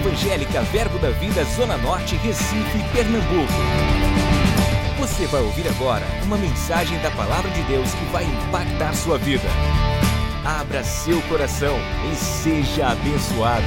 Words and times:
Evangélica 0.00 0.62
Verbo 0.62 0.98
da 0.98 1.10
Vida 1.10 1.44
Zona 1.44 1.76
Norte, 1.76 2.16
Recife, 2.16 2.82
Pernambuco. 2.90 3.52
Você 4.98 5.26
vai 5.26 5.42
ouvir 5.42 5.68
agora 5.68 6.06
uma 6.24 6.38
mensagem 6.38 6.98
da 7.02 7.10
Palavra 7.10 7.50
de 7.50 7.62
Deus 7.64 7.92
que 7.92 8.04
vai 8.06 8.24
impactar 8.24 8.94
sua 8.94 9.18
vida. 9.18 9.44
Abra 10.42 10.82
seu 10.82 11.20
coração 11.22 11.76
e 12.10 12.16
seja 12.16 12.88
abençoado. 12.88 13.66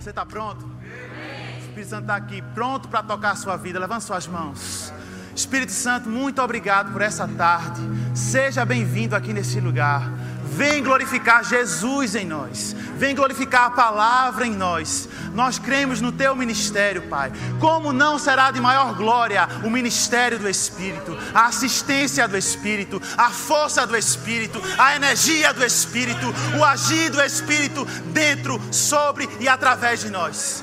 Você 0.00 0.10
está 0.10 0.26
pronto? 0.26 0.66
O 0.66 1.58
Espírito 1.60 1.88
Santo 1.88 2.02
está 2.02 2.16
aqui, 2.16 2.42
pronto 2.52 2.88
para 2.88 3.04
tocar 3.04 3.36
sua 3.36 3.56
vida. 3.56 3.78
Levante 3.78 4.02
suas 4.02 4.26
mãos. 4.26 4.92
Espírito 5.36 5.70
Santo, 5.70 6.08
muito 6.08 6.42
obrigado 6.42 6.92
por 6.92 7.00
essa 7.00 7.28
tarde. 7.28 7.80
Seja 8.12 8.64
bem-vindo 8.64 9.14
aqui 9.14 9.32
nesse 9.32 9.60
lugar. 9.60 10.21
Vem 10.54 10.82
glorificar 10.82 11.42
Jesus 11.44 12.14
em 12.14 12.26
nós. 12.26 12.76
Vem 12.96 13.14
glorificar 13.14 13.64
a 13.64 13.70
palavra 13.70 14.46
em 14.46 14.54
nós. 14.54 15.08
Nós 15.32 15.58
cremos 15.58 16.00
no 16.00 16.12
teu 16.12 16.36
ministério, 16.36 17.02
Pai. 17.08 17.32
Como 17.58 17.92
não 17.92 18.18
será 18.18 18.50
de 18.50 18.60
maior 18.60 18.94
glória 18.94 19.48
o 19.64 19.70
ministério 19.70 20.38
do 20.38 20.48
Espírito, 20.48 21.16
a 21.34 21.46
assistência 21.46 22.28
do 22.28 22.36
Espírito, 22.36 23.00
a 23.16 23.30
força 23.30 23.86
do 23.86 23.96
Espírito, 23.96 24.62
a 24.78 24.94
energia 24.94 25.54
do 25.54 25.64
Espírito, 25.64 26.26
o 26.58 26.64
agir 26.64 27.10
do 27.10 27.22
Espírito 27.22 27.84
dentro, 28.12 28.60
sobre 28.70 29.28
e 29.40 29.48
através 29.48 30.00
de 30.00 30.10
nós. 30.10 30.62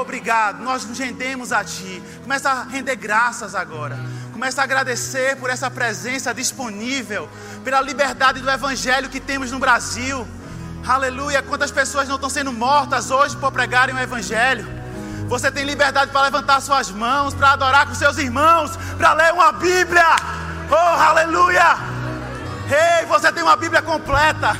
Obrigado, 0.00 0.62
nós 0.62 0.84
nos 0.84 0.98
rendemos 0.98 1.52
a 1.52 1.62
Ti. 1.62 2.02
Começa 2.22 2.50
a 2.50 2.62
render 2.64 2.96
graças 2.96 3.54
agora. 3.54 3.98
Começa 4.38 4.60
a 4.60 4.64
agradecer 4.64 5.34
por 5.38 5.50
essa 5.50 5.68
presença 5.68 6.32
disponível, 6.32 7.28
pela 7.64 7.80
liberdade 7.80 8.40
do 8.40 8.48
Evangelho 8.48 9.08
que 9.08 9.18
temos 9.18 9.50
no 9.50 9.58
Brasil. 9.58 10.24
Aleluia. 10.86 11.42
Quantas 11.42 11.72
pessoas 11.72 12.06
não 12.06 12.14
estão 12.14 12.30
sendo 12.30 12.52
mortas 12.52 13.10
hoje 13.10 13.36
por 13.36 13.50
pregarem 13.50 13.96
o 13.96 13.98
Evangelho? 13.98 14.64
Você 15.26 15.50
tem 15.50 15.64
liberdade 15.64 16.12
para 16.12 16.22
levantar 16.22 16.60
suas 16.60 16.88
mãos, 16.88 17.34
para 17.34 17.54
adorar 17.54 17.88
com 17.88 17.96
seus 17.96 18.16
irmãos, 18.16 18.76
para 18.96 19.12
ler 19.14 19.32
uma 19.32 19.50
Bíblia. 19.50 20.06
Oh, 20.70 21.00
aleluia! 21.00 21.76
Ei, 22.70 23.06
você 23.06 23.32
tem 23.32 23.42
uma 23.42 23.56
Bíblia 23.56 23.82
completa. 23.82 24.52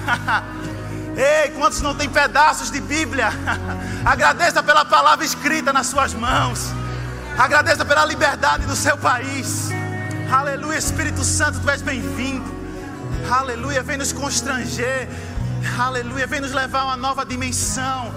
Ei, 1.16 1.52
quantos 1.52 1.80
não 1.80 1.94
têm 1.94 2.08
pedaços 2.08 2.72
de 2.72 2.80
Bíblia? 2.80 3.28
Agradeça 4.04 4.60
pela 4.60 4.84
palavra 4.84 5.24
escrita 5.24 5.72
nas 5.72 5.86
suas 5.86 6.14
mãos. 6.14 6.66
Agradeça 7.38 7.84
pela 7.84 8.04
liberdade 8.04 8.66
do 8.66 8.74
seu 8.74 8.98
país. 8.98 9.77
Aleluia, 10.30 10.76
Espírito 10.76 11.24
Santo, 11.24 11.58
tu 11.58 11.70
és 11.70 11.80
bem-vindo. 11.80 12.44
Aleluia, 13.30 13.82
vem 13.82 13.96
nos 13.96 14.12
constranger. 14.12 15.08
Aleluia, 15.78 16.26
vem 16.26 16.40
nos 16.40 16.52
levar 16.52 16.80
a 16.80 16.84
uma 16.84 16.96
nova 16.98 17.24
dimensão. 17.24 18.12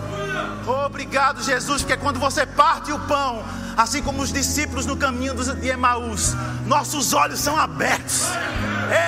Obrigado, 0.86 1.42
Jesus, 1.42 1.84
porque 1.84 1.96
quando 1.96 2.20
você 2.20 2.46
parte 2.46 2.92
o 2.92 3.00
pão, 3.00 3.42
assim 3.78 4.04
como 4.04 4.22
os 4.22 4.32
discípulos 4.32 4.86
no 4.86 4.98
caminho 4.98 5.34
de 5.34 5.70
Emaús, 5.70 6.36
nossos 6.66 7.14
olhos 7.14 7.40
são 7.40 7.56
abertos. 7.56 8.26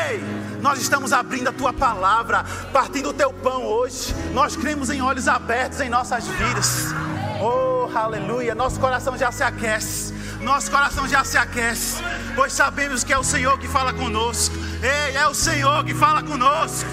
Ei, 0.09 0.23
nós 0.61 0.79
estamos 0.79 1.11
abrindo 1.11 1.49
a 1.49 1.51
tua 1.51 1.73
palavra, 1.73 2.45
partindo 2.71 3.09
o 3.09 3.13
teu 3.13 3.33
pão 3.33 3.65
hoje. 3.65 4.15
Nós 4.33 4.55
cremos 4.55 4.89
em 4.89 5.01
olhos 5.01 5.27
abertos 5.27 5.81
em 5.81 5.89
nossas 5.89 6.25
vidas. 6.25 6.93
Oh, 7.41 7.89
aleluia. 7.93 8.55
Nosso 8.55 8.79
coração 8.79 9.17
já 9.17 9.29
se 9.29 9.43
aquece. 9.43 10.13
Nosso 10.43 10.69
coração 10.69 11.07
já 11.07 11.23
se 11.23 11.37
aquece, 11.37 12.03
pois 12.35 12.51
sabemos 12.51 13.03
que 13.03 13.13
é 13.13 13.17
o 13.17 13.23
Senhor 13.23 13.57
que 13.57 13.67
fala 13.67 13.93
conosco. 13.93 14.55
Ei, 14.81 15.15
é 15.15 15.25
o 15.25 15.33
Senhor 15.33 15.83
que 15.85 15.93
fala 15.93 16.21
conosco. 16.21 16.89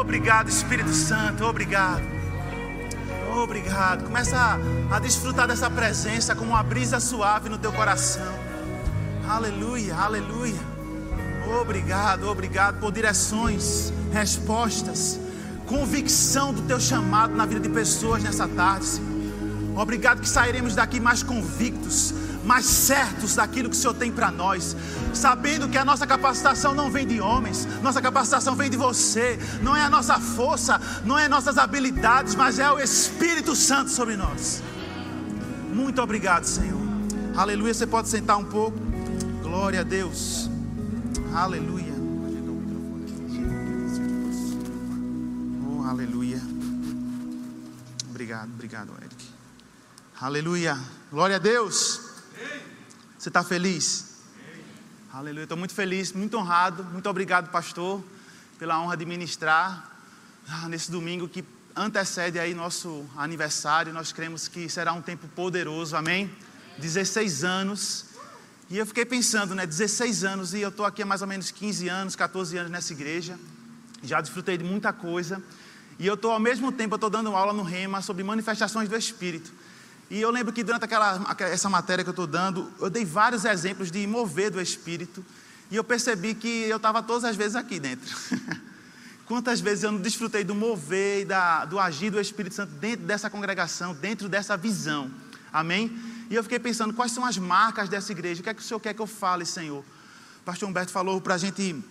Obrigado, 0.00 0.48
Espírito 0.48 0.92
Santo. 0.92 1.44
Obrigado. 1.44 2.02
Obrigado. 3.32 4.04
Começa 4.04 4.36
a, 4.36 4.96
a 4.96 4.98
desfrutar 4.98 5.46
dessa 5.46 5.70
presença 5.70 6.34
como 6.34 6.50
uma 6.50 6.62
brisa 6.62 6.98
suave 6.98 7.48
no 7.48 7.58
teu 7.58 7.72
coração. 7.72 8.34
Aleluia, 9.28 9.94
aleluia. 9.94 10.60
Obrigado, 11.60 12.28
obrigado 12.28 12.80
por 12.80 12.92
direções, 12.92 13.92
respostas, 14.12 15.18
convicção 15.66 16.52
do 16.52 16.62
teu 16.62 16.80
chamado 16.80 17.34
na 17.34 17.46
vida 17.46 17.60
de 17.60 17.68
pessoas 17.68 18.22
nessa 18.22 18.48
tarde. 18.48 19.00
Obrigado 19.76 20.20
que 20.20 20.28
sairemos 20.28 20.74
daqui 20.74 21.00
mais 21.00 21.22
convictos, 21.22 22.12
mais 22.44 22.64
certos 22.64 23.36
daquilo 23.36 23.70
que 23.70 23.76
o 23.76 23.78
Senhor 23.78 23.94
tem 23.94 24.10
para 24.10 24.30
nós, 24.30 24.76
sabendo 25.14 25.68
que 25.68 25.78
a 25.78 25.84
nossa 25.84 26.06
capacitação 26.06 26.74
não 26.74 26.90
vem 26.90 27.06
de 27.06 27.20
homens, 27.20 27.66
nossa 27.82 28.00
capacitação 28.00 28.54
vem 28.54 28.70
de 28.70 28.76
você, 28.76 29.38
não 29.62 29.76
é 29.76 29.82
a 29.82 29.90
nossa 29.90 30.18
força, 30.18 30.80
não 31.04 31.18
é 31.18 31.28
nossas 31.28 31.58
habilidades, 31.58 32.34
mas 32.34 32.58
é 32.58 32.70
o 32.70 32.78
Espírito 32.78 33.54
Santo 33.54 33.90
sobre 33.90 34.16
nós. 34.16 34.62
Muito 35.72 36.02
obrigado, 36.02 36.44
Senhor. 36.44 36.80
Aleluia. 37.34 37.72
Você 37.72 37.86
pode 37.86 38.08
sentar 38.08 38.36
um 38.36 38.44
pouco. 38.44 38.78
Glória 39.42 39.80
a 39.80 39.82
Deus. 39.82 40.50
Aleluia. 41.34 41.92
Oh, 45.66 45.82
aleluia. 45.84 46.40
Obrigado, 48.10 48.50
obrigado, 48.52 48.92
Eric. 49.00 49.28
Aleluia. 50.20 50.78
Glória 51.10 51.36
a 51.36 51.38
Deus. 51.38 52.11
Você 53.22 53.28
está 53.28 53.44
feliz? 53.44 54.16
Aleluia. 55.12 55.44
Estou 55.44 55.56
muito 55.56 55.72
feliz, 55.72 56.12
muito 56.12 56.36
honrado. 56.36 56.82
Muito 56.82 57.08
obrigado, 57.08 57.52
pastor, 57.52 58.02
pela 58.58 58.80
honra 58.80 58.96
de 58.96 59.06
ministrar 59.06 59.92
ah, 60.48 60.68
nesse 60.68 60.90
domingo 60.90 61.28
que 61.28 61.44
antecede 61.76 62.40
aí 62.40 62.52
nosso 62.52 63.06
aniversário. 63.16 63.92
Nós 63.92 64.10
cremos 64.10 64.48
que 64.48 64.68
será 64.68 64.92
um 64.92 65.00
tempo 65.00 65.28
poderoso. 65.36 65.94
Amém. 65.94 66.28
16 66.78 67.44
anos 67.44 68.06
e 68.68 68.76
eu 68.76 68.84
fiquei 68.84 69.04
pensando, 69.04 69.54
né, 69.54 69.66
16 69.66 70.24
anos 70.24 70.52
e 70.52 70.60
eu 70.60 70.70
estou 70.70 70.84
aqui 70.84 71.02
há 71.02 71.06
mais 71.06 71.22
ou 71.22 71.28
menos 71.28 71.52
15 71.52 71.88
anos, 71.88 72.16
14 72.16 72.56
anos 72.56 72.72
nessa 72.72 72.92
igreja. 72.92 73.38
Já 74.02 74.20
desfrutei 74.20 74.58
de 74.58 74.64
muita 74.64 74.92
coisa. 74.92 75.40
E 75.96 76.08
eu 76.08 76.14
estou 76.14 76.32
ao 76.32 76.40
mesmo 76.40 76.72
tempo, 76.72 76.94
eu 76.94 76.96
estou 76.96 77.08
dando 77.08 77.36
aula 77.36 77.52
no 77.52 77.62
Rema 77.62 78.02
sobre 78.02 78.24
manifestações 78.24 78.88
do 78.88 78.96
Espírito. 78.96 79.52
E 80.12 80.20
eu 80.20 80.30
lembro 80.30 80.52
que 80.52 80.62
durante 80.62 80.84
aquela, 80.84 81.34
essa 81.38 81.70
matéria 81.70 82.04
que 82.04 82.10
eu 82.10 82.12
estou 82.12 82.26
dando, 82.26 82.70
eu 82.78 82.90
dei 82.90 83.02
vários 83.02 83.46
exemplos 83.46 83.90
de 83.90 84.06
mover 84.06 84.50
do 84.50 84.60
Espírito. 84.60 85.24
E 85.70 85.76
eu 85.76 85.82
percebi 85.82 86.34
que 86.34 86.64
eu 86.64 86.76
estava 86.76 87.02
todas 87.02 87.24
as 87.24 87.34
vezes 87.34 87.56
aqui 87.56 87.80
dentro. 87.80 88.14
Quantas 89.24 89.58
vezes 89.58 89.84
eu 89.84 89.90
não 89.90 89.98
desfrutei 89.98 90.44
do 90.44 90.54
mover 90.54 91.22
e 91.22 91.24
da, 91.24 91.64
do 91.64 91.78
agir 91.78 92.10
do 92.10 92.20
Espírito 92.20 92.54
Santo 92.54 92.72
dentro 92.72 93.06
dessa 93.06 93.30
congregação, 93.30 93.94
dentro 93.94 94.28
dessa 94.28 94.54
visão. 94.54 95.10
Amém? 95.50 95.90
E 96.28 96.34
eu 96.34 96.42
fiquei 96.42 96.58
pensando, 96.58 96.92
quais 96.92 97.12
são 97.12 97.24
as 97.24 97.38
marcas 97.38 97.88
dessa 97.88 98.12
igreja? 98.12 98.42
O 98.42 98.44
que 98.44 98.50
é 98.50 98.54
que 98.54 98.60
o 98.60 98.64
Senhor 98.64 98.80
quer 98.80 98.92
que 98.92 99.00
eu 99.00 99.06
fale, 99.06 99.46
Senhor? 99.46 99.78
O 99.78 100.44
pastor 100.44 100.68
Humberto 100.68 100.92
falou 100.92 101.22
para 101.22 101.36
a 101.36 101.38
gente 101.38 101.82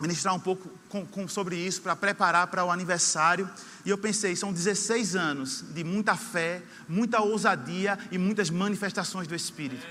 ministrar 0.00 0.34
um 0.34 0.40
pouco 0.40 0.70
com, 0.88 1.06
com, 1.06 1.26
sobre 1.26 1.56
isso, 1.56 1.80
para 1.82 1.96
preparar 1.96 2.46
para 2.48 2.64
o 2.64 2.70
aniversário. 2.70 3.48
E 3.84 3.90
eu 3.90 3.96
pensei, 3.96 4.36
são 4.36 4.52
16 4.52 5.16
anos 5.16 5.64
de 5.70 5.82
muita 5.82 6.16
fé, 6.16 6.62
muita 6.88 7.20
ousadia 7.20 7.98
e 8.10 8.18
muitas 8.18 8.50
manifestações 8.50 9.26
do 9.26 9.34
Espírito. 9.34 9.86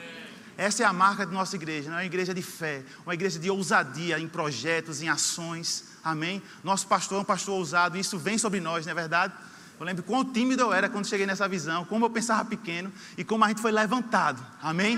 Essa 0.58 0.84
é 0.84 0.86
a 0.86 0.94
marca 0.94 1.26
da 1.26 1.32
nossa 1.34 1.56
igreja, 1.56 1.90
não 1.90 1.98
é 1.98 2.02
uma 2.02 2.06
igreja 2.06 2.34
de 2.34 2.42
fé, 2.42 2.84
uma 3.06 3.14
igreja 3.14 3.38
de 3.38 3.50
ousadia 3.50 4.18
em 4.18 4.28
projetos, 4.28 5.02
em 5.02 5.10
ações. 5.10 5.84
Amém? 6.04 6.42
Nosso 6.64 6.88
pastor 6.88 7.18
é 7.18 7.22
um 7.22 7.26
pastor 7.26 7.56
ousado, 7.56 7.98
e 7.98 8.00
isso 8.00 8.18
vem 8.18 8.38
sobre 8.38 8.62
nós, 8.62 8.86
não 8.86 8.92
é 8.92 8.96
verdade? 8.96 9.34
Eu 9.78 9.86
lembro 9.86 10.04
quão 10.04 10.24
tímido 10.24 10.62
eu 10.62 10.72
era 10.72 10.88
quando 10.88 11.08
cheguei 11.08 11.26
nessa 11.26 11.48
visão, 11.48 11.84
como 11.84 12.06
eu 12.06 12.10
pensava 12.10 12.46
pequeno 12.46 12.92
e 13.18 13.24
como 13.26 13.44
a 13.44 13.50
gente 13.50 13.62
foi 13.62 13.72
levantado. 13.72 14.42
Amém? 14.62 14.98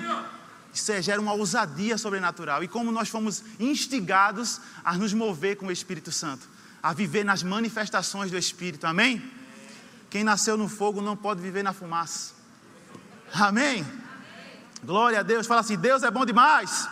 Isso 0.78 1.02
gera 1.02 1.20
uma 1.20 1.34
ousadia 1.34 1.98
sobrenatural 1.98 2.64
e 2.64 2.68
como 2.68 2.92
nós 2.92 3.10
fomos 3.10 3.44
instigados 3.60 4.62
a 4.84 4.94
nos 4.96 5.12
mover 5.12 5.58
com 5.58 5.66
o 5.66 5.72
Espírito 5.72 6.12
Santo, 6.12 6.48
a 6.82 6.94
viver 6.94 7.26
nas 7.26 7.42
manifestações 7.42 8.30
do 8.30 8.38
Espírito. 8.38 8.86
Amém? 8.86 9.22
Quem 10.10 10.24
nasceu 10.24 10.56
no 10.56 10.70
fogo 10.70 11.02
não 11.02 11.18
pode 11.18 11.42
viver 11.42 11.64
na 11.64 11.74
fumaça. 11.74 12.34
Amém? 13.34 13.86
Glória 14.84 15.20
a 15.20 15.24
Deus. 15.24 15.48
Fala 15.48 15.62
assim: 15.62 15.78
Deus 15.78 16.04
é 16.04 16.12
bom 16.12 16.26
demais. 16.26 16.88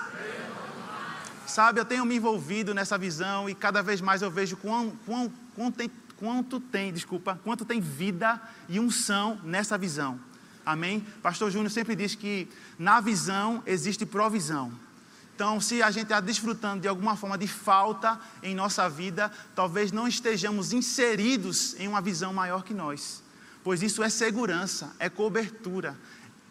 Sabe, 1.45 1.79
eu 1.79 1.85
tenho 1.85 2.03
me 2.05 2.15
envolvido 2.15 2.73
nessa 2.73 2.97
visão 2.97 3.47
e 3.47 3.53
cada 3.53 3.83
vez 3.83 4.01
mais 4.01 4.23
eu 4.23 4.31
vejo 4.31 4.57
quão, 4.57 4.91
quão, 5.05 5.31
quão 5.55 5.71
tem 5.71 5.89
quanto 6.17 6.59
tem, 6.59 6.93
desculpa, 6.93 7.39
quanto 7.43 7.65
tem 7.65 7.79
vida 7.79 8.41
e 8.67 8.79
unção 8.79 9.39
nessa 9.43 9.77
visão. 9.77 10.19
Amém? 10.65 11.05
Pastor 11.21 11.51
Júnior 11.51 11.69
sempre 11.69 11.95
diz 11.95 12.15
que 12.15 12.47
na 12.79 12.99
visão 12.99 13.61
existe 13.65 14.05
provisão. 14.05 14.71
Então, 15.35 15.59
se 15.59 15.83
a 15.83 15.91
gente 15.91 16.03
está 16.03 16.21
desfrutando 16.21 16.81
de 16.81 16.87
alguma 16.87 17.17
forma 17.17 17.37
de 17.37 17.47
falta 17.47 18.19
em 18.41 18.55
nossa 18.55 18.89
vida, 18.89 19.29
talvez 19.53 19.91
não 19.91 20.07
estejamos 20.07 20.71
inseridos 20.71 21.75
em 21.77 21.89
uma 21.89 22.01
visão 22.01 22.33
maior 22.33 22.63
que 22.63 22.73
nós. 22.73 23.21
Pois 23.61 23.83
isso 23.83 24.01
é 24.01 24.09
segurança, 24.09 24.95
é 24.97 25.09
cobertura, 25.09 25.97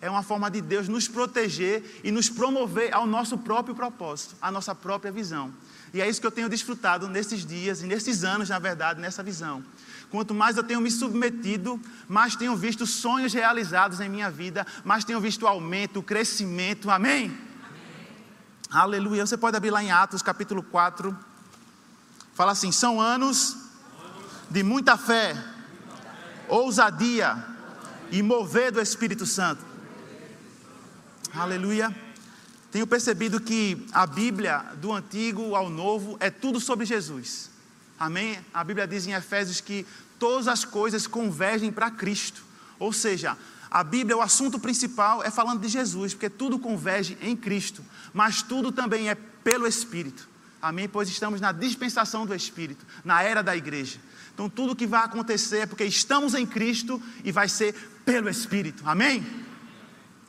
é 0.03 0.11
uma 0.11 0.23
forma 0.23 0.51
de 0.51 0.61
Deus 0.61 0.87
nos 0.87 1.09
proteger 1.09 2.01
e 2.05 2.13
nos 2.13 2.29
promover 2.29 2.93
ao 2.93 3.07
nosso 3.07 3.39
próprio 3.39 3.75
propósito, 3.75 4.37
à 4.43 4.51
nossa 4.51 4.75
própria 4.75 5.11
visão. 5.11 5.51
E 5.95 6.03
é 6.03 6.09
isso 6.09 6.21
que 6.21 6.27
eu 6.27 6.31
tenho 6.31 6.49
desfrutado 6.49 7.09
nesses 7.09 7.47
dias 7.47 7.81
e 7.81 7.87
nesses 7.87 8.23
anos, 8.23 8.51
na 8.51 8.59
verdade, 8.59 9.01
nessa 9.01 9.23
visão. 9.23 9.65
Quanto 10.15 10.33
mais 10.33 10.57
eu 10.57 10.63
tenho 10.63 10.81
me 10.81 10.93
submetido, 10.93 11.81
mais 12.07 12.37
tenho 12.37 12.55
visto 12.55 12.87
sonhos 12.87 13.33
realizados 13.33 13.99
em 13.99 14.09
minha 14.09 14.31
vida, 14.31 14.65
mais 14.85 15.05
tenho 15.05 15.21
visto 15.21 15.45
aumento, 15.45 16.01
crescimento. 16.01 16.89
Amém? 16.89 17.25
Amém. 17.25 17.37
Aleluia. 18.71 19.27
Você 19.27 19.37
pode 19.37 19.57
abrir 19.57 19.73
lá 19.73 19.83
em 19.83 19.91
Atos 19.91 20.23
capítulo 20.23 20.63
4. 20.63 21.19
Fala 22.33 22.53
assim: 22.53 22.71
são 22.71 23.01
anos 23.01 23.57
de 24.49 24.63
muita 24.63 24.97
fé, 24.97 25.37
ousadia 26.47 27.45
e 28.13 28.23
mover 28.23 28.71
do 28.71 28.81
Espírito 28.81 29.27
Santo. 29.27 29.65
Aleluia. 31.35 31.93
Tenho 32.71 32.87
percebido 32.87 33.41
que 33.41 33.85
a 33.93 34.07
Bíblia, 34.07 34.65
do 34.77 34.93
Antigo 34.93 35.57
ao 35.57 35.69
Novo, 35.69 36.17
é 36.21 36.31
tudo 36.31 36.61
sobre 36.61 36.87
Jesus. 36.87 37.53
Amém? 37.99 38.39
A 38.53 38.65
Bíblia 38.65 38.87
diz 38.87 39.07
em 39.07 39.13
Efésios 39.13 39.61
que 39.61 39.87
todas 40.19 40.49
as 40.49 40.65
coisas 40.65 41.07
convergem 41.07 41.73
para 41.73 41.91
Cristo. 41.91 42.43
Ou 42.79 42.93
seja, 42.93 43.37
a 43.71 43.83
Bíblia, 43.83 44.17
o 44.17 44.23
assunto 44.23 44.59
principal 44.59 45.23
é 45.23 45.31
falando 45.31 45.61
de 45.61 45.69
Jesus, 45.69 46.15
porque 46.15 46.31
tudo 46.31 46.59
converge 46.59 47.19
em 47.21 47.35
Cristo, 47.37 47.85
mas 48.13 48.41
tudo 48.41 48.71
também 48.71 49.09
é 49.09 49.15
pelo 49.15 49.67
Espírito. 49.67 50.29
Amém? 50.63 50.89
Pois 50.89 51.09
estamos 51.09 51.41
na 51.41 51.53
dispensação 51.53 52.25
do 52.25 52.35
Espírito, 52.35 52.87
na 53.05 53.23
era 53.23 53.43
da 53.43 53.57
igreja. 53.57 53.99
Então 54.33 54.49
tudo 54.49 54.77
que 54.77 54.87
vai 54.87 55.05
acontecer 55.05 55.59
é 55.59 55.67
porque 55.67 55.85
estamos 55.85 56.35
em 56.35 56.47
Cristo 56.47 57.03
e 57.23 57.33
vai 57.33 57.49
ser 57.49 57.75
pelo 58.05 58.29
Espírito. 58.29 58.83
Amém? 58.87 59.27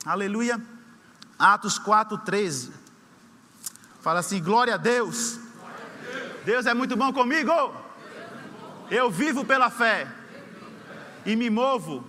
Aleluia. 0.04 0.60
Atos 1.38 1.78
4,13. 1.78 2.70
Fala 4.00 4.20
assim: 4.20 4.42
glória 4.42 4.74
a 4.74 4.76
Deus. 4.76 5.38
Deus 6.44 6.66
é 6.66 6.74
muito 6.74 6.96
bom 6.96 7.12
comigo. 7.12 7.50
Eu 8.90 9.10
vivo 9.10 9.44
pela 9.44 9.68
fé 9.68 10.06
e 11.24 11.34
me 11.34 11.50
movo 11.50 12.04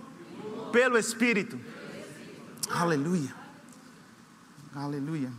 pelo 0.70 0.96
Espírito. 0.96 1.58
Aleluia. 2.70 3.34
Aleluia. 4.74 5.32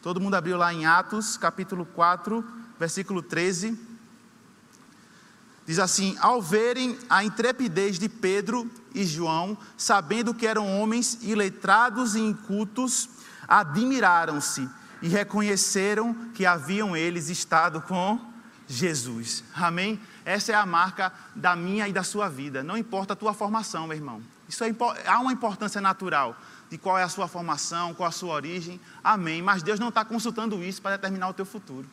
Todo 0.00 0.20
mundo 0.20 0.36
abriu 0.36 0.56
lá 0.56 0.72
em 0.72 0.86
Atos, 0.86 1.36
capítulo 1.36 1.84
4, 1.86 2.44
versículo 2.78 3.20
13. 3.20 3.76
Diz 5.66 5.80
assim: 5.80 6.16
Ao 6.20 6.40
verem 6.40 6.96
a 7.10 7.24
intrepidez 7.24 7.98
de 7.98 8.08
Pedro 8.08 8.70
e 8.94 9.04
João, 9.04 9.58
sabendo 9.76 10.32
que 10.32 10.46
eram 10.46 10.80
homens 10.80 11.18
iletrados 11.22 12.14
e 12.14 12.20
incultos, 12.20 13.08
admiraram-se 13.48 14.68
e 15.02 15.08
reconheceram 15.08 16.14
que 16.32 16.46
haviam 16.46 16.96
eles 16.96 17.28
estado 17.28 17.80
com 17.80 18.35
Jesus. 18.68 19.44
Amém? 19.54 20.00
Essa 20.24 20.52
é 20.52 20.54
a 20.54 20.66
marca 20.66 21.12
da 21.34 21.54
minha 21.54 21.88
e 21.88 21.92
da 21.92 22.02
sua 22.02 22.28
vida. 22.28 22.62
Não 22.62 22.76
importa 22.76 23.12
a 23.12 23.16
tua 23.16 23.32
formação, 23.32 23.86
meu 23.86 23.96
irmão. 23.96 24.22
Isso 24.48 24.64
é, 24.64 24.74
há 25.06 25.18
uma 25.20 25.32
importância 25.32 25.80
natural 25.80 26.36
de 26.70 26.78
qual 26.78 26.98
é 26.98 27.02
a 27.02 27.08
sua 27.08 27.28
formação, 27.28 27.94
qual 27.94 28.08
a 28.08 28.12
sua 28.12 28.34
origem. 28.34 28.80
Amém. 29.02 29.42
Mas 29.42 29.62
Deus 29.62 29.78
não 29.78 29.88
está 29.88 30.04
consultando 30.04 30.62
isso 30.62 30.82
para 30.82 30.96
determinar 30.96 31.28
o 31.28 31.34
teu 31.34 31.44
futuro. 31.44 31.88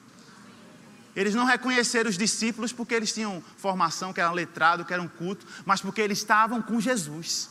Eles 1.15 1.35
não 1.35 1.45
reconheceram 1.45 2.09
os 2.09 2.17
discípulos 2.17 2.73
porque 2.73 2.93
eles 2.95 3.13
tinham 3.13 3.43
formação, 3.57 4.11
que 4.11 4.19
eram 4.19 4.33
letrados, 4.33 4.85
que 4.85 4.93
eram 4.93 5.07
culto, 5.07 5.45
mas 5.63 5.79
porque 5.79 6.01
eles 6.01 6.17
estavam 6.17 6.61
com 6.61 6.79
Jesus. 6.79 7.49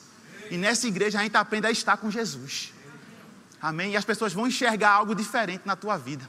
E 0.51 0.57
nessa 0.57 0.89
igreja 0.89 1.21
a 1.21 1.23
gente 1.23 1.37
aprende 1.37 1.69
a 1.69 1.71
estar 1.71 1.97
com 1.97 2.11
Jesus. 2.11 2.73
Amém? 3.61 3.93
E 3.93 3.97
as 3.97 4.05
pessoas 4.05 4.33
vão 4.33 4.49
enxergar 4.49 4.91
algo 4.91 5.15
diferente 5.15 5.63
na 5.65 5.77
tua 5.77 5.97
vida. 5.97 6.29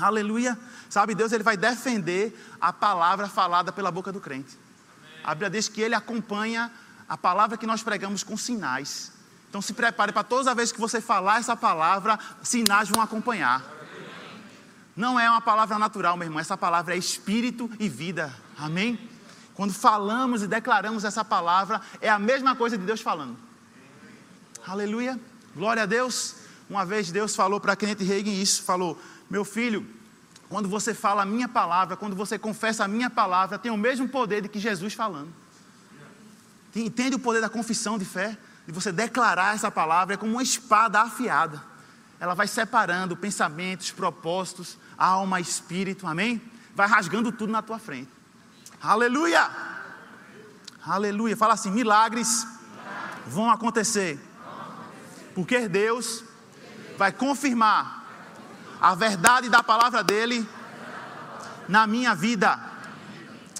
Aleluia. 0.00 0.58
Sabe, 0.88 1.14
Deus 1.14 1.32
ele 1.32 1.42
vai 1.42 1.56
defender 1.56 2.38
a 2.60 2.72
palavra 2.72 3.28
falada 3.28 3.72
pela 3.72 3.90
boca 3.90 4.12
do 4.12 4.20
crente. 4.20 4.56
A 5.24 5.34
Bíblia 5.34 5.50
diz 5.50 5.68
que 5.68 5.80
ele 5.80 5.94
acompanha 5.94 6.70
a 7.08 7.16
palavra 7.16 7.56
que 7.56 7.66
nós 7.66 7.82
pregamos 7.82 8.22
com 8.22 8.36
sinais. 8.36 9.12
Então 9.48 9.62
se 9.62 9.72
prepare 9.72 10.12
para 10.12 10.22
todas 10.22 10.46
as 10.46 10.54
vezes 10.54 10.72
que 10.72 10.80
você 10.80 11.00
falar 11.00 11.38
essa 11.38 11.56
palavra, 11.56 12.18
sinais 12.42 12.88
vão 12.88 13.02
acompanhar. 13.02 13.64
Não 14.96 15.20
é 15.20 15.28
uma 15.30 15.40
palavra 15.40 15.78
natural, 15.78 16.16
meu 16.16 16.26
irmão. 16.26 16.40
Essa 16.40 16.56
palavra 16.56 16.94
é 16.94 16.98
espírito 16.98 17.70
e 17.78 17.88
vida. 17.88 18.34
Amém? 18.58 18.98
Quando 19.54 19.72
falamos 19.72 20.42
e 20.42 20.46
declaramos 20.46 21.04
essa 21.04 21.24
palavra, 21.24 21.80
é 22.00 22.08
a 22.08 22.18
mesma 22.18 22.54
coisa 22.54 22.76
de 22.76 22.84
Deus 22.84 23.00
falando. 23.00 23.36
Aleluia. 24.66 25.18
Glória 25.54 25.84
a 25.84 25.86
Deus. 25.86 26.36
Uma 26.68 26.84
vez 26.84 27.10
Deus 27.10 27.36
falou 27.36 27.60
para 27.60 27.76
Kenneth 27.76 28.02
Reagan 28.02 28.30
isso, 28.30 28.62
falou: 28.62 29.00
"Meu 29.28 29.44
filho, 29.44 29.86
quando 30.48 30.68
você 30.68 30.94
fala 30.94 31.22
a 31.22 31.26
minha 31.26 31.48
palavra, 31.48 31.96
quando 31.96 32.14
você 32.14 32.38
confessa 32.38 32.84
a 32.84 32.88
minha 32.88 33.10
palavra, 33.10 33.58
tem 33.58 33.70
o 33.70 33.76
mesmo 33.76 34.08
poder 34.08 34.42
de 34.42 34.48
que 34.48 34.58
Jesus 34.58 34.94
falando. 34.94 35.32
Entende 36.74 37.16
o 37.16 37.18
poder 37.18 37.40
da 37.40 37.48
confissão 37.48 37.98
de 37.98 38.04
fé? 38.04 38.36
De 38.66 38.72
você 38.72 38.92
declarar 38.92 39.54
essa 39.54 39.70
palavra 39.70 40.14
é 40.14 40.16
como 40.16 40.32
uma 40.32 40.42
espada 40.42 41.00
afiada. 41.00 41.62
Ela 42.20 42.34
vai 42.34 42.46
separando 42.46 43.16
pensamentos, 43.16 43.90
propósitos, 43.90 44.76
alma, 44.96 45.40
espírito, 45.40 46.06
amém? 46.06 46.40
Vai 46.74 46.86
rasgando 46.86 47.32
tudo 47.32 47.50
na 47.50 47.62
tua 47.62 47.78
frente. 47.78 48.10
Aleluia! 48.80 49.50
Aleluia. 50.86 51.36
Fala 51.36 51.54
assim: 51.54 51.70
milagres 51.70 52.46
vão 53.26 53.50
acontecer 53.50 54.20
porque 55.34 55.68
Deus 55.68 56.24
vai 56.96 57.12
confirmar 57.12 58.05
a 58.80 58.94
verdade 58.94 59.48
da 59.48 59.62
palavra 59.62 60.02
dele 60.02 60.48
na 61.68 61.86
minha 61.86 62.14
vida. 62.14 62.58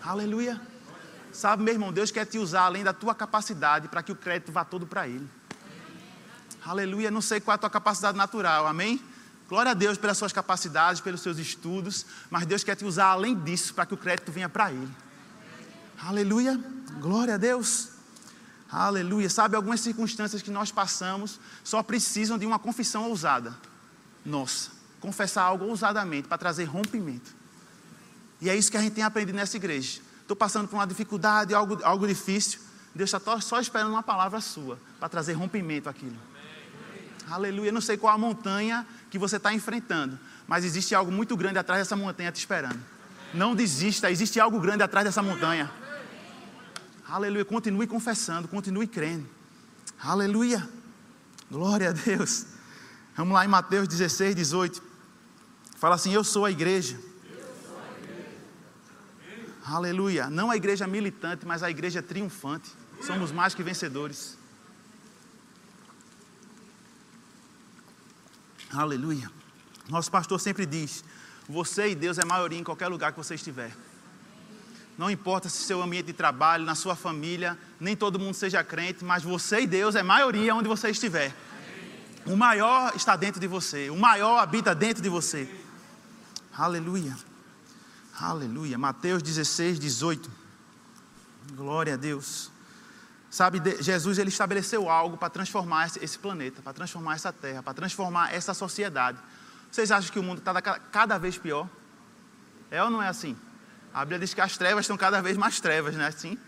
Aleluia. 0.03 0.61
Sabe, 1.33 1.63
meu 1.63 1.75
irmão, 1.75 1.93
Deus 1.93 2.11
quer 2.11 2.25
te 2.25 2.39
usar 2.39 2.63
além 2.63 2.83
da 2.83 2.93
tua 2.93 3.15
capacidade 3.15 3.89
para 3.89 4.03
que 4.03 4.13
o 4.13 4.17
crédito 4.17 4.53
vá 4.53 4.65
todo 4.65 4.87
para 4.87 5.07
Ele. 5.07 5.29
Aleluia. 6.65 7.11
Não 7.11 7.21
sei 7.21 7.41
qual 7.41 7.55
é 7.55 7.57
a 7.57 7.59
tua 7.59 7.71
capacidade 7.71 8.17
natural, 8.17 8.67
amém? 8.67 9.03
Glória 9.49 9.73
a 9.73 9.75
Deus 9.75 9.97
pelas 9.99 10.19
suas 10.19 10.33
capacidades, 10.33 11.01
pelos 11.01 11.21
seus 11.21 11.39
estudos, 11.39 12.05
mas 12.31 12.47
Deus 12.47 12.65
quer 12.65 12.75
te 12.75 12.85
usar 12.85 13.07
além 13.07 13.35
disso 13.35 13.75
para 13.75 13.87
que 13.87 13.95
o 13.95 13.97
crédito 13.97 14.33
venha 14.33 14.49
para 14.49 14.73
Ele. 14.73 14.91
Aleluia. 16.03 16.61
Glória 17.01 17.35
a 17.35 17.37
Deus. 17.37 17.91
Aleluia. 18.71 19.31
Sabe, 19.31 19.55
algumas 19.55 19.81
circunstâncias 19.81 20.43
que 20.43 20.51
nós 20.51 20.73
passamos 20.73 21.39
só 21.63 21.83
precisam 21.83 22.37
de 22.37 22.47
uma 22.47 22.59
confissão 22.59 23.05
ousada. 23.05 23.55
Nossa, 24.25 24.71
confessar 25.07 25.45
algo 25.45 25.67
ousadamente 25.67 26.27
para 26.27 26.37
trazer 26.37 26.65
rompimento. 26.65 27.33
E 28.41 28.51
é 28.51 28.57
isso 28.57 28.71
que 28.71 28.77
a 28.77 28.81
gente 28.81 28.95
tem 28.95 29.05
aprendido 29.05 29.37
nessa 29.37 29.57
igreja. 29.57 30.01
Estou 30.21 30.37
passando 30.37 30.67
por 30.67 30.75
uma 30.75 30.87
dificuldade, 30.87 31.55
algo, 31.55 31.79
algo 31.85 32.09
difícil. 32.09 32.59
Deus 32.93 33.13
está 33.15 33.41
só 33.41 33.61
esperando 33.61 33.91
uma 33.91 34.03
palavra 34.03 34.41
sua 34.41 34.81
para 34.99 35.09
trazer 35.09 35.35
rompimento 35.35 35.89
aquilo. 35.89 36.17
Aleluia. 37.31 37.71
Não 37.71 37.81
sei 37.81 37.97
qual 37.97 38.13
a 38.13 38.19
montanha 38.19 38.85
que 39.09 39.17
você 39.17 39.37
está 39.37 39.55
enfrentando, 39.55 40.19
mas 40.49 40.65
existe 40.65 40.93
algo 40.93 41.13
muito 41.13 41.37
grande 41.37 41.59
atrás 41.59 41.83
dessa 41.83 41.95
montanha 41.95 42.33
te 42.33 42.41
esperando. 42.41 42.81
Não 43.33 43.55
desista, 43.55 44.11
existe 44.11 44.41
algo 44.41 44.59
grande 44.59 44.83
atrás 44.83 45.05
dessa 45.05 45.23
montanha. 45.23 45.71
Aleluia. 47.09 47.45
Continue 47.45 47.87
confessando, 47.87 48.49
continue 48.49 48.89
crendo. 48.89 49.29
Aleluia. 50.01 50.69
Glória 51.49 51.91
a 51.91 51.93
Deus. 51.93 52.47
Vamos 53.17 53.35
lá 53.35 53.45
em 53.45 53.49
Mateus 53.49 53.87
16, 53.87 54.35
18. 54.35 54.86
Fala 55.77 55.95
assim: 55.95 56.13
Eu 56.13 56.25
sou 56.25 56.45
a 56.45 56.51
igreja. 56.51 56.99
Sou 56.99 57.79
a 57.79 58.03
igreja. 58.03 59.53
Aleluia. 59.65 60.31
Não 60.31 60.51
a 60.51 60.57
igreja 60.57 60.87
militante, 60.87 61.47
mas 61.47 61.63
a 61.63 61.71
igreja 61.71 62.03
triunfante. 62.03 62.71
Somos 63.03 63.31
mais 63.31 63.55
que 63.55 63.63
vencedores. 63.63 64.39
Aleluia. 68.73 69.31
Nosso 69.89 70.11
pastor 70.11 70.41
sempre 70.41 70.67
diz: 70.67 71.05
Você 71.49 71.91
e 71.91 71.95
Deus 71.95 72.19
é 72.19 72.25
maioria 72.25 72.59
em 72.59 72.65
qualquer 72.65 72.89
lugar 72.89 73.13
que 73.13 73.19
você 73.19 73.35
estiver. 73.35 73.71
Não 74.99 75.11
importa 75.11 75.49
se 75.51 75.59
seu 75.59 75.83
ambiente 75.83 76.07
de 76.07 76.13
trabalho, 76.15 76.65
na 76.65 76.75
sua 76.75 76.97
família, 76.97 77.59
nem 77.79 77.95
todo 77.95 78.19
mundo 78.19 78.35
seja 78.35 78.65
crente, 78.65 79.05
mas 79.05 79.23
você 79.23 79.61
e 79.61 79.67
Deus 79.67 79.95
é 79.95 80.03
maioria 80.03 80.55
onde 80.55 80.69
você 80.69 80.89
estiver. 80.89 81.35
O 82.25 82.35
maior 82.35 82.97
está 82.97 83.15
dentro 83.15 83.39
de 83.39 83.47
você, 83.47 83.91
o 83.91 83.97
maior 83.97 84.39
habita 84.39 84.75
dentro 84.75 85.03
de 85.03 85.09
você. 85.11 85.49
Aleluia. 86.57 87.15
Aleluia. 88.19 88.79
Mateus 88.79 89.23
16, 89.23 89.79
18. 89.79 90.31
Glória 91.53 91.95
a 91.95 91.97
Deus. 91.97 92.51
Sabe, 93.31 93.61
Jesus 93.81 94.19
ele 94.19 94.31
estabeleceu 94.31 94.89
algo 94.89 95.19
para 95.19 95.29
transformar 95.29 95.91
esse 96.01 96.19
planeta, 96.19 96.63
para 96.63 96.73
transformar 96.73 97.15
essa 97.17 97.31
terra, 97.31 97.63
para 97.63 97.75
transformar 97.75 98.33
essa 98.33 98.55
sociedade. 98.55 99.19
Vocês 99.71 99.91
acham 99.91 100.11
que 100.11 100.19
o 100.19 100.23
mundo 100.23 100.39
está 100.39 100.63
cada 100.63 101.19
vez 101.19 101.37
pior? 101.37 101.69
É 102.71 102.83
ou 102.83 102.89
não 102.89 103.03
é 103.03 103.09
assim? 103.09 103.37
A 103.93 104.01
Bíblia 104.01 104.21
diz 104.21 104.33
que 104.33 104.41
as 104.41 104.57
trevas 104.57 104.85
estão 104.85 104.97
cada 104.97 105.21
vez 105.21 105.37
mais 105.37 105.61
trevas, 105.61 105.95
né? 105.95 106.07
Assim? 106.07 106.39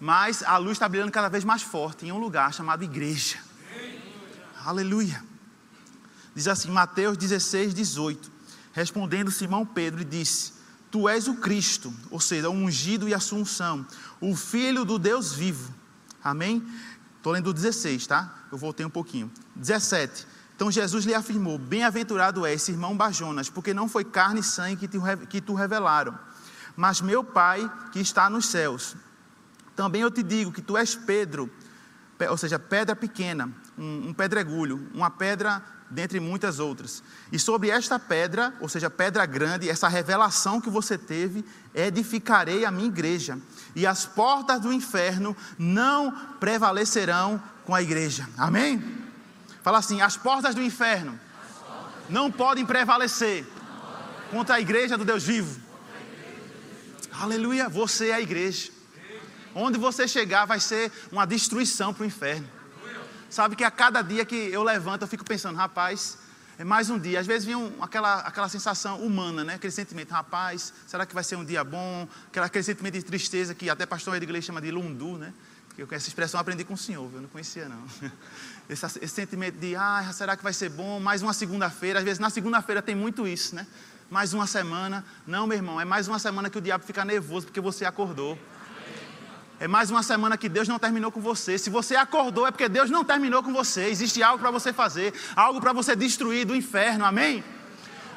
Mas 0.00 0.42
a 0.42 0.56
luz 0.56 0.72
está 0.72 0.88
brilhando 0.88 1.12
cada 1.12 1.28
vez 1.28 1.44
mais 1.44 1.62
forte 1.62 2.06
em 2.06 2.10
um 2.10 2.18
lugar 2.18 2.52
chamado 2.52 2.82
igreja. 2.82 3.38
Aleluia. 4.64 5.22
Diz 6.34 6.48
assim, 6.48 6.70
Mateus 6.70 7.16
16, 7.16 7.72
18. 7.72 8.33
Respondendo 8.74 9.30
Simão 9.30 9.64
Pedro, 9.64 10.04
disse: 10.04 10.52
Tu 10.90 11.08
és 11.08 11.28
o 11.28 11.36
Cristo, 11.36 11.94
ou 12.10 12.20
seja, 12.20 12.50
o 12.50 12.52
ungido 12.52 13.08
e 13.08 13.14
assunção, 13.14 13.86
o 14.20 14.34
Filho 14.34 14.84
do 14.84 14.98
Deus 14.98 15.32
vivo. 15.32 15.72
Amém? 16.22 16.62
Estou 17.16 17.32
lendo 17.32 17.50
o 17.50 17.54
16, 17.54 18.06
tá? 18.06 18.34
Eu 18.52 18.58
voltei 18.58 18.84
um 18.84 18.90
pouquinho. 18.90 19.30
17. 19.54 20.26
Então 20.56 20.70
Jesus 20.72 21.04
lhe 21.04 21.14
afirmou: 21.14 21.56
Bem-aventurado 21.56 22.44
és, 22.44 22.68
irmão 22.68 22.96
Bajonas, 22.96 23.48
porque 23.48 23.72
não 23.72 23.88
foi 23.88 24.04
carne 24.04 24.40
e 24.40 24.44
sangue 24.44 24.76
que, 24.76 24.88
te, 24.88 24.98
que 25.28 25.40
tu 25.40 25.54
revelaram, 25.54 26.18
mas 26.76 27.00
meu 27.00 27.22
Pai 27.22 27.70
que 27.92 28.00
está 28.00 28.28
nos 28.28 28.46
céus. 28.46 28.96
Também 29.76 30.02
eu 30.02 30.10
te 30.10 30.22
digo 30.22 30.52
que 30.52 30.62
tu 30.62 30.76
és 30.76 30.94
Pedro, 30.96 31.50
ou 32.28 32.36
seja, 32.36 32.58
pedra 32.58 32.94
pequena, 32.94 33.52
um, 33.76 34.08
um 34.08 34.14
pedregulho, 34.14 34.88
uma 34.94 35.10
pedra 35.10 35.62
dentre 35.90 36.18
muitas 36.18 36.58
outras. 36.58 37.02
E 37.30 37.38
sobre 37.38 37.70
esta 37.70 37.98
pedra, 37.98 38.54
ou 38.60 38.68
seja, 38.68 38.90
pedra 38.90 39.24
grande, 39.26 39.68
essa 39.68 39.88
revelação 39.88 40.60
que 40.60 40.70
você 40.70 40.98
teve, 40.98 41.44
edificarei 41.74 42.64
a 42.64 42.70
minha 42.70 42.88
igreja, 42.88 43.38
e 43.74 43.86
as 43.86 44.04
portas 44.04 44.60
do 44.60 44.72
inferno 44.72 45.36
não 45.58 46.10
prevalecerão 46.40 47.42
com 47.64 47.74
a 47.74 47.82
igreja. 47.82 48.28
Amém? 48.36 48.82
Fala 49.62 49.78
assim: 49.78 50.00
as 50.00 50.16
portas 50.16 50.54
do 50.54 50.62
inferno 50.62 51.18
não 52.08 52.30
podem 52.30 52.66
prevalecer 52.66 53.46
contra 54.30 54.56
a 54.56 54.60
igreja 54.60 54.98
do 54.98 55.04
Deus 55.04 55.22
vivo. 55.22 55.60
Aleluia, 57.12 57.68
você 57.68 58.08
é 58.08 58.14
a 58.14 58.20
igreja. 58.20 58.72
Onde 59.54 59.78
você 59.78 60.08
chegar 60.08 60.46
vai 60.46 60.58
ser 60.58 60.90
uma 61.12 61.24
destruição 61.24 61.94
para 61.94 62.02
o 62.02 62.06
inferno. 62.06 62.48
Sabe 63.34 63.56
que 63.56 63.64
a 63.64 63.70
cada 63.70 64.00
dia 64.00 64.24
que 64.24 64.36
eu 64.36 64.62
levanto, 64.62 65.02
eu 65.02 65.08
fico 65.08 65.24
pensando, 65.24 65.56
rapaz, 65.56 66.18
é 66.56 66.62
mais 66.62 66.88
um 66.88 66.96
dia. 66.96 67.18
Às 67.18 67.26
vezes 67.26 67.44
vem 67.44 67.56
um, 67.56 67.82
aquela, 67.82 68.20
aquela 68.20 68.48
sensação 68.48 69.00
humana, 69.00 69.42
né? 69.42 69.54
aquele 69.54 69.72
sentimento, 69.72 70.12
rapaz, 70.12 70.72
será 70.86 71.04
que 71.04 71.12
vai 71.12 71.24
ser 71.24 71.34
um 71.34 71.44
dia 71.44 71.64
bom? 71.64 72.06
Aquele, 72.28 72.46
aquele 72.46 72.62
sentimento 72.62 72.94
de 72.94 73.02
tristeza 73.02 73.52
que 73.52 73.68
até 73.68 73.84
pastor 73.86 74.14
Edgley 74.14 74.40
chama 74.40 74.60
de 74.60 74.70
lundu, 74.70 75.18
né? 75.18 75.34
Eu, 75.76 75.88
essa 75.90 76.06
expressão 76.06 76.38
eu 76.38 76.42
aprendi 76.42 76.62
com 76.62 76.74
o 76.74 76.78
senhor, 76.78 77.10
eu 77.12 77.22
não 77.22 77.28
conhecia 77.28 77.68
não. 77.68 77.82
Esse, 78.70 78.86
esse 78.86 79.08
sentimento 79.08 79.58
de, 79.58 79.74
ah, 79.74 80.08
será 80.12 80.36
que 80.36 80.42
vai 80.44 80.52
ser 80.52 80.70
bom? 80.70 81.00
Mais 81.00 81.20
uma 81.20 81.32
segunda-feira. 81.32 81.98
Às 81.98 82.04
vezes 82.04 82.18
na 82.20 82.30
segunda-feira 82.30 82.80
tem 82.80 82.94
muito 82.94 83.26
isso, 83.26 83.56
né? 83.56 83.66
Mais 84.08 84.32
uma 84.32 84.46
semana. 84.46 85.04
Não, 85.26 85.44
meu 85.44 85.58
irmão, 85.58 85.80
é 85.80 85.84
mais 85.84 86.06
uma 86.06 86.20
semana 86.20 86.48
que 86.48 86.56
o 86.56 86.60
diabo 86.60 86.84
fica 86.84 87.04
nervoso 87.04 87.46
porque 87.46 87.60
você 87.60 87.84
acordou. 87.84 88.38
É 89.60 89.68
mais 89.68 89.90
uma 89.90 90.02
semana 90.02 90.36
que 90.36 90.48
Deus 90.48 90.66
não 90.66 90.78
terminou 90.78 91.12
com 91.12 91.20
você. 91.20 91.56
Se 91.56 91.70
você 91.70 91.94
acordou, 91.94 92.46
é 92.46 92.50
porque 92.50 92.68
Deus 92.68 92.90
não 92.90 93.04
terminou 93.04 93.42
com 93.42 93.52
você. 93.52 93.88
Existe 93.88 94.22
algo 94.22 94.40
para 94.40 94.50
você 94.50 94.72
fazer, 94.72 95.14
algo 95.36 95.60
para 95.60 95.72
você 95.72 95.94
destruir 95.94 96.44
do 96.44 96.56
inferno. 96.56 97.04
Amém? 97.04 97.42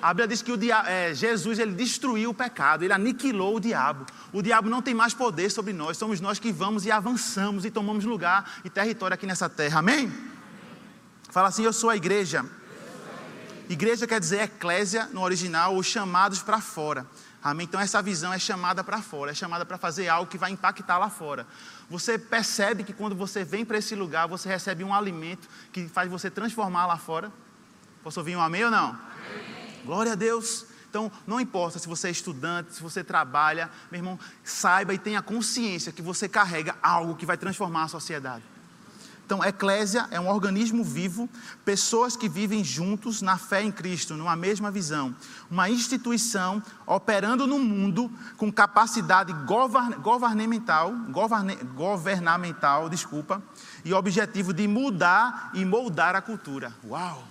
A 0.02 0.14
Bíblia 0.14 0.28
diz 0.28 0.42
que 0.42 0.52
o 0.52 0.58
dia, 0.58 0.84
é, 0.88 1.14
Jesus 1.14 1.60
ele 1.60 1.74
destruiu 1.74 2.32
o 2.32 2.34
pecado, 2.34 2.84
ele 2.84 2.94
aniquilou 2.94 3.56
o 3.56 3.60
diabo. 3.60 4.06
O 4.34 4.42
diabo 4.42 4.70
não 4.70 4.82
tem 4.82 4.94
mais 4.94 5.14
poder 5.14 5.50
sobre 5.50 5.74
nós. 5.74 5.98
Somos 5.98 6.20
nós 6.20 6.40
que 6.40 6.52
vamos 6.52 6.86
e 6.86 6.92
avançamos 6.92 7.66
e 7.66 7.72
tomamos 7.72 8.04
lugar 8.04 8.60
e 8.64 8.70
território 8.70 9.14
aqui 9.14 9.26
nessa 9.26 9.48
terra. 9.48 9.80
Amém? 9.80 10.12
Fala 11.30 11.50
assim: 11.50 11.64
Eu 11.64 11.74
sou 11.74 11.90
a 11.90 11.96
igreja. 11.96 12.46
Igreja 13.70 14.08
quer 14.08 14.20
dizer 14.20 14.42
eclésia 14.42 15.10
no 15.12 15.22
original, 15.22 15.76
ou 15.76 15.84
chamados 15.84 16.42
para 16.42 16.62
fora. 16.62 17.06
Amém? 17.50 17.64
Então 17.64 17.80
essa 17.80 18.02
visão 18.02 18.34
é 18.34 18.38
chamada 18.38 18.84
para 18.84 19.02
fora, 19.02 19.32
é 19.32 19.34
chamada 19.34 19.66
para 19.66 19.78
fazer 19.78 20.10
algo 20.10 20.30
que 20.30 20.38
vai 20.38 20.52
impactar 20.52 20.98
lá 20.98 21.10
fora. 21.10 21.48
Você 21.90 22.18
percebe 22.20 22.84
que 22.84 22.92
quando 22.92 23.16
você 23.16 23.46
vem 23.46 23.64
para 23.64 23.78
esse 23.78 23.96
lugar, 23.96 24.28
você 24.28 24.50
recebe 24.50 24.84
um 24.84 24.94
alimento 24.94 25.48
que 25.72 25.88
faz 25.88 26.12
você 26.12 26.30
transformar 26.30 26.86
lá 26.86 26.98
fora? 26.98 27.32
Posso 28.04 28.20
ouvir 28.20 28.36
um 28.36 28.42
amém 28.42 28.66
ou 28.66 28.72
não? 28.72 28.90
Amém. 28.90 29.82
Glória 29.86 30.12
a 30.12 30.16
Deus. 30.16 30.66
Então, 30.90 31.10
não 31.26 31.40
importa 31.40 31.80
se 31.80 31.88
você 31.88 32.10
é 32.10 32.12
estudante, 32.12 32.74
se 32.74 32.82
você 32.82 33.02
trabalha, 33.02 33.72
meu 33.90 34.00
irmão, 34.00 34.20
saiba 34.44 34.94
e 34.94 34.98
tenha 34.98 35.22
consciência 35.22 35.94
que 35.94 36.02
você 36.02 36.28
carrega 36.28 36.76
algo 36.84 37.16
que 37.16 37.26
vai 37.26 37.38
transformar 37.38 37.84
a 37.84 37.88
sociedade. 37.88 38.44
Então, 39.28 39.44
eclésia 39.44 40.08
é 40.10 40.18
um 40.18 40.30
organismo 40.30 40.86
vivo, 40.86 41.30
pessoas 41.66 42.16
que 42.16 42.30
vivem 42.30 42.64
juntos 42.64 43.22
na 43.22 43.38
fé 43.38 43.62
em 43.62 43.74
Cristo, 43.74 44.14
numa 44.14 44.38
mesma 44.38 44.72
visão. 44.72 45.14
Uma 45.52 45.70
instituição 45.70 46.64
operando 46.86 47.46
no 47.46 47.60
mundo 47.60 48.10
com 48.38 48.50
capacidade 48.50 49.34
governamental, 50.02 50.94
governamental, 51.76 52.88
desculpa, 52.88 53.44
e 53.84 53.94
objetivo 53.94 54.54
de 54.54 54.66
mudar 54.66 55.52
e 55.54 55.66
moldar 55.66 56.16
a 56.16 56.22
cultura. 56.22 56.72
Uau! 56.86 57.22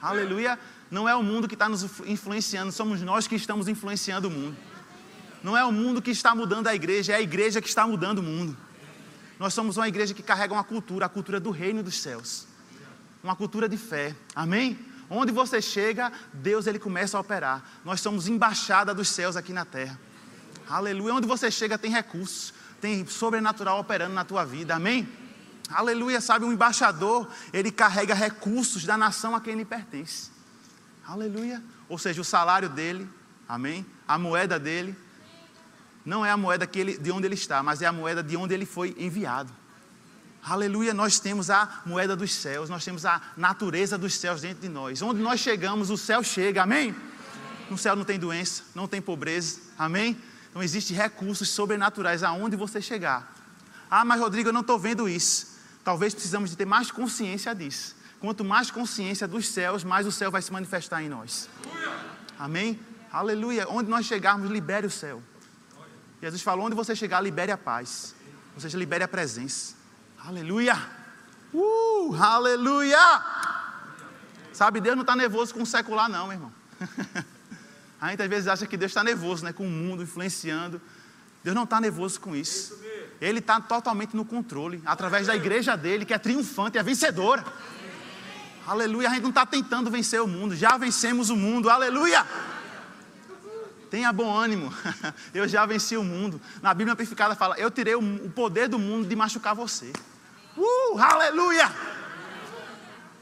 Aleluia! 0.00 0.56
Não 0.92 1.08
é 1.08 1.16
o 1.16 1.24
mundo 1.24 1.48
que 1.48 1.54
está 1.54 1.68
nos 1.68 1.82
influenciando, 2.06 2.70
somos 2.70 3.02
nós 3.02 3.26
que 3.26 3.34
estamos 3.34 3.66
influenciando 3.66 4.28
o 4.28 4.30
mundo. 4.30 4.56
Não 5.42 5.56
é 5.56 5.64
o 5.64 5.72
mundo 5.72 6.00
que 6.00 6.12
está 6.12 6.36
mudando 6.36 6.68
a 6.68 6.74
igreja, 6.76 7.14
é 7.14 7.16
a 7.16 7.20
igreja 7.20 7.60
que 7.60 7.66
está 7.66 7.84
mudando 7.84 8.20
o 8.20 8.22
mundo. 8.22 8.56
Nós 9.40 9.54
somos 9.54 9.78
uma 9.78 9.88
igreja 9.88 10.12
que 10.12 10.22
carrega 10.22 10.52
uma 10.52 10.62
cultura, 10.62 11.06
a 11.06 11.08
cultura 11.08 11.40
do 11.40 11.50
reino 11.50 11.82
dos 11.82 11.98
céus. 11.98 12.46
Uma 13.24 13.34
cultura 13.34 13.66
de 13.66 13.78
fé. 13.78 14.14
Amém? 14.34 14.78
Onde 15.08 15.32
você 15.32 15.62
chega, 15.62 16.12
Deus 16.30 16.66
ele 16.66 16.78
começa 16.78 17.16
a 17.16 17.20
operar. 17.22 17.64
Nós 17.82 18.02
somos 18.02 18.28
embaixada 18.28 18.92
dos 18.92 19.08
céus 19.08 19.38
aqui 19.38 19.54
na 19.54 19.64
terra. 19.64 19.98
Aleluia. 20.68 21.14
Onde 21.14 21.26
você 21.26 21.50
chega 21.50 21.78
tem 21.78 21.90
recursos, 21.90 22.52
tem 22.82 23.06
sobrenatural 23.06 23.80
operando 23.80 24.12
na 24.12 24.26
tua 24.26 24.44
vida. 24.44 24.74
Amém? 24.74 25.08
Aleluia. 25.70 26.20
Sabe, 26.20 26.44
um 26.44 26.52
embaixador, 26.52 27.26
ele 27.50 27.72
carrega 27.72 28.12
recursos 28.12 28.84
da 28.84 28.98
nação 28.98 29.34
a 29.34 29.40
quem 29.40 29.54
ele 29.54 29.64
pertence. 29.64 30.30
Aleluia. 31.08 31.62
Ou 31.88 31.96
seja, 31.98 32.20
o 32.20 32.24
salário 32.24 32.68
dele, 32.68 33.08
amém? 33.48 33.86
A 34.06 34.18
moeda 34.18 34.58
dele, 34.58 34.94
não 36.04 36.24
é 36.24 36.30
a 36.30 36.36
moeda 36.36 36.68
ele, 36.74 36.96
de 36.96 37.10
onde 37.10 37.26
ele 37.26 37.34
está, 37.34 37.62
mas 37.62 37.82
é 37.82 37.86
a 37.86 37.92
moeda 37.92 38.22
de 38.22 38.36
onde 38.36 38.54
ele 38.54 38.66
foi 38.66 38.94
enviado. 38.98 39.52
Aleluia, 40.42 40.94
nós 40.94 41.20
temos 41.20 41.50
a 41.50 41.82
moeda 41.84 42.16
dos 42.16 42.32
céus, 42.32 42.70
nós 42.70 42.84
temos 42.84 43.04
a 43.04 43.20
natureza 43.36 43.98
dos 43.98 44.14
céus 44.14 44.40
dentro 44.40 44.62
de 44.62 44.68
nós. 44.68 45.02
Onde 45.02 45.20
nós 45.20 45.38
chegamos, 45.40 45.90
o 45.90 45.98
céu 45.98 46.22
chega, 46.22 46.62
amém? 46.62 46.94
No 47.68 47.76
céu 47.76 47.94
não 47.94 48.04
tem 48.04 48.18
doença, 48.18 48.62
não 48.74 48.88
tem 48.88 49.02
pobreza, 49.02 49.60
amém? 49.78 50.16
Então 50.48 50.62
existem 50.62 50.96
recursos 50.96 51.48
sobrenaturais 51.50 52.22
aonde 52.22 52.56
você 52.56 52.80
chegar. 52.80 53.32
Ah, 53.90 54.04
mas 54.04 54.20
Rodrigo, 54.20 54.48
eu 54.48 54.52
não 54.52 54.62
estou 54.62 54.78
vendo 54.78 55.08
isso. 55.08 55.58
Talvez 55.84 56.14
precisamos 56.14 56.50
de 56.50 56.56
ter 56.56 56.64
mais 56.64 56.90
consciência 56.90 57.54
disso. 57.54 57.94
Quanto 58.18 58.44
mais 58.44 58.70
consciência 58.70 59.28
dos 59.28 59.48
céus, 59.48 59.84
mais 59.84 60.06
o 60.06 60.12
céu 60.12 60.30
vai 60.30 60.42
se 60.42 60.52
manifestar 60.52 61.02
em 61.02 61.08
nós. 61.08 61.48
Amém? 62.38 62.78
Aleluia. 63.12 63.66
Onde 63.68 63.90
nós 63.90 64.06
chegarmos, 64.06 64.50
libere 64.50 64.86
o 64.86 64.90
céu. 64.90 65.22
Jesus 66.22 66.42
falou: 66.42 66.66
onde 66.66 66.76
você 66.76 66.94
chegar, 66.94 67.20
libere 67.20 67.52
a 67.52 67.58
paz. 67.58 68.14
Ou 68.54 68.60
seja, 68.60 68.76
libere 68.76 69.04
a 69.04 69.08
presença. 69.08 69.74
Aleluia! 70.24 70.76
Uh, 71.52 72.14
aleluia! 72.14 72.98
Sabe, 74.52 74.80
Deus 74.80 74.96
não 74.96 75.02
está 75.02 75.16
nervoso 75.16 75.54
com 75.54 75.62
o 75.62 75.66
secular, 75.66 76.08
não, 76.08 76.26
meu 76.26 76.34
irmão. 76.34 76.52
a 78.00 78.10
gente 78.10 78.22
às 78.22 78.28
vezes 78.28 78.48
acha 78.48 78.66
que 78.66 78.76
Deus 78.76 78.90
está 78.90 79.02
nervoso 79.02 79.44
né, 79.44 79.52
com 79.52 79.66
o 79.66 79.70
mundo 79.70 80.02
influenciando. 80.02 80.80
Deus 81.42 81.54
não 81.54 81.64
está 81.64 81.80
nervoso 81.80 82.20
com 82.20 82.36
isso. 82.36 82.78
Ele 83.20 83.38
está 83.38 83.60
totalmente 83.60 84.14
no 84.14 84.24
controle, 84.24 84.82
através 84.84 85.26
da 85.26 85.34
igreja 85.34 85.76
dele, 85.76 86.04
que 86.04 86.12
é 86.12 86.18
triunfante, 86.18 86.76
é 86.76 86.82
vencedora. 86.82 87.44
Aleluia! 88.66 89.08
A 89.08 89.14
gente 89.14 89.22
não 89.22 89.30
está 89.30 89.46
tentando 89.46 89.90
vencer 89.90 90.20
o 90.20 90.28
mundo, 90.28 90.54
já 90.54 90.76
vencemos 90.76 91.30
o 91.30 91.36
mundo. 91.36 91.70
Aleluia! 91.70 92.26
Tenha 93.90 94.12
bom 94.12 94.32
ânimo, 94.32 94.72
eu 95.34 95.48
já 95.48 95.66
venci 95.66 95.96
o 95.96 96.04
mundo. 96.04 96.40
Na 96.62 96.72
Bíblia 96.72 96.92
Amplificada 96.92 97.34
fala: 97.34 97.58
Eu 97.58 97.70
tirei 97.70 97.96
o 97.96 98.30
poder 98.30 98.68
do 98.68 98.78
mundo 98.78 99.08
de 99.08 99.16
machucar 99.16 99.54
você. 99.54 99.92
Uh, 100.56 100.96
aleluia! 100.96 101.70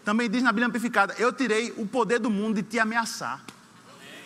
Também 0.05 0.29
diz 0.29 0.43
na 0.43 0.53
Bíblia 0.53 0.69
Amplificada: 0.69 1.15
Eu 1.19 1.33
tirei 1.33 1.73
o 1.79 1.87
poder 1.87 2.19
do 2.19 2.29
mundo 2.29 2.57
de 2.57 2.63
te 2.63 2.79
ameaçar. 2.79 3.43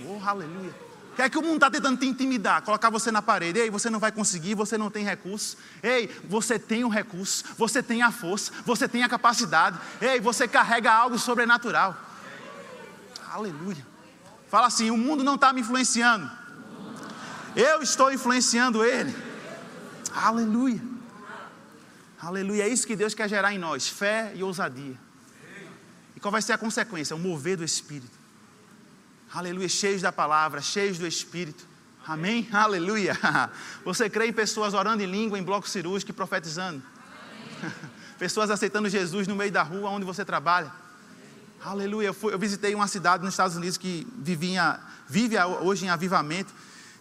Oh, 0.04 0.18
aleluia! 0.28 0.74
O 1.12 1.14
que 1.14 1.22
é 1.22 1.28
que 1.28 1.38
o 1.38 1.42
mundo 1.42 1.56
está 1.56 1.70
tentando 1.70 1.98
te 1.98 2.06
intimidar? 2.06 2.62
Colocar 2.62 2.90
você 2.90 3.12
na 3.12 3.22
parede. 3.22 3.60
Ei, 3.60 3.70
você 3.70 3.88
não 3.88 4.00
vai 4.00 4.10
conseguir, 4.10 4.54
você 4.54 4.76
não 4.76 4.90
tem 4.90 5.04
recurso. 5.04 5.58
Ei, 5.82 6.08
você 6.24 6.58
tem 6.58 6.82
o 6.82 6.86
um 6.86 6.90
recurso, 6.90 7.44
você 7.56 7.82
tem 7.82 8.02
a 8.02 8.10
força, 8.10 8.50
você 8.64 8.88
tem 8.88 9.04
a 9.04 9.08
capacidade. 9.08 9.78
Ei, 10.00 10.18
você 10.18 10.48
carrega 10.48 10.90
algo 10.90 11.18
sobrenatural. 11.18 11.96
Aleluia. 13.30 13.91
Fala 14.52 14.66
assim: 14.66 14.90
o 14.90 14.98
mundo 14.98 15.24
não 15.24 15.36
está 15.36 15.50
me 15.50 15.62
influenciando. 15.62 16.30
Eu 17.56 17.80
estou 17.80 18.12
influenciando 18.12 18.84
ele. 18.84 19.16
Aleluia. 20.14 20.82
Aleluia. 22.20 22.64
É 22.64 22.68
isso 22.68 22.86
que 22.86 22.94
Deus 22.94 23.14
quer 23.14 23.30
gerar 23.30 23.54
em 23.54 23.58
nós: 23.58 23.88
fé 23.88 24.30
e 24.34 24.42
ousadia. 24.42 24.94
E 26.14 26.20
qual 26.20 26.30
vai 26.30 26.42
ser 26.42 26.52
a 26.52 26.58
consequência? 26.58 27.16
O 27.16 27.18
mover 27.18 27.56
do 27.56 27.64
Espírito. 27.64 28.12
Aleluia. 29.32 29.70
Cheios 29.70 30.02
da 30.02 30.12
palavra, 30.12 30.60
cheios 30.60 30.98
do 30.98 31.06
Espírito. 31.06 31.66
Amém? 32.06 32.46
Aleluia. 32.52 33.18
Você 33.86 34.10
crê 34.10 34.26
em 34.26 34.34
pessoas 34.34 34.74
orando 34.74 35.02
em 35.02 35.06
língua, 35.06 35.38
em 35.38 35.42
bloco 35.42 35.66
cirúrgico 35.66 36.10
e 36.10 36.14
profetizando? 36.14 36.82
pessoas 38.18 38.50
aceitando 38.50 38.90
Jesus 38.90 39.26
no 39.26 39.34
meio 39.34 39.50
da 39.50 39.62
rua 39.62 39.88
onde 39.88 40.04
você 40.04 40.26
trabalha. 40.26 40.81
Aleluia. 41.64 42.08
Eu, 42.08 42.14
fui, 42.14 42.34
eu 42.34 42.38
visitei 42.38 42.74
uma 42.74 42.88
cidade 42.88 43.22
nos 43.22 43.34
Estados 43.34 43.56
Unidos 43.56 43.78
que 43.78 44.06
vivia, 44.18 44.80
vive 45.08 45.36
hoje 45.60 45.84
em 45.84 45.90
avivamento. 45.90 46.52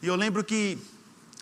E 0.01 0.07
eu 0.07 0.15
lembro 0.15 0.43
que 0.43 0.77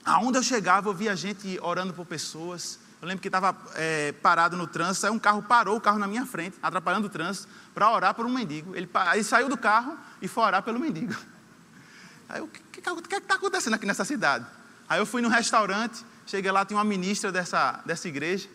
aonde 0.05 0.38
eu 0.38 0.43
chegava, 0.43 0.88
eu 0.88 0.93
via 0.93 1.13
gente 1.17 1.59
orando 1.61 1.93
por 1.93 2.05
pessoas. 2.05 2.79
Eu 3.01 3.07
lembro 3.07 3.21
que 3.21 3.27
estava 3.27 3.55
é, 3.75 4.13
parado 4.13 4.55
no 4.55 4.65
trânsito, 4.67 5.05
aí 5.05 5.11
um 5.11 5.19
carro 5.19 5.41
parou 5.41 5.75
o 5.75 5.81
carro 5.81 5.99
na 5.99 6.07
minha 6.07 6.25
frente, 6.25 6.57
atrapalhando 6.61 7.07
o 7.07 7.09
trânsito, 7.09 7.49
para 7.73 7.91
orar 7.91 8.13
por 8.13 8.25
um 8.25 8.29
mendigo. 8.29 8.73
Ele, 8.75 8.89
aí 8.93 9.23
saiu 9.23 9.49
do 9.49 9.57
carro 9.57 9.97
e 10.21 10.27
foi 10.27 10.43
orar 10.43 10.63
pelo 10.63 10.79
mendigo. 10.79 11.13
Aí 12.29 12.41
o 12.41 12.47
que 12.47 12.79
está 12.79 13.33
acontecendo 13.33 13.73
aqui 13.73 13.88
nessa 13.88 14.05
cidade? 14.05 14.45
Aí 14.88 14.99
eu 14.99 15.05
fui 15.05 15.19
no 15.19 15.29
restaurante, 15.29 16.05
cheguei 16.27 16.51
lá, 16.51 16.63
tinha 16.63 16.77
uma 16.77 16.83
ministra 16.83 17.31
dessa, 17.31 17.81
dessa 17.88 18.07
igreja, 18.07 18.47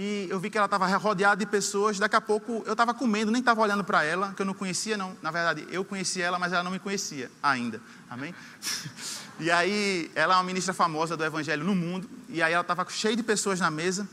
e 0.00 0.28
eu 0.30 0.38
vi 0.38 0.48
que 0.48 0.56
ela 0.56 0.66
estava 0.66 0.86
rodeada 0.96 1.44
de 1.44 1.44
pessoas. 1.44 1.98
Daqui 1.98 2.14
a 2.14 2.20
pouco 2.20 2.62
eu 2.64 2.70
estava 2.70 2.94
comendo, 2.94 3.32
nem 3.32 3.40
estava 3.40 3.60
olhando 3.60 3.82
para 3.82 4.04
ela, 4.04 4.32
que 4.32 4.40
eu 4.40 4.46
não 4.46 4.54
conhecia, 4.54 4.96
não. 4.96 5.16
Na 5.20 5.32
verdade, 5.32 5.66
eu 5.72 5.84
conhecia 5.84 6.24
ela, 6.24 6.38
mas 6.38 6.52
ela 6.52 6.62
não 6.62 6.70
me 6.70 6.78
conhecia 6.78 7.28
ainda. 7.42 7.82
Amém? 8.08 8.32
E 9.40 9.52
aí, 9.52 10.10
ela 10.16 10.34
é 10.34 10.36
uma 10.36 10.42
ministra 10.42 10.74
famosa 10.74 11.16
do 11.16 11.24
Evangelho 11.24 11.64
no 11.64 11.72
mundo, 11.72 12.10
e 12.28 12.42
aí 12.42 12.52
ela 12.52 12.62
estava 12.62 12.84
cheia 12.90 13.14
de 13.14 13.22
pessoas 13.22 13.60
na 13.60 13.70
mesa, 13.70 14.08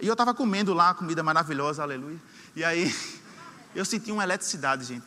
e 0.00 0.08
eu 0.08 0.12
estava 0.12 0.34
comendo 0.34 0.74
lá, 0.74 0.92
comida 0.92 1.22
maravilhosa, 1.22 1.84
aleluia. 1.84 2.18
E 2.56 2.64
aí, 2.64 2.92
eu 3.76 3.84
senti 3.84 4.10
uma 4.10 4.24
eletricidade, 4.24 4.82
gente. 4.82 5.06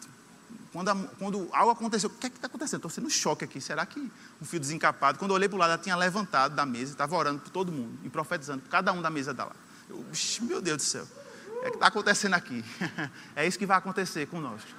Quando, 0.71 1.09
quando 1.19 1.49
algo 1.51 1.71
aconteceu, 1.71 2.09
o 2.09 2.13
que 2.13 2.27
é 2.27 2.29
que 2.29 2.37
está 2.37 2.47
acontecendo? 2.47 2.77
Estou 2.77 2.89
sendo 2.89 3.07
um 3.07 3.09
choque 3.09 3.43
aqui. 3.43 3.59
Será 3.59 3.85
que 3.85 3.99
um 4.41 4.45
fio 4.45 4.61
desencapado? 4.61 5.19
Quando 5.19 5.31
eu 5.31 5.35
olhei 5.35 5.49
para 5.49 5.57
o 5.57 5.59
lado, 5.59 5.71
ela 5.71 5.77
tinha 5.77 5.95
levantado 5.97 6.55
da 6.55 6.65
mesa, 6.65 6.93
estava 6.93 7.13
orando 7.17 7.41
por 7.41 7.49
todo 7.49 7.69
mundo 7.69 7.99
e 8.05 8.09
profetizando 8.09 8.61
por 8.61 8.69
cada 8.69 8.93
um 8.93 9.01
da 9.01 9.09
mesa 9.09 9.33
dela. 9.33 9.51
Eu, 9.89 10.05
meu 10.41 10.61
Deus 10.61 10.77
do 10.77 10.83
céu, 10.83 11.03
o 11.03 11.61
que 11.61 11.65
é 11.65 11.69
está 11.69 11.87
acontecendo 11.87 12.35
aqui? 12.35 12.63
é 13.35 13.47
isso 13.47 13.57
que 13.57 13.65
vai 13.65 13.77
acontecer 13.77 14.27
conosco. 14.27 14.69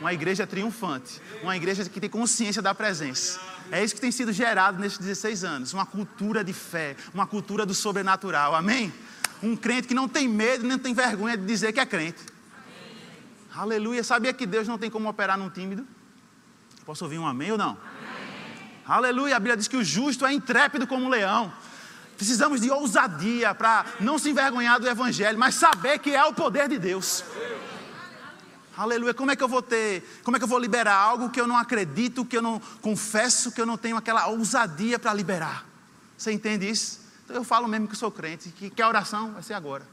Uma 0.00 0.12
igreja 0.12 0.46
triunfante, 0.46 1.20
uma 1.42 1.56
igreja 1.56 1.84
que 1.88 1.98
tem 1.98 2.08
consciência 2.08 2.62
da 2.62 2.74
presença. 2.74 3.40
É 3.70 3.82
isso 3.82 3.94
que 3.94 4.00
tem 4.00 4.12
sido 4.12 4.32
gerado 4.32 4.78
nesses 4.78 4.98
16 4.98 5.42
anos. 5.42 5.72
Uma 5.72 5.84
cultura 5.84 6.44
de 6.44 6.52
fé, 6.52 6.96
uma 7.12 7.26
cultura 7.26 7.66
do 7.66 7.74
sobrenatural. 7.74 8.54
Amém? 8.54 8.92
Um 9.42 9.56
crente 9.56 9.88
que 9.88 9.94
não 9.94 10.08
tem 10.08 10.28
medo, 10.28 10.66
nem 10.66 10.78
tem 10.78 10.94
vergonha 10.94 11.36
de 11.36 11.44
dizer 11.44 11.72
que 11.72 11.80
é 11.80 11.86
crente. 11.86 12.22
Aleluia. 13.54 14.04
Sabia 14.04 14.32
que 14.32 14.46
Deus 14.46 14.68
não 14.68 14.78
tem 14.78 14.90
como 14.90 15.08
operar 15.08 15.36
num 15.36 15.50
tímido? 15.50 15.86
Posso 16.84 17.04
ouvir 17.04 17.18
um 17.18 17.26
amém 17.26 17.50
ou 17.50 17.58
não? 17.58 17.70
Amém. 17.70 18.76
Aleluia. 18.86 19.34
A 19.34 19.40
Bíblia 19.40 19.56
diz 19.56 19.66
que 19.66 19.76
o 19.76 19.82
justo 19.82 20.24
é 20.24 20.32
intrépido 20.32 20.86
como 20.86 21.06
um 21.06 21.08
leão. 21.08 21.52
Precisamos 22.16 22.60
de 22.60 22.70
ousadia 22.70 23.54
para 23.54 23.84
não 24.00 24.18
se 24.18 24.30
envergonhar 24.30 24.80
do 24.80 24.88
Evangelho, 24.88 25.38
mas 25.38 25.54
saber 25.54 25.98
que 25.98 26.14
é 26.14 26.24
o 26.24 26.32
poder 26.32 26.68
de 26.68 26.78
Deus. 26.78 27.22
Aleluia. 28.76 29.14
Como 29.14 29.30
é 29.30 29.36
que 29.36 29.42
eu 29.42 29.48
vou 29.48 29.62
ter, 29.62 30.02
como 30.22 30.36
é 30.36 30.40
que 30.40 30.44
eu 30.44 30.48
vou 30.48 30.58
liberar 30.58 30.96
algo 30.96 31.30
que 31.30 31.40
eu 31.40 31.46
não 31.46 31.56
acredito, 31.56 32.24
que 32.24 32.36
eu 32.36 32.42
não 32.42 32.60
confesso, 32.80 33.52
que 33.52 33.60
eu 33.60 33.66
não 33.66 33.78
tenho 33.78 33.96
aquela 33.96 34.26
ousadia 34.26 34.98
para 34.98 35.14
liberar? 35.14 35.66
Você 36.16 36.32
entende 36.32 36.68
isso? 36.68 37.00
Então 37.24 37.36
eu 37.36 37.44
falo 37.44 37.66
mesmo 37.66 37.88
que 37.88 37.96
sou 37.96 38.10
crente, 38.10 38.50
que, 38.50 38.70
que 38.70 38.82
a 38.82 38.88
oração 38.88 39.32
vai 39.32 39.42
ser 39.42 39.54
agora. 39.54 39.86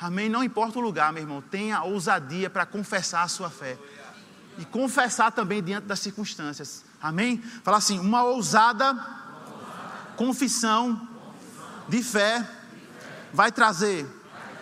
Amém? 0.00 0.28
Não 0.28 0.42
importa 0.42 0.78
o 0.78 0.82
lugar, 0.82 1.12
meu 1.12 1.22
irmão, 1.22 1.42
tenha 1.42 1.82
ousadia 1.82 2.48
para 2.48 2.64
confessar 2.64 3.22
a 3.22 3.28
sua 3.28 3.50
fé. 3.50 3.78
E 4.58 4.64
confessar 4.64 5.30
também 5.30 5.62
diante 5.62 5.84
das 5.84 6.00
circunstâncias. 6.00 6.84
Amém? 7.00 7.38
Fala 7.62 7.76
assim: 7.78 7.98
uma 7.98 8.24
ousada 8.24 8.94
confissão 10.16 11.08
de 11.90 12.02
fé 12.04 12.48
vai 13.32 13.50
trazer 13.50 14.06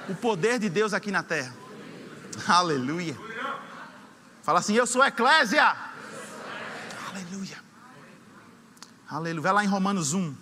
o 0.09 0.15
poder 0.15 0.59
de 0.59 0.69
Deus 0.71 0.95
aqui 0.95 1.13
na 1.13 1.23
terra. 1.23 1.55
Aleluia. 2.47 3.17
Fala 4.43 4.61
assim: 4.61 4.75
Eu 4.75 4.87
sou 4.87 5.05
eclésia. 5.05 5.77
Aleluia. 7.09 7.59
Aleluia. 9.09 9.43
Vai 9.43 9.53
lá 9.53 9.65
em 9.65 9.69
Romanos 9.69 10.15
1. 10.15 10.35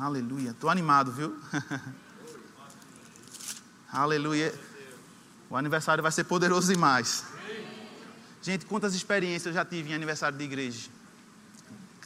Aleluia. 0.00 0.50
Estou 0.50 0.68
animado, 0.68 1.12
viu? 1.12 1.40
Aleluia. 3.92 4.52
O 5.48 5.56
aniversário 5.56 6.02
vai 6.02 6.10
ser 6.10 6.24
poderoso 6.24 6.72
demais. 6.72 7.24
Gente, 8.42 8.66
quantas 8.66 8.94
experiências 8.94 9.46
eu 9.46 9.52
já 9.52 9.64
tive 9.64 9.90
em 9.90 9.94
aniversário 9.94 10.36
de 10.36 10.44
igreja. 10.44 10.90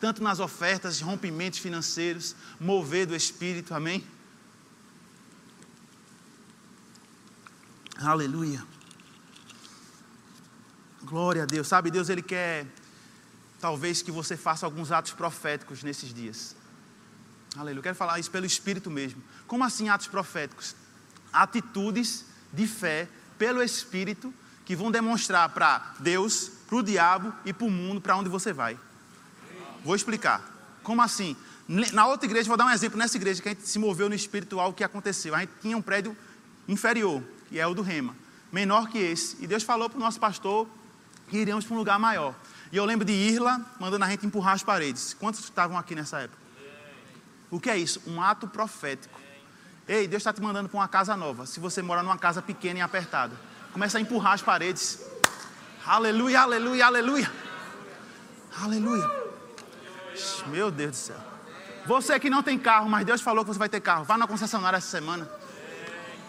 Tanto 0.00 0.22
nas 0.22 0.40
ofertas, 0.40 1.00
rompimentos 1.00 1.58
financeiros, 1.58 2.34
mover 2.58 3.06
do 3.06 3.14
Espírito, 3.14 3.74
amém? 3.74 4.04
Aleluia. 7.98 8.64
Glória 11.02 11.42
a 11.42 11.46
Deus. 11.46 11.68
Sabe, 11.68 11.90
Deus, 11.90 12.08
Ele 12.08 12.22
quer, 12.22 12.66
talvez, 13.60 14.00
que 14.00 14.10
você 14.10 14.36
faça 14.36 14.64
alguns 14.64 14.90
atos 14.90 15.12
proféticos 15.12 15.82
nesses 15.82 16.14
dias. 16.14 16.56
Aleluia. 17.54 17.80
Eu 17.80 17.82
quero 17.82 17.96
falar 17.96 18.18
isso 18.18 18.30
pelo 18.30 18.46
Espírito 18.46 18.90
mesmo. 18.90 19.22
Como 19.46 19.62
assim 19.62 19.90
atos 19.90 20.06
proféticos? 20.06 20.74
atitudes 21.32 22.24
de 22.52 22.66
fé 22.66 23.08
pelo 23.38 23.62
Espírito 23.62 24.32
que 24.64 24.76
vão 24.76 24.90
demonstrar 24.90 25.48
para 25.50 25.94
Deus, 25.98 26.50
para 26.68 26.76
o 26.76 26.82
diabo 26.82 27.32
e 27.44 27.52
para 27.52 27.66
o 27.66 27.70
mundo 27.70 28.00
para 28.00 28.16
onde 28.16 28.28
você 28.28 28.52
vai. 28.52 28.78
Vou 29.84 29.94
explicar. 29.94 30.42
Como 30.82 31.02
assim? 31.02 31.36
Na 31.92 32.06
outra 32.06 32.26
igreja, 32.26 32.48
vou 32.48 32.56
dar 32.56 32.66
um 32.66 32.70
exemplo. 32.70 32.98
Nessa 32.98 33.16
igreja 33.16 33.40
que 33.40 33.48
a 33.48 33.52
gente 33.52 33.68
se 33.68 33.78
moveu 33.78 34.08
no 34.08 34.14
espiritual, 34.14 34.70
o 34.70 34.72
que 34.72 34.82
aconteceu? 34.82 35.34
A 35.34 35.40
gente 35.40 35.52
tinha 35.62 35.76
um 35.76 35.82
prédio 35.82 36.16
inferior, 36.68 37.22
que 37.48 37.58
é 37.58 37.66
o 37.66 37.74
do 37.74 37.82
Rema, 37.82 38.14
menor 38.52 38.88
que 38.88 38.98
esse. 38.98 39.36
E 39.40 39.46
Deus 39.46 39.62
falou 39.62 39.88
para 39.88 39.96
o 39.96 40.00
nosso 40.00 40.18
pastor 40.18 40.66
que 41.28 41.38
iríamos 41.38 41.64
para 41.64 41.74
um 41.74 41.78
lugar 41.78 41.98
maior. 41.98 42.34
E 42.72 42.76
eu 42.76 42.84
lembro 42.84 43.04
de 43.04 43.12
Irla 43.12 43.64
mandando 43.78 44.04
a 44.04 44.08
gente 44.08 44.26
empurrar 44.26 44.54
as 44.54 44.62
paredes. 44.62 45.14
Quantos 45.14 45.40
estavam 45.40 45.78
aqui 45.78 45.94
nessa 45.94 46.20
época? 46.20 46.40
O 47.50 47.58
que 47.58 47.68
é 47.68 47.76
isso? 47.76 48.00
Um 48.06 48.22
ato 48.22 48.46
profético. 48.46 49.18
Ei, 49.88 50.06
Deus 50.06 50.20
está 50.20 50.32
te 50.32 50.40
mandando 50.40 50.68
para 50.68 50.78
uma 50.78 50.88
casa 50.88 51.16
nova. 51.16 51.46
Se 51.46 51.58
você 51.58 51.82
mora 51.82 52.02
numa 52.02 52.18
casa 52.18 52.40
pequena 52.40 52.78
e 52.78 52.82
apertada, 52.82 53.34
começa 53.72 53.98
a 53.98 54.00
empurrar 54.00 54.34
as 54.34 54.42
paredes. 54.42 55.00
Aleluia, 55.84 56.42
aleluia, 56.42 56.86
aleluia. 56.86 57.32
Aleluia. 58.60 59.19
Meu 60.46 60.70
Deus 60.70 60.90
do 60.90 60.96
céu. 60.96 61.16
Você 61.86 62.18
que 62.20 62.30
não 62.30 62.42
tem 62.42 62.58
carro, 62.58 62.88
mas 62.88 63.04
Deus 63.04 63.20
falou 63.20 63.44
que 63.44 63.52
você 63.52 63.58
vai 63.58 63.68
ter 63.68 63.80
carro. 63.80 64.04
Vá 64.04 64.16
na 64.16 64.26
concessionária 64.26 64.76
essa 64.76 64.88
semana. 64.88 65.30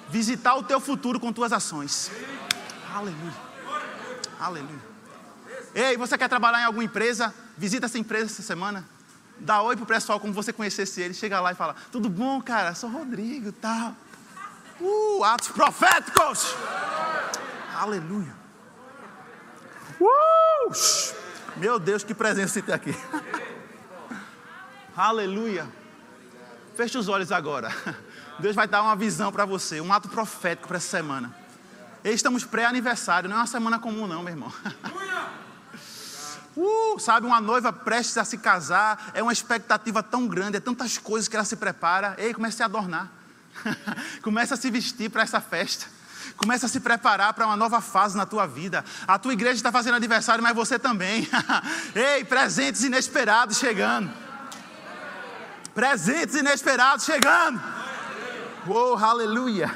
Visitar 0.10 0.56
o 0.56 0.64
teu 0.64 0.80
futuro 0.80 1.20
com 1.20 1.32
tuas 1.32 1.54
ações. 1.54 2.12
Aleluia. 2.94 3.34
Aleluia. 4.40 4.92
Ei, 5.74 5.98
você 5.98 6.18
quer 6.18 6.28
trabalhar 6.28 6.62
em 6.62 6.66
alguma 6.66 6.84
empresa? 6.84 7.34
Visita 7.58 7.86
essa 7.86 7.98
empresa 7.98 8.26
essa 8.26 8.42
semana 8.42 8.86
dá 9.42 9.62
oi 9.62 9.76
pro 9.76 9.86
pessoal 9.86 10.20
como 10.20 10.34
você 10.34 10.54
conhecesse 10.54 11.02
ele, 11.02 11.14
chega 11.14 11.40
lá 11.40 11.52
e 11.52 11.56
fala: 11.56 11.76
Tudo 11.92 12.10
bom, 12.10 12.42
cara? 12.42 12.74
Sou 12.74 12.90
Rodrigo, 12.90 13.52
tá? 13.52 13.94
Uh, 14.80 15.24
atos 15.24 15.50
proféticos! 15.50 16.56
Aleluia! 17.76 18.34
Uh! 20.00 20.72
Meu 21.58 21.78
Deus, 21.80 22.04
que 22.04 22.14
presença 22.14 22.54
você 22.54 22.62
tem 22.62 22.74
aqui! 22.74 22.96
Aleluia! 24.96 25.68
Feche 26.76 26.98
os 26.98 27.08
olhos 27.08 27.32
agora. 27.32 27.74
Deus 28.40 28.56
vai 28.56 28.68
dar 28.68 28.82
uma 28.82 28.96
visão 28.96 29.32
para 29.32 29.46
você, 29.46 29.80
um 29.80 29.94
ato 29.94 30.10
profético 30.10 30.68
para 30.68 30.78
essa 30.78 30.90
semana. 30.90 31.34
Estamos 32.04 32.44
pré-aniversário, 32.44 33.30
não 33.30 33.38
é 33.38 33.40
uma 33.40 33.48
semana 33.48 33.80
comum, 33.80 34.08
não, 34.08 34.22
meu 34.22 34.34
irmão. 34.34 34.52
Uh, 36.54 37.00
sabe, 37.00 37.26
uma 37.26 37.40
noiva 37.40 37.72
prestes 37.72 38.18
a 38.18 38.26
se 38.26 38.38
casar, 38.38 39.12
é 39.14 39.24
uma 39.24 39.32
expectativa 39.32 40.04
tão 40.04 40.28
grande, 40.28 40.58
é 40.58 40.60
tantas 40.60 40.98
coisas 40.98 41.30
que 41.30 41.36
ela 41.38 41.46
se 41.46 41.56
prepara. 41.56 42.14
Ei, 42.18 42.34
comece 42.34 42.62
a 42.62 42.66
adornar. 42.66 43.10
comece 44.22 44.54
a 44.54 44.58
se 44.58 44.70
vestir 44.70 45.10
para 45.10 45.24
essa 45.24 45.40
festa. 45.40 45.86
Comece 46.36 46.66
a 46.66 46.68
se 46.68 46.82
preparar 46.82 47.34
para 47.34 47.46
uma 47.46 47.56
nova 47.56 47.80
fase 47.80 48.18
na 48.18 48.26
tua 48.26 48.46
vida. 48.46 48.84
A 49.08 49.18
tua 49.18 49.32
igreja 49.32 49.56
está 49.56 49.72
fazendo 49.72 49.96
aniversário, 49.96 50.44
mas 50.44 50.54
você 50.54 50.78
também. 50.78 51.26
Ei, 51.96 52.26
presentes 52.26 52.84
inesperados 52.84 53.58
chegando. 53.58 54.12
Presentes 55.82 56.36
inesperados 56.36 57.04
chegando. 57.06 57.60
Oh, 58.68 58.96
aleluia. 59.04 59.76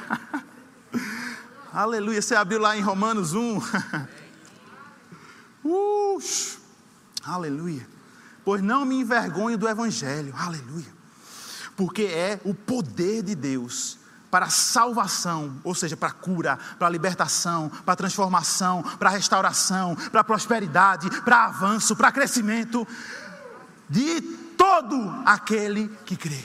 aleluia. 1.74 2.22
Você 2.22 2.36
abriu 2.36 2.60
lá 2.60 2.76
em 2.76 2.80
Romanos 2.80 3.34
1. 3.34 3.58
uh, 5.64 6.22
Aleluia. 7.24 7.84
Pois 8.44 8.62
não 8.62 8.84
me 8.84 9.00
envergonho 9.00 9.58
do 9.58 9.68
Evangelho. 9.68 10.32
Aleluia. 10.38 10.86
Porque 11.76 12.02
é 12.02 12.40
o 12.44 12.54
poder 12.54 13.24
de 13.24 13.34
Deus 13.34 13.98
para 14.30 14.48
salvação, 14.48 15.60
ou 15.64 15.74
seja, 15.74 15.96
para 15.96 16.12
cura, 16.12 16.56
para 16.78 16.88
libertação, 16.88 17.68
para 17.84 17.96
transformação, 17.96 18.80
para 18.96 19.10
restauração, 19.10 19.96
para 19.96 20.22
prosperidade, 20.22 21.10
para 21.22 21.46
avanço, 21.46 21.96
para 21.96 22.12
crescimento 22.12 22.86
de 23.90 24.45
todo 24.56 25.22
aquele 25.24 25.88
que 26.04 26.16
crê. 26.16 26.44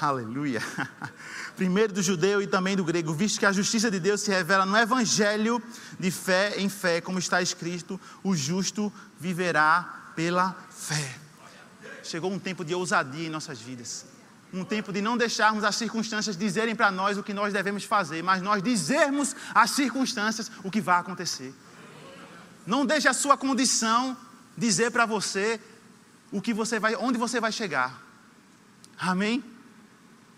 Aleluia. 0.00 0.62
primeiro 1.56 1.92
do 1.92 2.02
judeu 2.02 2.42
e 2.42 2.46
também 2.46 2.76
do 2.76 2.84
grego, 2.84 3.12
visto 3.12 3.38
que 3.38 3.46
a 3.46 3.52
justiça 3.52 3.90
de 3.90 4.00
Deus 4.00 4.20
se 4.20 4.30
revela 4.30 4.66
no 4.66 4.76
evangelho 4.76 5.62
de 5.98 6.10
fé 6.10 6.54
em 6.58 6.68
fé, 6.68 7.00
como 7.00 7.18
está 7.18 7.40
escrito: 7.42 8.00
o 8.22 8.34
justo 8.34 8.92
viverá 9.20 10.12
pela 10.16 10.56
fé. 10.70 11.16
Chegou 12.02 12.32
um 12.32 12.38
tempo 12.38 12.64
de 12.64 12.74
ousadia 12.74 13.26
em 13.26 13.30
nossas 13.30 13.60
vidas. 13.60 14.06
Um 14.52 14.64
tempo 14.64 14.92
de 14.92 15.00
não 15.00 15.16
deixarmos 15.16 15.64
as 15.64 15.76
circunstâncias 15.76 16.36
dizerem 16.36 16.74
para 16.74 16.90
nós 16.90 17.16
o 17.16 17.22
que 17.22 17.32
nós 17.32 17.52
devemos 17.52 17.84
fazer, 17.84 18.22
mas 18.22 18.42
nós 18.42 18.62
dizermos 18.62 19.34
às 19.54 19.70
circunstâncias 19.70 20.50
o 20.62 20.70
que 20.70 20.80
vai 20.80 20.98
acontecer. 20.98 21.54
Não 22.66 22.84
deixe 22.84 23.08
a 23.08 23.14
sua 23.14 23.36
condição 23.36 24.16
dizer 24.56 24.90
para 24.90 25.06
você 25.06 25.58
o 26.32 26.40
que 26.40 26.54
você 26.54 26.80
vai, 26.80 26.96
onde 26.96 27.18
você 27.18 27.38
vai 27.40 27.52
chegar. 27.52 28.00
Amém? 28.98 29.44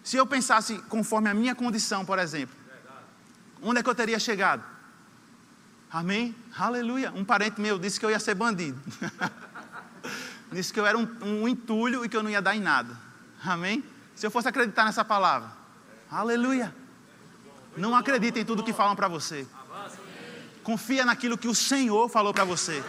Se 0.03 0.17
eu 0.17 0.27
pensasse 0.27 0.77
conforme 0.89 1.31
a 1.31 1.35
minha 1.35 1.55
condição, 1.55 2.05
por 2.05 2.19
exemplo, 2.19 2.55
onde 3.63 3.81
é 3.81 3.83
que 3.83 3.89
eu 3.89 3.95
teria 3.95 4.19
chegado? 4.19 4.63
Amém? 5.91 6.35
Aleluia. 6.59 7.13
Um 7.15 7.25
parente 7.25 7.61
meu 7.61 7.79
disse 7.79 8.01
que 8.01 8.05
eu 8.05 8.11
ia 8.11 8.19
ser 8.19 8.35
bandido. 8.35 8.79
disse 10.53 10.73
que 10.73 10.81
eu 10.81 10.85
era 10.85 10.99
um, 10.99 11.09
um 11.23 11.49
entulho 11.49 12.05
e 12.05 12.09
que 12.09 12.17
eu 12.17 12.23
não 12.23 12.31
ia 12.31 12.43
dar 12.43 12.55
em 12.57 12.61
nada. 12.61 12.99
Amém? 13.45 13.85
Se 14.15 14.27
eu 14.27 14.31
fosse 14.31 14.49
acreditar 14.49 14.85
nessa 14.85 15.05
palavra. 15.05 15.51
Aleluia. 16.11 16.75
Não 17.77 17.95
acredite 17.95 18.41
em 18.41 18.45
tudo 18.45 18.63
que 18.63 18.73
falam 18.73 18.97
para 18.97 19.09
você. 19.09 19.47
Confia 20.63 21.05
naquilo 21.05 21.39
que 21.39 21.49
o 21.49 21.55
Senhor 21.55 22.09
falou 22.09 22.33
para 22.33 22.45
você. 22.45 22.83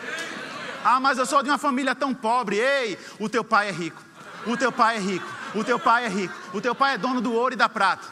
Ah, 0.88 1.00
mas 1.00 1.18
eu 1.18 1.26
sou 1.26 1.42
de 1.42 1.50
uma 1.50 1.58
família 1.58 1.96
tão 1.96 2.14
pobre. 2.14 2.58
Ei, 2.58 2.96
o 3.20 3.28
teu 3.28 3.44
pai 3.44 3.70
é 3.70 3.72
rico. 3.72 4.00
O 4.46 4.56
teu 4.56 4.72
pai 4.72 4.98
é 4.98 5.00
rico. 5.00 5.26
O 5.56 5.64
teu 5.64 5.80
pai 5.80 6.06
é 6.06 6.08
rico. 6.08 6.36
O 6.54 6.62
teu 6.62 6.76
pai 6.76 6.94
é 6.94 6.98
dono 7.00 7.20
do 7.20 7.34
ouro 7.34 7.56
e 7.56 7.58
da 7.58 7.68
prata. 7.68 8.08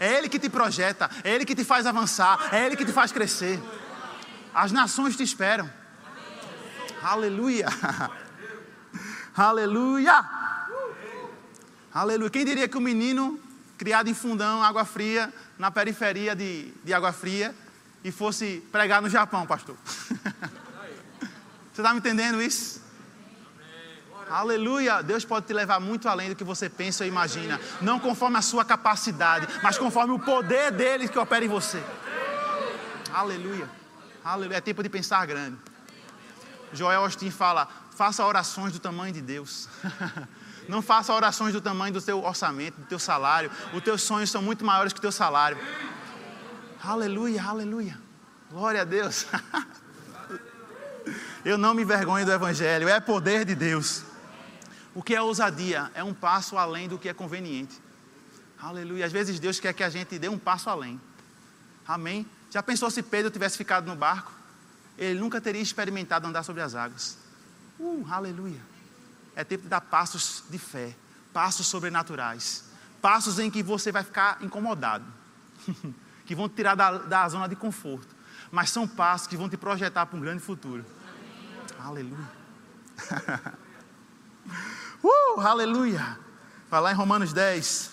É 0.00 0.16
ele 0.16 0.26
que 0.26 0.38
te 0.38 0.48
projeta, 0.48 1.10
é 1.22 1.34
ele 1.34 1.44
que 1.44 1.54
te 1.54 1.64
faz 1.64 1.86
avançar, 1.86 2.48
é 2.50 2.64
ele 2.64 2.76
que 2.76 2.84
te 2.86 2.92
faz 2.94 3.12
crescer. 3.12 3.62
As 4.54 4.72
nações 4.72 5.14
te 5.14 5.22
esperam. 5.22 5.70
Aleluia. 7.02 7.68
Aleluia. 9.36 10.24
Aleluia. 11.92 12.30
Quem 12.30 12.46
diria 12.46 12.66
que 12.68 12.76
o 12.78 12.80
um 12.80 12.82
menino 12.82 13.38
criado 13.76 14.08
em 14.08 14.14
fundão, 14.14 14.62
água 14.62 14.86
fria, 14.86 15.30
na 15.58 15.70
periferia 15.70 16.34
de, 16.34 16.72
de 16.82 16.94
água 16.94 17.12
fria, 17.12 17.54
e 18.02 18.10
fosse 18.10 18.66
pregar 18.72 19.02
no 19.02 19.10
Japão, 19.10 19.46
pastor. 19.46 19.76
você 21.72 21.80
está 21.80 21.92
me 21.92 22.00
entendendo 22.00 22.42
isso? 22.42 22.82
Aleluia! 24.28 25.02
Deus 25.02 25.24
pode 25.24 25.46
te 25.46 25.52
levar 25.52 25.80
muito 25.80 26.08
além 26.08 26.28
do 26.28 26.36
que 26.36 26.44
você 26.44 26.68
pensa 26.68 27.04
ou 27.04 27.08
imagina. 27.08 27.60
Não 27.80 27.98
conforme 27.98 28.36
a 28.36 28.42
sua 28.42 28.64
capacidade, 28.64 29.46
mas 29.62 29.78
conforme 29.78 30.12
o 30.12 30.18
poder 30.18 30.70
dele 30.70 31.08
que 31.08 31.18
opera 31.18 31.44
em 31.44 31.48
você. 31.48 31.82
Aleluia! 33.12 33.68
Aleluia! 34.22 34.58
É 34.58 34.60
tempo 34.60 34.82
de 34.82 34.88
pensar 34.88 35.26
grande. 35.26 35.56
Joel 36.72 37.02
Austin 37.02 37.30
fala: 37.30 37.68
faça 37.94 38.24
orações 38.24 38.72
do 38.72 38.78
tamanho 38.78 39.12
de 39.12 39.22
Deus. 39.22 39.68
Não 40.68 40.80
faça 40.80 41.12
orações 41.12 41.52
do 41.52 41.60
tamanho 41.60 41.92
do 41.92 42.00
teu 42.00 42.22
orçamento, 42.22 42.80
do 42.80 42.86
teu 42.86 42.98
salário. 42.98 43.50
Os 43.74 43.82
teus 43.82 44.02
sonhos 44.02 44.30
são 44.30 44.40
muito 44.40 44.64
maiores 44.64 44.92
que 44.92 44.98
o 44.98 45.02
teu 45.02 45.12
salário. 45.12 45.58
Aleluia, 46.82 47.42
aleluia. 47.42 47.98
Glória 48.50 48.82
a 48.82 48.84
Deus. 48.84 49.26
Eu 51.44 51.58
não 51.58 51.74
me 51.74 51.82
envergonho 51.82 52.24
do 52.24 52.32
Evangelho, 52.32 52.88
é 52.88 53.00
poder 53.00 53.44
de 53.44 53.54
Deus. 53.56 54.04
O 54.94 55.02
que 55.02 55.14
é 55.14 55.20
ousadia? 55.20 55.90
É 55.92 56.04
um 56.04 56.14
passo 56.14 56.56
além 56.56 56.88
do 56.88 56.98
que 56.98 57.08
é 57.08 57.14
conveniente. 57.14 57.80
Aleluia. 58.60 59.04
Às 59.04 59.10
vezes 59.10 59.40
Deus 59.40 59.58
quer 59.58 59.72
que 59.72 59.82
a 59.82 59.90
gente 59.90 60.18
dê 60.20 60.28
um 60.28 60.38
passo 60.38 60.70
além. 60.70 61.00
Amém? 61.86 62.24
Já 62.48 62.62
pensou 62.62 62.88
se 62.90 63.02
Pedro 63.02 63.28
tivesse 63.28 63.58
ficado 63.58 63.86
no 63.86 63.96
barco? 63.96 64.30
Ele 64.96 65.18
nunca 65.18 65.40
teria 65.40 65.60
experimentado 65.60 66.28
andar 66.28 66.44
sobre 66.44 66.62
as 66.62 66.76
águas. 66.76 67.18
Uh, 67.80 68.06
aleluia. 68.08 68.60
É 69.34 69.42
tempo 69.42 69.64
de 69.64 69.68
dar 69.68 69.80
passos 69.80 70.44
de 70.48 70.58
fé, 70.58 70.94
passos 71.32 71.66
sobrenaturais, 71.66 72.64
passos 73.00 73.40
em 73.40 73.50
que 73.50 73.64
você 73.64 73.90
vai 73.90 74.04
ficar 74.04 74.38
incomodado. 74.42 75.04
que 76.24 76.36
vão 76.36 76.48
te 76.48 76.54
tirar 76.54 76.76
da, 76.76 76.98
da 76.98 77.28
zona 77.28 77.48
de 77.48 77.56
conforto. 77.56 78.14
Mas 78.50 78.70
são 78.70 78.86
passos 78.86 79.26
que 79.26 79.36
vão 79.36 79.48
te 79.48 79.56
projetar 79.56 80.06
para 80.06 80.16
um 80.16 80.20
grande 80.20 80.40
futuro. 80.40 80.84
Aleluia. 81.82 82.30
uh, 85.02 85.40
aleluia. 85.40 86.16
Vai 86.70 86.80
lá 86.80 86.92
em 86.92 86.94
Romanos 86.94 87.32
10. 87.32 87.90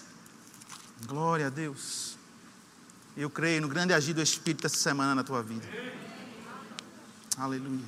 Glória 1.08 1.48
a 1.48 1.50
Deus. 1.50 2.16
Eu 3.18 3.32
creio 3.32 3.62
no 3.62 3.68
grande 3.68 3.92
agir 3.92 4.14
do 4.14 4.22
Espírito 4.22 4.68
essa 4.68 4.78
semana 4.78 5.16
na 5.16 5.24
tua 5.24 5.42
vida. 5.42 5.66
Aleluia. 7.36 7.86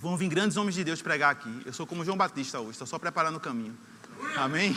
Vão 0.00 0.16
vir 0.16 0.28
grandes 0.28 0.56
homens 0.56 0.74
de 0.74 0.82
Deus 0.82 1.00
pregar 1.00 1.30
aqui. 1.30 1.62
Eu 1.64 1.72
sou 1.72 1.86
como 1.86 2.04
João 2.04 2.16
Batista 2.16 2.58
hoje, 2.58 2.72
estou 2.72 2.88
só 2.88 2.98
preparando 2.98 3.36
o 3.36 3.40
caminho. 3.40 3.76
Amém? 4.36 4.76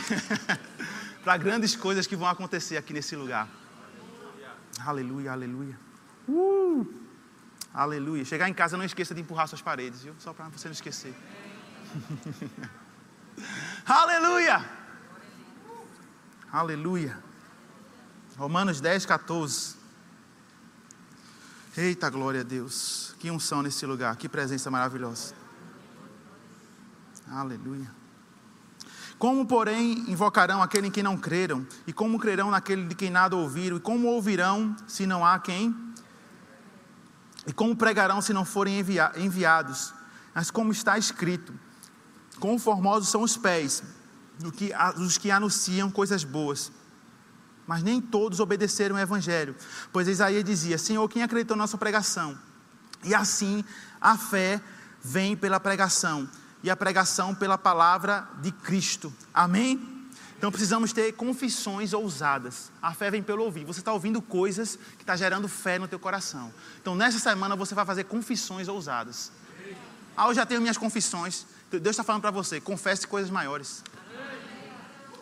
para 1.24 1.36
grandes 1.36 1.74
coisas 1.74 2.06
que 2.06 2.14
vão 2.14 2.28
acontecer 2.28 2.76
aqui 2.76 2.92
nesse 2.92 3.16
lugar. 3.16 3.48
Aleluia, 4.78 5.32
aleluia. 5.32 5.89
Uh, 6.30 6.86
aleluia. 7.74 8.24
Chegar 8.24 8.48
em 8.48 8.54
casa, 8.54 8.76
não 8.76 8.84
esqueça 8.84 9.12
de 9.14 9.20
empurrar 9.20 9.48
suas 9.48 9.60
paredes, 9.60 10.02
viu? 10.02 10.14
Só 10.18 10.32
para 10.32 10.48
você 10.48 10.68
não 10.68 10.72
esquecer. 10.72 11.14
aleluia. 13.84 14.64
Aleluia. 16.52 17.18
Romanos 18.36 18.80
10, 18.80 19.06
14. 19.06 19.76
Eita 21.76 22.08
glória 22.08 22.42
a 22.42 22.44
Deus. 22.44 23.14
Que 23.18 23.30
unção 23.30 23.60
nesse 23.60 23.84
lugar, 23.84 24.14
que 24.16 24.28
presença 24.28 24.70
maravilhosa. 24.70 25.34
Aleluia. 27.28 27.90
Como, 29.18 29.44
porém, 29.46 30.10
invocarão 30.10 30.62
aquele 30.62 30.86
em 30.86 30.90
quem 30.90 31.02
não 31.02 31.16
creram? 31.16 31.66
E 31.86 31.92
como 31.92 32.18
crerão 32.18 32.50
naquele 32.50 32.86
de 32.86 32.94
quem 32.94 33.10
nada 33.10 33.36
ouviram? 33.36 33.76
E 33.76 33.80
como 33.80 34.08
ouvirão 34.08 34.74
se 34.86 35.06
não 35.06 35.26
há 35.26 35.38
quem? 35.38 35.89
E 37.46 37.52
como 37.52 37.76
pregarão 37.76 38.20
se 38.20 38.32
não 38.32 38.44
forem 38.44 38.78
envia 38.78 39.12
enviados? 39.16 39.94
Mas 40.34 40.50
como 40.50 40.72
está 40.72 40.98
escrito: 40.98 41.52
Quão 42.38 42.58
formosos 42.58 43.08
são 43.08 43.22
os 43.22 43.36
pés 43.36 43.82
do 44.38 44.50
que, 44.50 44.72
dos 44.96 45.18
que 45.18 45.30
anunciam 45.30 45.90
coisas 45.90 46.24
boas. 46.24 46.72
Mas 47.66 47.82
nem 47.82 48.00
todos 48.00 48.40
obedeceram 48.40 48.96
o 48.96 48.98
evangelho, 48.98 49.54
pois 49.92 50.08
Isaías 50.08 50.42
dizia: 50.42 50.78
Senhor, 50.78 51.08
quem 51.08 51.22
acreditou 51.22 51.56
na 51.56 51.64
nossa 51.64 51.78
pregação? 51.78 52.36
E 53.04 53.14
assim 53.14 53.64
a 54.00 54.16
fé 54.16 54.60
vem 55.02 55.36
pela 55.36 55.60
pregação 55.60 56.28
e 56.62 56.70
a 56.70 56.76
pregação 56.76 57.34
pela 57.34 57.56
palavra 57.56 58.28
de 58.40 58.50
Cristo. 58.50 59.12
Amém? 59.32 59.99
Então 60.40 60.50
precisamos 60.50 60.90
ter 60.90 61.12
confissões 61.12 61.92
ousadas. 61.92 62.72
A 62.80 62.94
fé 62.94 63.10
vem 63.10 63.22
pelo 63.22 63.44
ouvir. 63.44 63.62
Você 63.66 63.80
está 63.80 63.92
ouvindo 63.92 64.22
coisas 64.22 64.78
que 64.96 65.02
está 65.02 65.14
gerando 65.14 65.46
fé 65.46 65.78
no 65.78 65.86
teu 65.86 65.98
coração. 65.98 66.50
Então 66.80 66.94
nessa 66.94 67.18
semana 67.18 67.54
você 67.54 67.74
vai 67.74 67.84
fazer 67.84 68.04
confissões 68.04 68.66
ousadas. 68.66 69.30
Ah, 70.16 70.28
eu 70.28 70.34
já 70.34 70.46
tenho 70.46 70.62
minhas 70.62 70.78
confissões. 70.78 71.44
Deus 71.70 71.88
está 71.88 72.02
falando 72.02 72.22
para 72.22 72.30
você, 72.30 72.58
confesse 72.58 73.06
coisas 73.06 73.30
maiores. 73.30 73.84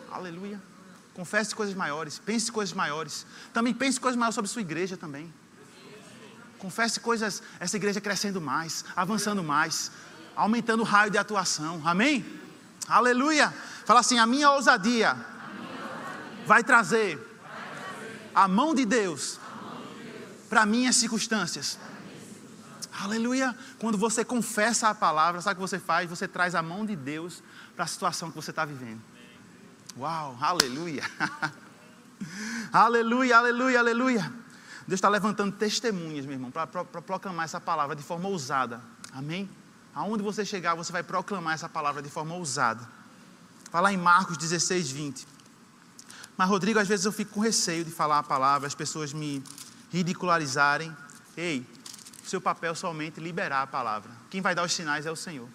Aleluia. 0.09 0.61
Confesse 1.13 1.53
coisas 1.53 1.75
maiores, 1.75 2.17
pense 2.17 2.49
coisas 2.49 2.73
maiores. 2.73 3.25
Também 3.53 3.73
pense 3.73 3.99
coisas 3.99 4.17
maiores 4.17 4.35
sobre 4.35 4.49
sua 4.49 4.61
igreja 4.61 4.95
também. 4.95 5.33
Confesse 6.59 6.97
coisas, 7.01 7.43
essa 7.59 7.75
igreja 7.75 7.99
crescendo 7.99 8.39
mais, 8.39 8.85
avançando 8.95 9.43
mais 9.43 9.91
aumentando 10.39 10.79
o 10.79 10.85
raio 10.85 11.11
de 11.11 11.17
atuação. 11.17 11.81
Amém? 11.83 12.25
Aleluia. 12.89 13.53
Fala 13.85 13.99
assim: 13.99 14.17
a 14.17 14.25
minha 14.25 14.49
ousadia 14.51 15.15
vai 16.45 16.63
trazer 16.63 17.23
a 18.33 18.47
mão 18.47 18.73
de 18.73 18.85
Deus 18.85 19.39
para 20.49 20.65
minhas 20.65 20.95
circunstâncias. 20.95 21.77
Aleluia. 23.01 23.55
Quando 23.79 23.97
você 23.97 24.25
confessa 24.25 24.89
a 24.89 24.95
palavra, 24.95 25.39
sabe 25.39 25.53
o 25.53 25.63
que 25.63 25.69
você 25.69 25.79
faz? 25.79 26.09
Você 26.09 26.27
traz 26.27 26.55
a 26.55 26.61
mão 26.61 26.85
de 26.85 26.95
Deus 26.95 27.41
para 27.75 27.85
a 27.85 27.87
situação 27.87 28.29
que 28.29 28.35
você 28.35 28.49
está 28.49 28.65
vivendo. 28.65 29.01
Uau, 29.97 30.37
aleluia. 30.41 31.03
aleluia, 32.73 33.37
aleluia, 33.37 33.79
aleluia. 33.79 34.33
Deus 34.87 34.97
está 34.97 35.07
levantando 35.07 35.55
testemunhas, 35.55 36.25
meu 36.25 36.33
irmão, 36.33 36.51
para 36.51 36.65
proclamar 36.67 37.45
essa 37.45 37.61
palavra 37.61 37.95
de 37.95 38.03
forma 38.03 38.27
ousada. 38.27 38.81
Amém? 39.13 39.47
Aonde 39.93 40.23
você 40.23 40.45
chegar, 40.45 40.75
você 40.75 40.91
vai 40.91 41.03
proclamar 41.03 41.53
essa 41.53 41.67
palavra 41.67 42.01
de 42.01 42.09
forma 42.09 42.35
ousada. 42.35 42.87
Falar 43.71 43.93
em 43.93 43.97
Marcos 43.97 44.37
16, 44.37 44.91
20. 44.91 45.27
Mas, 46.37 46.49
Rodrigo, 46.49 46.79
às 46.79 46.87
vezes 46.87 47.05
eu 47.05 47.11
fico 47.11 47.33
com 47.33 47.39
receio 47.41 47.83
de 47.83 47.91
falar 47.91 48.19
a 48.19 48.23
palavra, 48.23 48.67
as 48.67 48.75
pessoas 48.75 49.11
me 49.11 49.43
ridicularizarem. 49.91 50.95
Ei, 51.35 51.65
seu 52.23 52.39
papel 52.39 52.71
é 52.71 52.75
somente 52.75 53.19
liberar 53.19 53.63
a 53.63 53.67
palavra. 53.67 54.11
Quem 54.29 54.41
vai 54.41 54.55
dar 54.55 54.63
os 54.63 54.71
sinais 54.71 55.05
é 55.05 55.11
o 55.11 55.15
Senhor. 55.15 55.49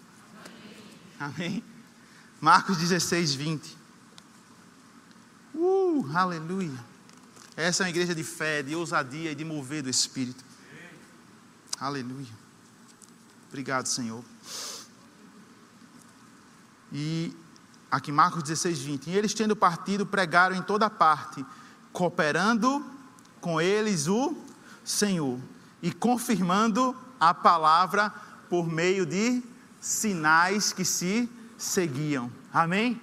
Amém? 1.18 1.64
Marcos 2.40 2.76
16, 2.76 3.34
20. 3.34 3.78
Uh, 5.54 6.06
aleluia. 6.14 6.78
Essa 7.56 7.82
é 7.82 7.84
uma 7.84 7.90
igreja 7.90 8.14
de 8.14 8.24
fé, 8.24 8.62
de 8.62 8.74
ousadia 8.74 9.30
e 9.30 9.34
de 9.34 9.44
mover 9.44 9.82
do 9.82 9.88
Espírito. 9.88 10.44
Aleluia. 11.78 12.43
Obrigado, 13.54 13.86
Senhor. 13.86 14.24
E 16.92 17.32
aqui 17.88 18.10
Marcos 18.10 18.42
16, 18.42 18.80
20. 18.80 19.10
E 19.10 19.16
eles 19.16 19.32
tendo 19.32 19.54
partido, 19.54 20.04
pregaram 20.04 20.56
em 20.56 20.62
toda 20.62 20.90
parte, 20.90 21.46
cooperando 21.92 22.84
com 23.40 23.60
eles 23.60 24.08
o 24.08 24.36
Senhor 24.84 25.38
e 25.80 25.92
confirmando 25.92 26.96
a 27.20 27.32
palavra 27.32 28.12
por 28.50 28.66
meio 28.66 29.06
de 29.06 29.40
sinais 29.80 30.72
que 30.72 30.84
se 30.84 31.30
seguiam. 31.56 32.32
Amém? 32.52 33.00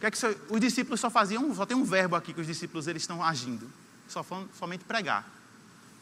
Que 0.00 0.04
é 0.04 0.10
que 0.10 0.18
os 0.50 0.60
discípulos 0.60 1.00
só 1.00 1.08
faziam, 1.08 1.54
só 1.54 1.64
tem 1.64 1.74
um 1.74 1.84
verbo 1.84 2.14
aqui 2.14 2.34
que 2.34 2.42
os 2.42 2.46
discípulos 2.46 2.86
eles 2.86 3.04
estão 3.04 3.24
agindo, 3.24 3.70
só 4.06 4.22
somente 4.52 4.84
pregar. 4.84 5.26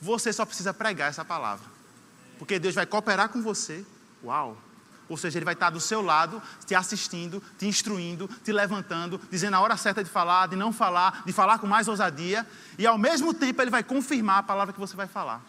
Você 0.01 0.33
só 0.33 0.45
precisa 0.45 0.75
pregar 0.75 1.09
essa 1.09 1.25
palavra, 1.25 1.72
porque 2.43 2.59
Deus 2.59 2.75
vai 2.75 2.85
cooperar 2.85 3.29
com 3.29 3.41
você. 3.41 3.87
Uau! 4.25 4.57
Ou 5.09 5.17
seja, 5.17 5.39
Ele 5.39 5.45
vai 5.45 5.55
estar 5.55 5.71
do 5.71 5.79
seu 5.79 6.03
lado, 6.03 6.43
te 6.67 6.75
assistindo, 6.75 7.41
te 7.57 7.69
instruindo, 7.69 8.29
te 8.43 8.51
levantando, 8.51 9.21
dizendo 9.31 9.55
a 9.55 9.61
hora 9.61 9.77
certa 9.77 10.03
de 10.03 10.11
falar, 10.11 10.49
de 10.49 10.57
não 10.57 10.73
falar, 10.73 11.23
de 11.25 11.33
falar 11.33 11.61
com 11.61 11.69
mais 11.69 11.87
ousadia, 11.87 12.45
e 12.77 12.85
ao 12.85 12.99
mesmo 12.99 13.33
tempo 13.33 13.63
Ele 13.63 13.71
vai 13.71 13.85
confirmar 13.85 14.39
a 14.39 14.43
palavra 14.43 14.75
que 14.75 14.81
você 14.81 14.97
vai 14.97 15.07
falar. 15.07 15.41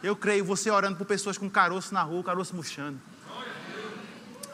Eu 0.00 0.14
creio 0.14 0.44
você 0.44 0.70
orando 0.70 0.98
por 0.98 1.04
pessoas 1.04 1.36
com 1.36 1.50
caroço 1.50 1.92
na 1.92 2.02
rua, 2.04 2.22
caroço 2.22 2.54
murchando. 2.54 3.00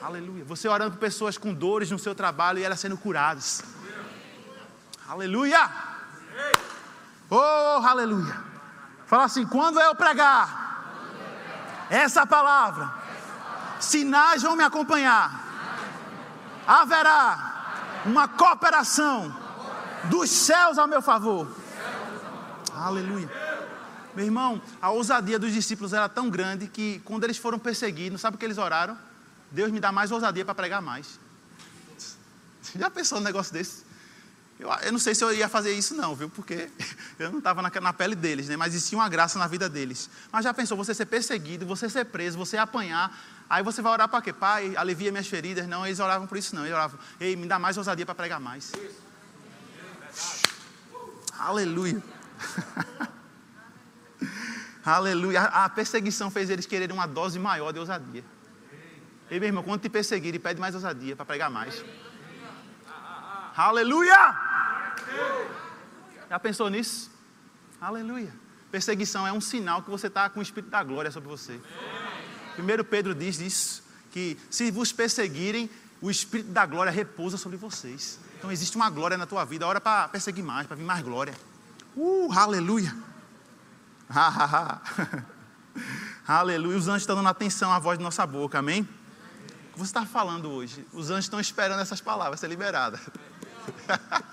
Aleluia. 0.01 0.47
Você 0.47 0.67
orando 0.67 0.93
por 0.93 1.01
pessoas 1.01 1.37
com 1.37 1.53
dores 1.53 1.91
no 1.91 1.99
seu 1.99 2.15
trabalho 2.15 2.59
e 2.59 2.63
elas 2.63 2.81
sendo 2.81 2.97
curadas. 2.97 3.63
Aleluia. 5.07 5.71
Oh, 7.29 7.87
aleluia. 7.87 8.49
Fala 9.11 9.25
assim: 9.25 9.45
quando 9.45 9.81
eu 9.81 9.93
pregar 9.95 10.70
essa 11.91 12.25
palavra, 12.25 12.95
sinais 13.81 14.43
vão 14.43 14.55
me 14.55 14.63
acompanhar. 14.63 15.49
Haverá 16.67 18.03
uma 18.07 18.29
cooperação 18.29 19.35
dos 20.05 20.31
céus 20.31 20.79
ao 20.79 20.87
meu 20.87 21.03
favor. 21.03 21.49
Aleluia. 22.75 23.29
Meu 24.15 24.25
irmão, 24.25 24.63
a 24.81 24.91
ousadia 24.91 25.39
dos 25.39 25.53
discípulos 25.53 25.93
era 25.93 26.09
tão 26.09 26.31
grande 26.31 26.69
que 26.69 27.01
quando 27.05 27.25
eles 27.25 27.37
foram 27.37 27.59
perseguidos, 27.59 28.21
sabe 28.21 28.37
o 28.37 28.39
que 28.39 28.45
eles 28.45 28.59
oraram? 28.59 28.97
Deus 29.51 29.71
me 29.71 29.81
dá 29.81 29.91
mais 29.91 30.13
ousadia 30.13 30.45
para 30.45 30.55
pregar 30.55 30.81
mais. 30.81 31.19
Já 32.75 32.89
pensou 32.89 33.19
num 33.19 33.25
negócio 33.25 33.53
desse? 33.53 33.85
Eu, 34.61 34.71
eu, 34.83 34.93
não 34.93 34.99
sei 34.99 35.15
se 35.15 35.25
eu 35.25 35.33
ia 35.33 35.49
fazer 35.49 35.73
isso, 35.73 35.95
não, 35.95 36.15
viu? 36.15 36.29
Porque 36.29 36.69
eu 37.19 37.31
não 37.31 37.39
estava 37.39 37.63
na, 37.63 37.71
na, 37.81 37.93
pele 37.95 38.15
deles, 38.15 38.47
né? 38.49 38.59
Mas 38.59 38.75
existia 38.75 38.99
uma 38.99 39.09
graça 39.09 39.39
na 39.39 39.47
vida 39.47 39.71
deles. 39.71 40.11
Mas 40.31 40.45
já 40.45 40.53
pensou, 40.53 40.77
você 40.77 40.93
ser 40.93 41.07
perseguido, 41.07 41.65
você 41.65 41.89
ser 41.89 42.05
preso, 42.05 42.37
você 42.37 42.59
apanhar, 42.59 43.11
aí 43.49 43.63
você 43.63 43.81
vai 43.81 43.91
orar 43.93 44.07
para 44.07 44.21
quê? 44.21 44.35
Pai, 44.35 44.77
alivia 44.77 45.11
minhas 45.11 45.27
feridas. 45.27 45.67
Não, 45.67 45.87
eles 45.87 45.99
oravam 45.99 46.27
por 46.27 46.37
isso, 46.37 46.55
não. 46.55 46.63
Eles 46.63 46.75
oravam, 46.75 47.01
ei, 47.19 47.35
me 47.37 47.47
dá 47.47 47.59
mais 47.59 47.79
ousadia 47.79 48.05
para 48.05 48.15
pregar 48.15 48.39
mais. 48.39 48.71
Aleluia. 51.39 52.03
Aleluia. 54.85 55.41
A 55.41 55.71
perseguição 55.71 56.31
fez 56.31 56.51
eles 56.51 56.67
quererem 56.67 56.95
uma 56.95 57.07
dose 57.07 57.39
maior 57.39 57.73
de 57.73 57.79
ousadia. 57.79 58.23
Ei, 59.31 59.41
meu 59.41 59.49
irmão, 59.49 59.63
quando 59.63 59.81
te 59.81 59.89
perseguirem, 59.89 60.39
pede 60.39 60.61
mais 60.61 60.75
ousadia 60.75 61.17
para 61.17 61.25
pregar 61.25 61.51
mais. 61.51 61.83
Aleluia! 63.57 64.50
Já 66.29 66.39
pensou 66.39 66.69
nisso? 66.71 67.11
Aleluia. 67.81 68.33
Perseguição 68.71 69.27
é 69.27 69.33
um 69.33 69.41
sinal 69.41 69.83
que 69.83 69.91
você 69.91 70.07
está 70.07 70.31
com 70.31 70.39
o 70.39 70.43
Espírito 70.43 70.71
da 70.71 70.83
glória 70.85 71.11
sobre 71.11 71.29
você. 71.29 71.61
Primeiro 72.55 72.85
Pedro 72.85 73.15
diz 73.15 73.41
isso, 73.41 73.83
que 74.13 74.39
se 74.49 74.71
vos 74.71 74.93
perseguirem, 74.93 75.69
o 76.01 76.11
Espírito 76.11 76.51
da 76.51 76.65
glória 76.67 76.93
repousa 76.93 77.37
sobre 77.37 77.57
vocês. 77.57 78.19
Então 78.39 78.53
existe 78.53 78.77
uma 78.77 78.89
glória 78.89 79.19
na 79.19 79.27
tua 79.27 79.45
vida, 79.45 79.67
hora 79.67 79.81
para 79.81 80.09
perseguir 80.09 80.45
mais, 80.45 80.67
para 80.67 80.77
vir 80.77 80.85
mais 80.85 81.03
glória. 81.03 81.35
Uh, 81.97 82.33
aleluia. 82.33 82.95
aleluia. 86.27 86.77
Os 86.79 86.87
anjos 86.87 87.03
estão 87.03 87.17
dando 87.17 87.29
atenção 87.29 87.73
à 87.73 87.79
voz 87.79 87.99
de 87.99 88.05
nossa 88.05 88.25
boca, 88.25 88.59
amém? 88.59 88.83
O 88.83 89.73
que 89.73 89.79
você 89.79 89.91
está 89.91 90.07
falando 90.07 90.49
hoje? 90.49 90.87
Os 90.93 91.11
anjos 91.11 91.25
estão 91.25 91.41
esperando 91.41 91.81
essas 91.81 92.01
palavras 92.01 92.39
ser 92.39 92.49
liberadas. 92.49 93.01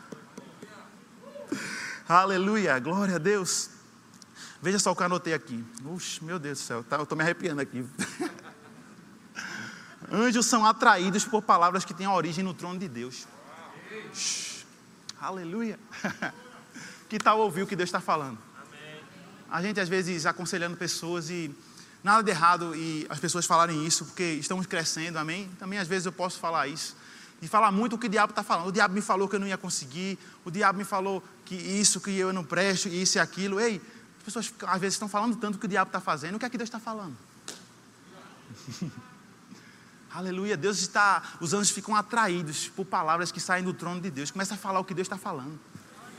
Aleluia, 2.08 2.80
glória 2.80 3.15
a 3.15 3.17
Deus. 3.17 3.70
Veja 4.62 4.80
só 4.80 4.93
o 4.93 4.96
que 4.96 5.02
eu 5.02 5.08
anotei 5.08 5.34
aqui. 5.34 5.62
Ux, 5.84 6.22
meu 6.22 6.39
Deus 6.39 6.58
do 6.60 6.63
céu, 6.63 6.82
tá, 6.82 6.96
eu 6.96 7.04
estou 7.04 7.17
me 7.17 7.24
arrepiando 7.24 7.60
aqui. 7.60 7.86
Anjos 10.10 10.46
são 10.46 10.65
atraídos 10.65 11.26
por 11.26 11.41
palavras 11.41 11.84
que 11.84 11.93
têm 11.93 12.08
origem 12.08 12.46
no 12.46 12.54
trono 12.54 12.80
de 12.80 12.88
Deus. 12.88 13.28
Aleluia. 15.20 15.78
Que 17.10 17.17
tal 17.17 17.39
ouvir 17.39 17.62
o 17.62 17.67
que 17.67 17.74
Deus 17.74 17.88
está 17.88 18.02
falando? 18.02 18.38
A 19.50 19.62
gente 19.62 19.80
às 19.80 19.88
vezes 19.88 20.26
aconselhando 20.26 20.76
pessoas 20.76 21.30
e 21.30 21.56
nada 22.04 22.22
de 22.22 22.30
errado 22.32 22.76
e 22.76 23.08
as 23.08 23.17
pessoas 23.17 23.46
falarem 23.46 23.86
isso, 23.86 24.04
porque 24.04 24.24
estamos 24.24 24.65
crescendo, 24.65 25.17
amém? 25.17 25.50
Também 25.58 25.80
às 25.80 25.88
vezes 25.88 26.06
eu 26.06 26.12
posso 26.12 26.38
falar 26.38 26.67
isso. 26.67 26.98
E 27.41 27.47
falar 27.47 27.71
muito 27.71 27.95
o 27.95 27.97
que 28.00 28.08
o 28.08 28.10
diabo 28.10 28.32
está 28.32 28.43
falando. 28.43 28.67
O 28.67 28.71
diabo 28.71 28.93
me 28.93 29.02
falou 29.02 29.28
que 29.28 29.36
eu 29.36 29.39
não 29.39 29.47
ia 29.47 29.58
conseguir, 29.58 30.17
o 30.43 30.52
diabo 30.52 30.78
me 30.78 30.84
falou 30.84 31.23
que 31.45 31.56
isso, 31.56 32.02
que 32.02 32.12
eu 32.12 32.34
não 32.34 32.43
presto, 32.43 32.88
isso 32.88 33.17
e 33.17 33.19
aquilo. 33.19 33.60
Ei, 33.60 33.82
as 34.17 34.23
pessoas 34.23 34.54
às 34.67 34.82
vezes 34.82 34.95
estão 34.95 35.08
falando 35.08 35.36
tanto 35.36 35.56
o 35.56 35.60
que 35.60 35.65
o 35.65 35.69
diabo 35.69 35.89
está 35.89 36.02
fazendo, 36.02 36.36
o 36.36 36.39
que 36.39 36.45
é 36.45 36.50
que 36.50 36.58
Deus 36.58 36.67
está 36.67 36.80
falando? 36.80 37.15
Aleluia, 40.12 40.58
Deus 40.58 40.80
está, 40.80 41.21
os 41.39 41.54
anjos 41.54 41.69
ficam 41.69 41.95
atraídos 41.95 42.69
por 42.69 42.86
palavras 42.86 43.32
que 43.32 43.39
saem 43.39 43.63
do 43.63 43.73
trono 43.73 44.02
de 44.02 44.10
Deus, 44.10 44.32
começa 44.32 44.56
a 44.56 44.58
falar 44.58 44.80
o 44.80 44.84
que 44.84 44.93
Deus 44.93 45.06
está 45.06 45.17
falando. 45.17 45.60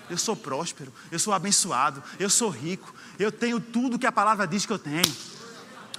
Eu 0.09 0.17
sou 0.17 0.37
próspero, 0.37 0.93
eu 1.11 1.19
sou 1.19 1.35
abençoado, 1.35 2.03
eu 2.19 2.31
sou 2.31 2.49
rico, 2.49 2.95
eu 3.19 3.33
tenho 3.33 3.61
tudo 3.61 3.99
que 3.99 4.07
a 4.07 4.13
palavra 4.13 4.47
diz 4.47 4.65
que 4.65 4.73
eu 4.73 4.79
tenho. 4.79 5.03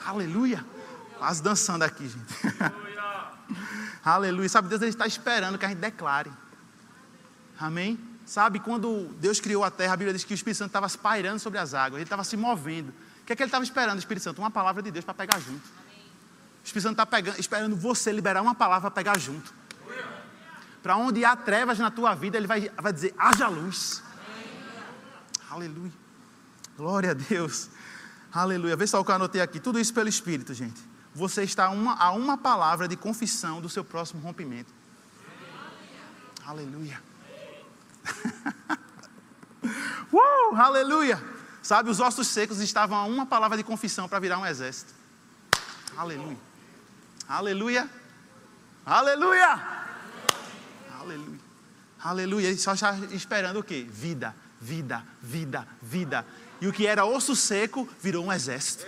Aleluia. 0.06 0.66
Quase 1.18 1.44
dançando 1.44 1.84
aqui, 1.84 2.08
gente. 2.08 2.34
Aleluia. 4.04 4.50
Sabe, 4.50 4.68
Deus 4.70 4.82
está 4.82 5.06
esperando 5.06 5.58
que 5.58 5.66
a 5.66 5.70
gente 5.70 5.80
declare. 5.80 6.32
Amém? 7.60 8.00
Sabe, 8.26 8.60
quando 8.60 9.08
Deus 9.20 9.40
criou 9.40 9.64
a 9.64 9.72
terra, 9.72 9.94
a 9.94 9.98
Bíblia 9.98 10.14
diz 10.14 10.24
que 10.24 10.34
o 10.34 10.36
Espírito 10.36 10.58
Santo 10.60 10.70
estava 10.70 10.88
pairando 10.90 11.40
sobre 11.40 11.58
as 11.58 11.74
águas, 11.74 11.96
ele 11.96 12.04
estava 12.04 12.24
se 12.24 12.38
movendo. 12.38 12.90
O 12.90 13.26
que 13.26 13.34
é 13.34 13.36
que 13.36 13.42
ele 13.42 13.48
estava 13.48 13.64
esperando, 13.64 13.96
o 13.96 14.00
Espírito 14.00 14.24
Santo? 14.24 14.40
Uma 14.40 14.52
palavra 14.52 14.82
de 14.82 14.92
Deus 14.92 15.04
para 15.04 15.14
pegar 15.14 15.40
junto. 15.40 15.68
O 15.68 16.64
Espírito 16.64 16.88
Santo 16.88 17.02
está 17.02 17.20
esperando 17.40 17.76
você 17.76 18.12
liberar 18.12 18.42
uma 18.42 18.54
palavra 18.54 18.92
para 18.92 19.04
pegar 19.04 19.18
junto. 19.18 19.54
Para 20.82 20.96
onde 20.96 21.26
há 21.26 21.36
trevas 21.36 21.78
na 21.80 21.92
tua 21.92 22.14
vida, 22.16 22.38
ele 22.38 22.48
vai, 22.48 22.70
vai 22.78 22.94
dizer: 22.94 23.14
haja 23.18 23.48
luz. 23.48 24.02
Aleluia. 25.50 25.92
Glória 26.78 27.12
a 27.12 27.14
Deus. 27.14 27.70
Aleluia. 28.32 28.76
Vê 28.76 28.88
só 28.88 29.02
o 29.02 29.04
que 29.04 29.12
eu 29.12 29.16
anotei 29.16 29.42
aqui. 29.42 29.60
Tudo 29.60 29.80
isso 29.80 29.94
pelo 29.94 30.08
Espírito, 30.08 30.54
gente. 30.54 30.89
Você 31.14 31.44
está 31.44 31.66
a 31.66 31.70
uma, 31.70 31.96
a 31.96 32.12
uma 32.12 32.38
palavra 32.38 32.88
de 32.88 32.96
confissão 32.96 33.62
do 33.62 33.70
seu 33.70 33.84
próximo 33.84 34.22
rompimento. 34.22 34.72
Aleluia. 36.46 37.02
uh, 40.12 40.56
aleluia. 40.56 41.22
Sabe, 41.62 41.90
os 41.90 42.00
ossos 42.00 42.28
secos 42.28 42.60
estavam 42.60 42.98
a 42.98 43.04
uma 43.04 43.26
palavra 43.26 43.58
de 43.58 43.64
confissão 43.64 44.08
para 44.08 44.20
virar 44.20 44.40
um 44.40 44.46
exército. 44.46 44.94
Aleluia. 45.98 46.38
Aleluia. 47.28 47.90
Aleluia. 48.86 49.60
Aleluia. 51.00 51.40
Aleluia. 52.02 52.48
Ele 52.48 52.58
só 52.58 52.74
está 52.74 52.98
esperando 53.12 53.60
o 53.60 53.64
quê? 53.64 53.86
Vida, 53.90 54.34
vida, 54.60 55.04
vida, 55.22 55.68
vida. 55.82 56.26
E 56.62 56.68
o 56.68 56.74
que 56.74 56.88
era 56.88 57.06
osso 57.06 57.36
seco 57.36 57.88
virou 58.02 58.26
um 58.26 58.32
exército. 58.32 58.86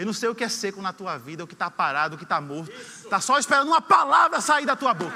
Eu 0.00 0.06
não 0.06 0.14
sei 0.14 0.30
o 0.30 0.34
que 0.34 0.42
é 0.42 0.48
seco 0.48 0.80
na 0.80 0.94
tua 0.94 1.18
vida, 1.18 1.44
o 1.44 1.46
que 1.46 1.52
está 1.52 1.70
parado, 1.70 2.14
o 2.14 2.18
que 2.18 2.24
está 2.24 2.40
morto. 2.40 2.72
Está 2.72 3.20
só 3.20 3.38
esperando 3.38 3.68
uma 3.68 3.82
palavra 3.82 4.40
sair 4.40 4.64
da 4.64 4.74
tua 4.74 4.94
boca. 4.94 5.14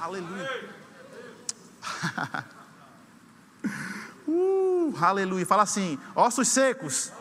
Aleluia. 0.00 0.70
uh, 4.28 4.94
aleluia. 5.02 5.44
Fala 5.44 5.64
assim: 5.64 5.98
ossos 6.14 6.46
secos, 6.46 7.12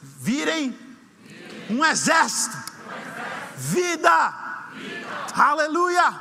virem 0.00 0.78
um 1.68 1.84
exército. 1.84 2.56
Vida. 3.56 4.32
Aleluia. 5.34 6.14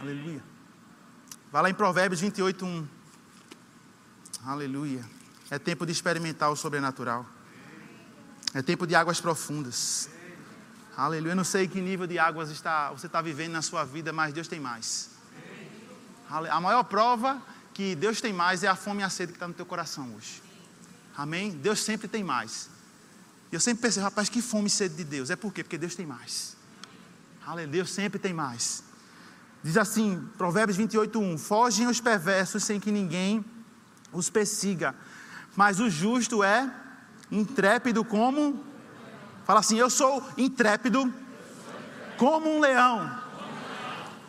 Aleluia. 0.00 0.42
Vai 1.52 1.62
lá 1.62 1.68
em 1.68 1.74
Provérbios 1.74 2.22
28, 2.22 2.64
1. 2.64 2.88
Aleluia. 4.46 5.19
É 5.50 5.58
tempo 5.58 5.84
de 5.84 5.92
experimentar 5.92 6.50
o 6.50 6.56
sobrenatural. 6.56 7.26
É 8.54 8.62
tempo 8.62 8.86
de 8.86 8.94
águas 8.94 9.20
profundas. 9.20 10.08
Aleluia. 10.96 11.32
Eu 11.32 11.36
não 11.36 11.44
sei 11.44 11.66
que 11.66 11.80
nível 11.80 12.06
de 12.06 12.18
águas 12.18 12.50
está, 12.50 12.90
você 12.90 13.06
está 13.06 13.20
vivendo 13.20 13.52
na 13.52 13.62
sua 13.62 13.84
vida, 13.84 14.12
mas 14.12 14.32
Deus 14.32 14.46
tem 14.46 14.60
mais. 14.60 15.10
A 16.28 16.60
maior 16.60 16.84
prova 16.84 17.42
que 17.74 17.96
Deus 17.96 18.20
tem 18.20 18.32
mais 18.32 18.62
é 18.62 18.68
a 18.68 18.76
fome 18.76 19.00
e 19.00 19.04
a 19.04 19.10
sede 19.10 19.32
que 19.32 19.36
está 19.36 19.48
no 19.48 19.54
teu 19.54 19.66
coração 19.66 20.14
hoje. 20.14 20.40
Amém? 21.16 21.50
Deus 21.50 21.80
sempre 21.80 22.06
tem 22.06 22.22
mais. 22.22 22.70
Eu 23.50 23.58
sempre 23.58 23.82
pensei, 23.82 24.00
rapaz, 24.00 24.28
que 24.28 24.40
fome 24.40 24.68
e 24.68 24.70
sede 24.70 24.94
de 24.94 25.04
Deus. 25.04 25.30
É 25.30 25.36
por 25.36 25.52
quê? 25.52 25.64
Porque 25.64 25.76
Deus 25.76 25.96
tem 25.96 26.06
mais. 26.06 26.56
Aleluia. 27.44 27.72
Deus 27.72 27.90
sempre 27.90 28.18
tem 28.18 28.32
mais. 28.32 28.84
Diz 29.62 29.76
assim, 29.76 30.28
Provérbios 30.38 30.76
28, 30.76 31.18
1: 31.18 31.38
Fogem 31.38 31.88
os 31.88 32.00
perversos 32.00 32.62
sem 32.62 32.78
que 32.78 32.92
ninguém 32.92 33.44
os 34.12 34.30
persiga, 34.30 34.94
mas 35.60 35.78
o 35.78 35.90
justo 35.90 36.42
é 36.42 36.72
intrépido 37.30 38.02
como. 38.02 38.64
Fala 39.44 39.60
assim, 39.60 39.78
eu 39.78 39.90
sou 39.90 40.26
intrépido 40.38 41.12
como 42.16 42.48
um 42.48 42.60
leão. 42.60 43.20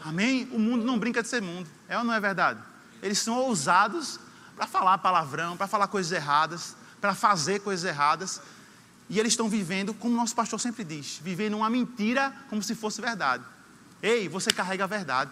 Amém? 0.04 0.50
O 0.52 0.60
mundo 0.60 0.84
não 0.84 1.00
brinca 1.00 1.22
de 1.22 1.30
ser 1.30 1.42
mundo. 1.42 1.70
É 1.88 1.98
ou 1.98 2.04
não 2.04 2.14
é 2.14 2.20
verdade? 2.20 2.60
Eles 3.02 3.18
são 3.20 3.38
ousados 3.38 4.20
para 4.58 4.68
falar 4.68 4.98
palavrão, 4.98 5.56
para 5.56 5.68
falar 5.68 5.88
coisas 5.88 6.12
erradas, 6.12 6.76
para 7.00 7.16
fazer 7.16 7.62
coisas 7.62 7.86
erradas. 7.86 8.42
E 9.10 9.18
eles 9.18 9.32
estão 9.32 9.48
vivendo, 9.48 9.94
como 9.94 10.14
nosso 10.14 10.36
pastor 10.36 10.60
sempre 10.60 10.84
diz, 10.84 11.18
vivendo 11.24 11.56
uma 11.56 11.70
mentira 11.70 12.34
como 12.50 12.62
se 12.62 12.76
fosse 12.76 13.00
verdade. 13.00 13.46
Ei, 14.04 14.28
você 14.28 14.52
carrega 14.52 14.84
a 14.84 14.88
verdade. 14.88 15.32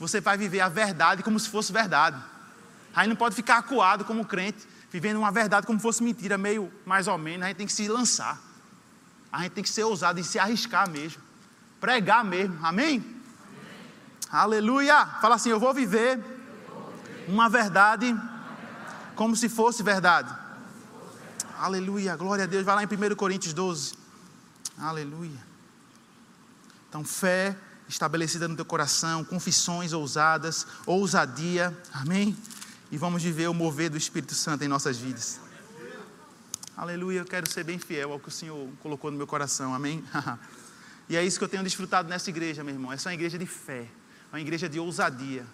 Você 0.00 0.20
vai 0.20 0.36
viver 0.36 0.62
a 0.62 0.68
verdade 0.68 1.22
como 1.22 1.38
se 1.38 1.48
fosse 1.48 1.72
verdade. 1.72 2.20
Aí 2.94 3.06
não 3.06 3.16
pode 3.16 3.34
ficar 3.34 3.58
acuado 3.58 4.04
como 4.04 4.24
crente, 4.24 4.66
vivendo 4.90 5.18
uma 5.18 5.30
verdade 5.30 5.66
como 5.66 5.78
se 5.78 5.82
fosse 5.82 6.02
mentira, 6.02 6.36
meio 6.38 6.72
mais 6.84 7.06
ou 7.08 7.18
menos. 7.18 7.44
A 7.44 7.48
gente 7.48 7.56
tem 7.58 7.66
que 7.66 7.72
se 7.72 7.88
lançar. 7.88 8.40
A 9.32 9.42
gente 9.42 9.52
tem 9.52 9.64
que 9.64 9.70
ser 9.70 9.84
ousado 9.84 10.18
e 10.18 10.24
se 10.24 10.38
arriscar 10.38 10.88
mesmo. 10.88 11.22
Pregar 11.80 12.24
mesmo. 12.24 12.58
Amém? 12.62 12.96
Amém. 12.98 13.16
Aleluia. 14.30 15.06
Fala 15.20 15.36
assim: 15.36 15.50
Eu 15.50 15.60
vou 15.60 15.72
viver 15.72 16.18
uma 17.28 17.48
verdade 17.48 18.16
como 19.14 19.36
se 19.36 19.48
fosse 19.48 19.82
verdade. 19.82 20.34
Aleluia, 21.58 22.16
glória 22.16 22.44
a 22.44 22.46
Deus. 22.46 22.64
Vai 22.64 22.76
lá 22.76 22.82
em 22.82 22.86
1 22.86 23.16
Coríntios 23.16 23.52
12. 23.52 23.94
Aleluia. 24.78 25.48
Então, 26.88 27.04
fé 27.04 27.56
estabelecida 27.88 28.46
no 28.46 28.54
teu 28.54 28.64
coração, 28.64 29.24
confissões 29.24 29.92
ousadas, 29.92 30.66
ousadia. 30.86 31.76
Amém? 31.92 32.36
E 32.90 32.96
vamos 32.96 33.22
viver 33.22 33.48
o 33.48 33.54
mover 33.54 33.90
do 33.90 33.98
Espírito 33.98 34.34
Santo 34.34 34.64
em 34.64 34.68
nossas 34.68 34.96
vidas. 34.96 35.40
Aleluia, 36.74 37.18
eu 37.18 37.24
quero 37.24 37.50
ser 37.50 37.64
bem 37.64 37.78
fiel 37.78 38.12
ao 38.12 38.20
que 38.20 38.28
o 38.28 38.30
Senhor 38.30 38.68
colocou 38.80 39.10
no 39.10 39.18
meu 39.18 39.26
coração. 39.26 39.74
Amém? 39.74 40.02
e 41.08 41.16
é 41.16 41.24
isso 41.24 41.38
que 41.38 41.44
eu 41.44 41.48
tenho 41.48 41.62
desfrutado 41.62 42.08
nessa 42.08 42.30
igreja, 42.30 42.64
meu 42.64 42.74
irmão. 42.74 42.90
Essa 42.90 43.08
é 43.08 43.10
uma 43.10 43.14
igreja 43.14 43.36
de 43.36 43.46
fé, 43.46 43.86
uma 44.32 44.40
igreja 44.40 44.68
de 44.68 44.78
ousadia. 44.78 45.44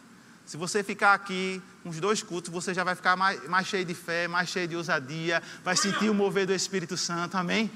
Se 0.47 0.57
você 0.57 0.85
ficar 0.85 1.15
aqui 1.15 1.61
uns 1.85 1.99
dois 1.99 2.23
cultos, 2.23 2.53
você 2.53 2.73
já 2.73 2.85
vai 2.85 2.95
ficar 2.95 3.17
mais, 3.17 3.43
mais 3.49 3.67
cheio 3.67 3.85
de 3.85 3.95
fé, 3.95 4.29
mais 4.29 4.49
cheio 4.49 4.69
de 4.69 4.77
ousadia, 4.77 5.43
vai 5.65 5.77
sentir 5.77 6.11
o 6.11 6.15
mover 6.15 6.47
do 6.47 6.53
Espírito 6.53 6.97
Santo, 6.97 7.37
amém? 7.37 7.71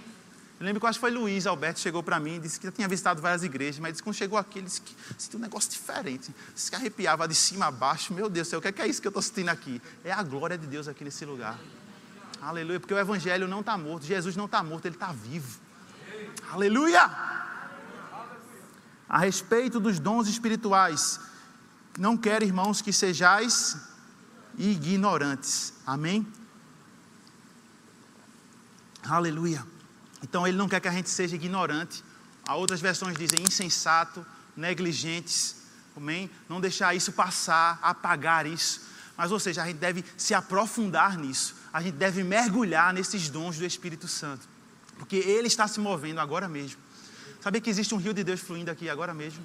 Eu 0.58 0.66
lembro 0.66 0.80
que 0.80 0.86
acho 0.86 0.98
que 0.98 1.00
foi 1.00 1.12
Luiz 1.12 1.46
Alberto 1.46 1.78
chegou 1.78 2.02
para 2.02 2.18
mim, 2.18 2.40
disse 2.40 2.58
que 2.58 2.66
já 2.66 2.72
tinha 2.72 2.88
visitado 2.88 3.22
várias 3.22 3.44
igrejas, 3.44 3.78
mas 3.78 3.92
disse 3.92 4.02
que 4.02 4.08
quando 4.08 4.16
chegou 4.16 4.36
aqui, 4.36 4.58
ele 4.58 4.66
disse 4.66 4.80
que 4.80 4.92
sentiu 5.16 5.38
um 5.38 5.42
negócio 5.42 5.70
diferente. 5.70 6.34
Disse 6.52 6.68
que 6.68 6.74
arrepiava 6.74 7.28
de 7.28 7.34
cima 7.34 7.66
a 7.66 7.70
baixo. 7.70 8.12
Meu 8.12 8.28
Deus 8.28 8.48
do 8.48 8.50
céu, 8.50 8.58
o 8.58 8.62
que 8.62 8.68
é, 8.68 8.72
que 8.72 8.82
é 8.82 8.88
isso 8.88 9.00
que 9.00 9.06
eu 9.06 9.10
estou 9.10 9.22
sentindo 9.22 9.50
aqui? 9.50 9.80
É 10.02 10.10
a 10.10 10.20
glória 10.22 10.58
de 10.58 10.66
Deus 10.66 10.88
aqui 10.88 11.04
nesse 11.04 11.24
lugar. 11.24 11.56
Aleluia, 12.42 12.80
porque 12.80 12.92
o 12.92 12.98
Evangelho 12.98 13.46
não 13.46 13.60
está 13.60 13.78
morto, 13.78 14.04
Jesus 14.04 14.34
não 14.34 14.46
está 14.46 14.60
morto, 14.62 14.86
ele 14.86 14.96
está 14.96 15.12
vivo. 15.12 15.60
Aleluia! 16.50 17.08
A 19.08 19.18
respeito 19.18 19.78
dos 19.78 20.00
dons 20.00 20.26
espirituais, 20.26 21.20
não 21.96 22.16
quero, 22.16 22.44
irmãos, 22.44 22.82
que 22.82 22.92
sejais 22.92 23.76
ignorantes. 24.56 25.72
Amém? 25.86 26.26
Aleluia. 29.02 29.77
Então 30.22 30.46
ele 30.46 30.56
não 30.56 30.68
quer 30.68 30.80
que 30.80 30.88
a 30.88 30.92
gente 30.92 31.08
seja 31.08 31.36
ignorante. 31.36 32.02
Há 32.46 32.54
outras 32.54 32.80
versões 32.80 33.16
dizem 33.16 33.44
insensato, 33.46 34.24
negligentes. 34.56 35.56
Amém? 35.96 36.30
Não 36.48 36.60
deixar 36.60 36.94
isso 36.94 37.12
passar, 37.12 37.78
apagar 37.82 38.46
isso. 38.46 38.88
Mas, 39.16 39.32
ou 39.32 39.40
seja, 39.40 39.62
a 39.62 39.66
gente 39.66 39.78
deve 39.78 40.04
se 40.16 40.32
aprofundar 40.32 41.18
nisso. 41.18 41.56
A 41.72 41.82
gente 41.82 41.96
deve 41.96 42.22
mergulhar 42.22 42.94
nesses 42.94 43.28
dons 43.28 43.58
do 43.58 43.64
Espírito 43.64 44.06
Santo. 44.06 44.48
Porque 44.96 45.16
ele 45.16 45.48
está 45.48 45.66
se 45.66 45.80
movendo 45.80 46.20
agora 46.20 46.48
mesmo. 46.48 46.80
Sabia 47.40 47.60
que 47.60 47.70
existe 47.70 47.94
um 47.94 47.98
rio 47.98 48.14
de 48.14 48.24
Deus 48.24 48.40
fluindo 48.40 48.70
aqui 48.70 48.88
agora 48.88 49.12
mesmo? 49.12 49.44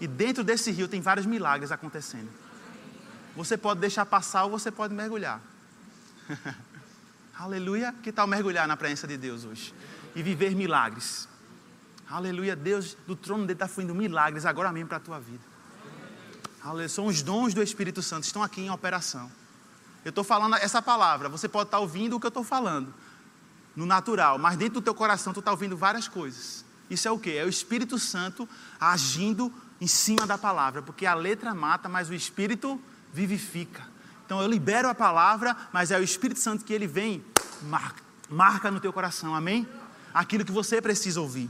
E 0.00 0.06
dentro 0.06 0.44
desse 0.44 0.70
rio 0.70 0.86
tem 0.86 1.00
vários 1.00 1.26
milagres 1.26 1.72
acontecendo. 1.72 2.28
Você 3.36 3.56
pode 3.56 3.80
deixar 3.80 4.06
passar 4.06 4.44
ou 4.44 4.50
você 4.50 4.70
pode 4.70 4.94
mergulhar. 4.94 5.40
Aleluia. 7.38 7.94
Que 8.02 8.10
tal 8.10 8.26
mergulhar 8.26 8.66
na 8.66 8.76
presença 8.76 9.06
de 9.06 9.16
Deus 9.16 9.44
hoje? 9.44 9.72
E 10.14 10.22
viver 10.22 10.56
milagres. 10.56 11.28
Aleluia. 12.10 12.56
Deus, 12.56 12.96
do 13.06 13.14
trono 13.14 13.44
dele 13.44 13.52
está 13.52 13.68
fluindo 13.68 13.94
milagres 13.94 14.44
agora 14.44 14.72
mesmo 14.72 14.88
para 14.88 14.96
a 14.96 15.00
tua 15.00 15.20
vida. 15.20 15.44
Aleluia. 16.60 16.88
São 16.88 17.06
os 17.06 17.22
dons 17.22 17.54
do 17.54 17.62
Espírito 17.62 18.02
Santo, 18.02 18.24
estão 18.24 18.42
aqui 18.42 18.60
em 18.60 18.70
operação. 18.70 19.30
Eu 20.04 20.08
estou 20.08 20.24
falando 20.24 20.56
essa 20.56 20.82
palavra, 20.82 21.28
você 21.28 21.48
pode 21.48 21.68
estar 21.68 21.76
tá 21.76 21.80
ouvindo 21.80 22.16
o 22.16 22.20
que 22.20 22.26
eu 22.26 22.28
estou 22.30 22.42
falando, 22.42 22.92
no 23.76 23.86
natural, 23.86 24.38
mas 24.38 24.56
dentro 24.56 24.74
do 24.74 24.82
teu 24.82 24.94
coração 24.94 25.32
tu 25.32 25.40
está 25.40 25.50
ouvindo 25.50 25.76
várias 25.76 26.08
coisas. 26.08 26.64
Isso 26.90 27.06
é 27.06 27.10
o 27.10 27.18
que? 27.18 27.36
É 27.36 27.44
o 27.44 27.48
Espírito 27.48 27.98
Santo 27.98 28.48
agindo 28.80 29.52
em 29.80 29.86
cima 29.86 30.26
da 30.26 30.36
palavra, 30.36 30.82
porque 30.82 31.06
a 31.06 31.14
letra 31.14 31.54
mata, 31.54 31.88
mas 31.88 32.08
o 32.08 32.14
Espírito 32.14 32.80
vivifica. 33.12 33.86
Então 34.28 34.42
eu 34.42 34.46
libero 34.46 34.90
a 34.90 34.94
palavra, 34.94 35.56
mas 35.72 35.90
é 35.90 35.98
o 35.98 36.02
Espírito 36.02 36.38
Santo 36.38 36.62
que 36.62 36.74
ele 36.74 36.86
vem, 36.86 37.24
marca, 37.62 38.02
marca 38.28 38.70
no 38.70 38.78
teu 38.78 38.92
coração, 38.92 39.34
amém? 39.34 39.66
Aquilo 40.12 40.44
que 40.44 40.52
você 40.52 40.82
precisa 40.82 41.18
ouvir. 41.18 41.48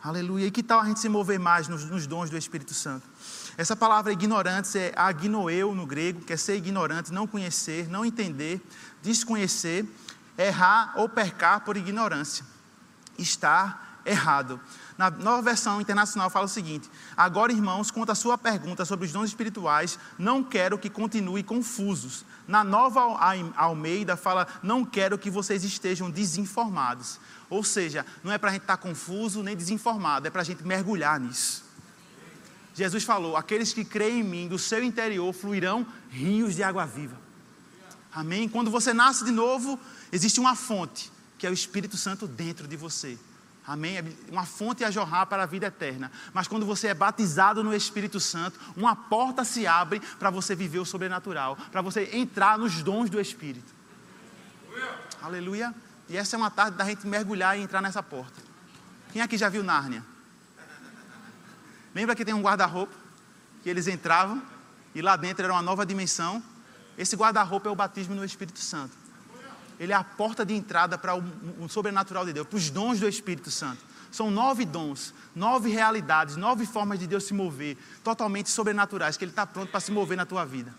Aleluia. 0.00 0.46
E 0.46 0.52
que 0.52 0.62
tal 0.62 0.78
a 0.78 0.84
gente 0.84 1.00
se 1.00 1.08
mover 1.08 1.40
mais 1.40 1.66
nos, 1.66 1.84
nos 1.86 2.06
dons 2.06 2.30
do 2.30 2.38
Espírito 2.38 2.72
Santo? 2.72 3.04
Essa 3.56 3.74
palavra 3.74 4.12
ignorantes 4.12 4.76
é 4.76 4.92
agnoeu 4.94 5.74
no 5.74 5.84
grego, 5.84 6.20
quer 6.20 6.38
ser 6.38 6.54
ignorante, 6.54 7.12
não 7.12 7.26
conhecer, 7.26 7.88
não 7.88 8.04
entender, 8.04 8.64
desconhecer, 9.02 9.84
errar 10.38 10.92
ou 10.94 11.08
percar 11.08 11.62
por 11.62 11.76
ignorância. 11.76 12.44
Estar 13.18 13.87
errado. 14.08 14.60
Na 14.96 15.10
nova 15.10 15.42
versão 15.42 15.80
internacional 15.80 16.30
fala 16.30 16.46
o 16.46 16.48
seguinte: 16.48 16.90
Agora, 17.16 17.52
irmãos, 17.52 17.90
quanto 17.90 18.10
à 18.10 18.14
sua 18.14 18.36
pergunta 18.36 18.84
sobre 18.84 19.06
os 19.06 19.12
dons 19.12 19.28
espirituais, 19.28 19.98
não 20.18 20.42
quero 20.42 20.78
que 20.78 20.90
continue 20.90 21.42
confusos. 21.42 22.24
Na 22.46 22.64
nova 22.64 23.00
Almeida 23.56 24.16
fala: 24.16 24.46
Não 24.62 24.84
quero 24.84 25.18
que 25.18 25.30
vocês 25.30 25.62
estejam 25.64 26.10
desinformados. 26.10 27.20
Ou 27.50 27.62
seja, 27.62 28.04
não 28.22 28.32
é 28.32 28.38
para 28.38 28.50
a 28.50 28.52
gente 28.52 28.62
estar 28.62 28.76
tá 28.76 28.82
confuso 28.82 29.42
nem 29.42 29.56
desinformado, 29.56 30.26
é 30.26 30.30
para 30.30 30.42
a 30.42 30.44
gente 30.44 30.64
mergulhar 30.64 31.20
nisso. 31.20 31.64
Jesus 32.74 33.04
falou: 33.04 33.36
Aqueles 33.36 33.72
que 33.72 33.84
creem 33.84 34.20
em 34.20 34.24
mim, 34.24 34.48
do 34.48 34.58
seu 34.58 34.82
interior 34.82 35.32
fluirão 35.32 35.86
rios 36.10 36.54
de 36.54 36.62
água 36.62 36.86
viva. 36.86 37.18
Amém? 38.12 38.48
Quando 38.48 38.70
você 38.70 38.92
nasce 38.92 39.24
de 39.24 39.30
novo, 39.30 39.78
existe 40.10 40.40
uma 40.40 40.54
fonte, 40.56 41.12
que 41.36 41.46
é 41.46 41.50
o 41.50 41.52
Espírito 41.52 41.96
Santo 41.96 42.26
dentro 42.26 42.66
de 42.66 42.76
você. 42.76 43.18
Amém? 43.68 43.98
É 43.98 44.04
uma 44.30 44.46
fonte 44.46 44.82
a 44.82 44.90
jorrar 44.90 45.26
para 45.26 45.42
a 45.42 45.46
vida 45.46 45.66
eterna. 45.66 46.10
Mas 46.32 46.48
quando 46.48 46.64
você 46.64 46.86
é 46.86 46.94
batizado 46.94 47.62
no 47.62 47.74
Espírito 47.74 48.18
Santo, 48.18 48.58
uma 48.74 48.96
porta 48.96 49.44
se 49.44 49.66
abre 49.66 50.00
para 50.18 50.30
você 50.30 50.54
viver 50.54 50.78
o 50.78 50.86
sobrenatural, 50.86 51.54
para 51.70 51.82
você 51.82 52.08
entrar 52.14 52.56
nos 52.56 52.82
dons 52.82 53.10
do 53.10 53.20
Espírito. 53.20 53.70
Aleluia. 55.20 55.74
E 56.08 56.16
essa 56.16 56.34
é 56.34 56.38
uma 56.38 56.50
tarde 56.50 56.78
da 56.78 56.84
gente 56.86 57.06
mergulhar 57.06 57.58
e 57.58 57.62
entrar 57.62 57.82
nessa 57.82 58.02
porta. 58.02 58.40
Quem 59.12 59.20
aqui 59.20 59.36
já 59.36 59.50
viu 59.50 59.62
Nárnia? 59.62 60.02
Lembra 61.94 62.16
que 62.16 62.24
tem 62.24 62.32
um 62.32 62.40
guarda-roupa 62.40 62.94
que 63.62 63.68
eles 63.68 63.86
entravam 63.86 64.42
e 64.94 65.02
lá 65.02 65.14
dentro 65.14 65.44
era 65.44 65.52
uma 65.52 65.60
nova 65.60 65.84
dimensão? 65.84 66.42
Esse 66.96 67.14
guarda-roupa 67.16 67.68
é 67.68 67.72
o 67.72 67.76
batismo 67.76 68.14
no 68.14 68.24
Espírito 68.24 68.60
Santo 68.60 69.07
ele 69.78 69.92
é 69.92 69.96
a 69.96 70.02
porta 70.02 70.44
de 70.44 70.54
entrada 70.54 70.98
para 70.98 71.16
o, 71.16 71.22
o 71.60 71.68
sobrenatural 71.68 72.24
de 72.26 72.32
Deus, 72.32 72.46
para 72.46 72.56
os 72.56 72.70
dons 72.70 72.98
do 72.98 73.08
Espírito 73.08 73.50
Santo. 73.50 73.78
São 74.10 74.30
nove 74.30 74.64
dons, 74.64 75.14
nove 75.34 75.70
realidades, 75.70 76.36
nove 76.36 76.66
formas 76.66 76.98
de 76.98 77.06
Deus 77.06 77.24
se 77.24 77.34
mover, 77.34 77.76
totalmente 78.02 78.50
sobrenaturais, 78.50 79.16
que 79.16 79.24
Ele 79.24 79.32
está 79.32 79.46
pronto 79.46 79.70
para 79.70 79.80
se 79.80 79.92
mover 79.92 80.16
na 80.16 80.24
tua 80.24 80.44
vida. 80.44 80.74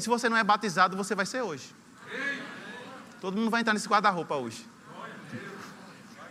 Se 0.00 0.08
você 0.08 0.28
não 0.28 0.36
é 0.36 0.44
batizado, 0.44 0.96
você 0.96 1.14
vai 1.14 1.26
ser 1.26 1.42
hoje. 1.42 1.74
Todo 3.20 3.36
mundo 3.36 3.50
vai 3.50 3.60
entrar 3.60 3.74
nesse 3.74 3.88
guarda-roupa 3.88 4.36
hoje. 4.36 4.64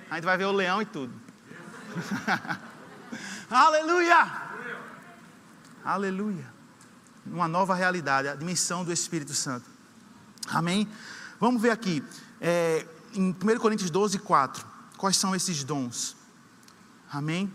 A 0.09 0.15
gente 0.15 0.25
vai 0.25 0.37
ver 0.37 0.45
o 0.45 0.51
leão 0.51 0.81
e 0.81 0.85
tudo. 0.85 1.13
Aleluia! 3.49 4.47
Aleluia! 5.83 6.45
Uma 7.25 7.47
nova 7.47 7.75
realidade, 7.75 8.27
a 8.27 8.35
dimensão 8.35 8.85
do 8.85 8.93
Espírito 8.93 9.33
Santo. 9.33 9.65
Amém? 10.47 10.87
Vamos 11.39 11.61
ver 11.61 11.69
aqui, 11.69 12.03
é, 12.41 12.83
em 13.13 13.29
1 13.29 13.59
Coríntios 13.59 13.91
12, 13.91 14.17
4. 14.17 14.65
quais 14.97 15.17
são 15.17 15.35
esses 15.35 15.63
dons. 15.63 16.17
Amém? 17.11 17.53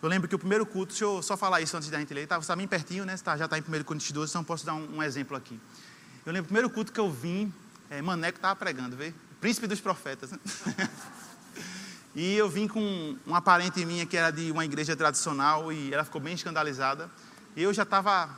Eu 0.00 0.08
lembro 0.08 0.28
que 0.28 0.34
o 0.36 0.38
primeiro 0.38 0.64
culto, 0.64 0.90
deixa 0.90 1.04
eu 1.04 1.20
só 1.20 1.36
falar 1.36 1.60
isso 1.60 1.76
antes 1.76 1.90
da 1.90 1.98
gente 1.98 2.14
ler, 2.14 2.28
tá, 2.28 2.36
você 2.36 2.42
está 2.42 2.54
bem 2.54 2.68
pertinho, 2.68 3.04
né? 3.04 3.16
Tá, 3.16 3.36
já 3.36 3.46
está 3.46 3.58
em 3.58 3.60
1 3.60 3.82
Coríntios 3.82 4.12
12, 4.12 4.30
então 4.30 4.44
posso 4.44 4.64
dar 4.64 4.74
um, 4.74 4.98
um, 4.98 5.02
exemplo 5.02 5.36
aqui. 5.36 5.58
Eu 6.24 6.32
lembro 6.32 6.44
o 6.44 6.46
primeiro 6.46 6.70
culto 6.70 6.92
que 6.92 7.00
eu 7.00 7.10
vim, 7.10 7.52
é, 7.90 8.00
Maneco 8.00 8.38
estava 8.38 8.54
pregando, 8.54 8.96
vê? 8.96 9.12
Príncipe 9.40 9.66
dos 9.66 9.80
profetas. 9.80 10.30
Né? 10.30 10.38
e 12.14 12.36
eu 12.36 12.48
vim 12.48 12.68
com 12.68 13.16
uma 13.26 13.42
parente 13.42 13.84
minha 13.84 14.06
que 14.06 14.16
era 14.16 14.30
de 14.30 14.52
uma 14.52 14.64
igreja 14.64 14.94
tradicional 14.94 15.72
e 15.72 15.92
ela 15.92 16.04
ficou 16.04 16.20
bem 16.20 16.34
escandalizada. 16.34 17.10
E 17.56 17.64
eu 17.64 17.74
já 17.74 17.82
estava 17.82 18.30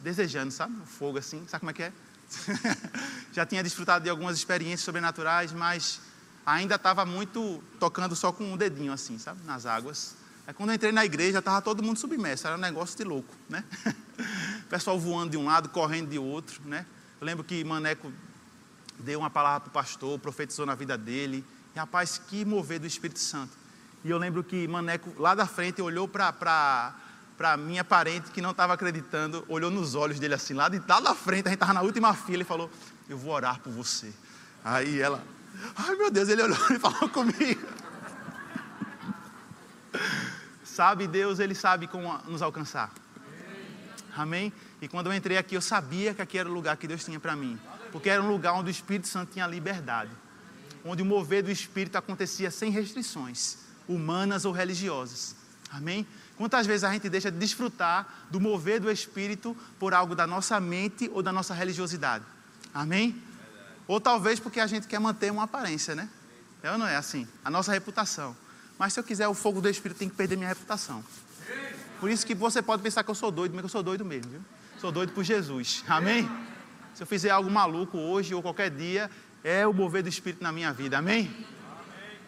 desejando, 0.00 0.52
sabe? 0.52 0.76
O 0.80 0.86
fogo 0.86 1.18
assim, 1.18 1.44
sabe 1.48 1.60
como 1.60 1.70
é 1.70 1.74
que 1.74 1.82
é? 1.82 1.92
já 3.32 3.46
tinha 3.46 3.62
desfrutado 3.62 4.04
de 4.04 4.10
algumas 4.10 4.36
experiências 4.36 4.80
sobrenaturais, 4.80 5.52
mas 5.52 6.00
ainda 6.44 6.74
estava 6.76 7.04
muito 7.04 7.62
tocando 7.78 8.14
só 8.14 8.32
com 8.32 8.52
um 8.52 8.56
dedinho 8.56 8.92
assim, 8.92 9.18
sabe? 9.18 9.40
Nas 9.44 9.66
águas. 9.66 10.14
Aí 10.46 10.54
quando 10.54 10.70
eu 10.70 10.76
entrei 10.76 10.92
na 10.92 11.04
igreja, 11.04 11.40
estava 11.40 11.60
todo 11.60 11.82
mundo 11.82 11.98
submerso, 11.98 12.46
era 12.46 12.56
um 12.56 12.60
negócio 12.60 12.96
de 12.96 13.04
louco, 13.04 13.34
né? 13.48 13.64
o 14.64 14.64
pessoal 14.68 14.98
voando 14.98 15.32
de 15.32 15.36
um 15.36 15.44
lado, 15.44 15.68
correndo 15.68 16.08
de 16.08 16.18
outro, 16.18 16.60
né? 16.64 16.86
Eu 17.20 17.26
lembro 17.26 17.44
que 17.44 17.62
Maneco 17.64 18.12
deu 18.98 19.18
uma 19.18 19.30
palavra 19.30 19.60
para 19.60 19.68
o 19.68 19.72
pastor, 19.72 20.18
profetizou 20.18 20.64
na 20.64 20.74
vida 20.74 20.96
dele. 20.96 21.44
E 21.74 21.78
rapaz, 21.78 22.18
que 22.18 22.44
mover 22.44 22.78
do 22.78 22.86
Espírito 22.86 23.18
Santo. 23.18 23.52
E 24.04 24.10
eu 24.10 24.18
lembro 24.18 24.42
que 24.42 24.66
Maneco, 24.66 25.12
lá 25.20 25.34
da 25.34 25.46
frente, 25.46 25.82
olhou 25.82 26.08
para 26.08 26.94
para 27.38 27.56
minha 27.56 27.84
parente 27.84 28.32
que 28.32 28.42
não 28.42 28.50
estava 28.50 28.74
acreditando, 28.74 29.44
olhou 29.48 29.70
nos 29.70 29.94
olhos 29.94 30.18
dele 30.18 30.34
assim, 30.34 30.54
lá, 30.54 30.68
de, 30.68 30.82
lá 30.88 30.98
da 30.98 31.14
frente, 31.14 31.46
a 31.46 31.50
gente 31.50 31.54
estava 31.54 31.72
na 31.72 31.82
última 31.82 32.12
fila 32.12 32.42
e 32.42 32.44
falou: 32.44 32.68
Eu 33.08 33.16
vou 33.16 33.32
orar 33.32 33.60
por 33.60 33.72
você. 33.72 34.12
Aí 34.64 35.00
ela, 35.00 35.22
ai 35.76 35.94
meu 35.94 36.10
Deus, 36.10 36.28
ele 36.28 36.42
olhou 36.42 36.58
e 36.74 36.78
falou 36.80 37.08
comigo. 37.08 37.62
sabe 40.64 41.06
Deus, 41.06 41.38
Ele 41.38 41.54
sabe 41.54 41.86
como 41.86 42.12
nos 42.26 42.42
alcançar. 42.42 42.92
Amém? 44.16 44.52
E 44.82 44.88
quando 44.88 45.06
eu 45.06 45.14
entrei 45.14 45.36
aqui, 45.38 45.54
eu 45.54 45.60
sabia 45.60 46.12
que 46.12 46.20
aqui 46.20 46.38
era 46.38 46.48
o 46.48 46.52
lugar 46.52 46.76
que 46.76 46.88
Deus 46.88 47.04
tinha 47.04 47.20
para 47.20 47.36
mim. 47.36 47.58
Porque 47.92 48.10
era 48.10 48.20
um 48.20 48.28
lugar 48.28 48.52
onde 48.52 48.68
o 48.68 48.72
Espírito 48.72 49.06
Santo 49.06 49.32
tinha 49.32 49.46
liberdade. 49.46 50.10
Onde 50.84 51.02
o 51.02 51.06
mover 51.06 51.44
do 51.44 51.50
Espírito 51.52 51.96
acontecia 51.96 52.50
sem 52.50 52.70
restrições, 52.70 53.58
humanas 53.88 54.44
ou 54.44 54.52
religiosas. 54.52 55.37
Amém? 55.70 56.06
Quantas 56.36 56.66
vezes 56.66 56.84
a 56.84 56.92
gente 56.92 57.08
deixa 57.08 57.30
de 57.30 57.38
desfrutar 57.38 58.26
do 58.30 58.40
mover 58.40 58.80
do 58.80 58.90
Espírito 58.90 59.56
por 59.78 59.92
algo 59.92 60.14
da 60.14 60.26
nossa 60.26 60.58
mente 60.60 61.10
ou 61.12 61.22
da 61.22 61.32
nossa 61.32 61.52
religiosidade? 61.52 62.24
Amém? 62.72 63.20
Ou 63.86 64.00
talvez 64.00 64.38
porque 64.38 64.60
a 64.60 64.66
gente 64.66 64.86
quer 64.86 64.98
manter 64.98 65.30
uma 65.30 65.44
aparência, 65.44 65.94
né? 65.94 66.08
É 66.62 66.70
ou 66.70 66.78
não 66.78 66.86
é 66.86 66.96
assim? 66.96 67.26
A 67.44 67.50
nossa 67.50 67.72
reputação. 67.72 68.36
Mas 68.78 68.92
se 68.92 69.00
eu 69.00 69.04
quiser 69.04 69.28
o 69.28 69.34
fogo 69.34 69.60
do 69.60 69.68
Espírito, 69.68 69.98
tem 69.98 70.08
que 70.08 70.14
perder 70.14 70.36
minha 70.36 70.48
reputação. 70.48 71.04
Por 72.00 72.10
isso 72.10 72.24
que 72.24 72.34
você 72.34 72.62
pode 72.62 72.82
pensar 72.82 73.02
que 73.02 73.10
eu 73.10 73.14
sou 73.14 73.30
doido, 73.30 73.54
mas 73.54 73.64
eu 73.64 73.68
sou 73.68 73.82
doido 73.82 74.04
mesmo, 74.04 74.30
viu? 74.30 74.40
Sou 74.80 74.92
doido 74.92 75.12
por 75.12 75.24
Jesus. 75.24 75.84
Amém? 75.88 76.28
Se 76.94 77.02
eu 77.02 77.06
fizer 77.06 77.30
algo 77.30 77.50
maluco 77.50 77.98
hoje 77.98 78.34
ou 78.34 78.42
qualquer 78.42 78.70
dia, 78.70 79.10
é 79.42 79.66
o 79.66 79.72
mover 79.72 80.02
do 80.02 80.08
Espírito 80.08 80.42
na 80.42 80.52
minha 80.52 80.72
vida. 80.72 80.98
Amém? 80.98 81.34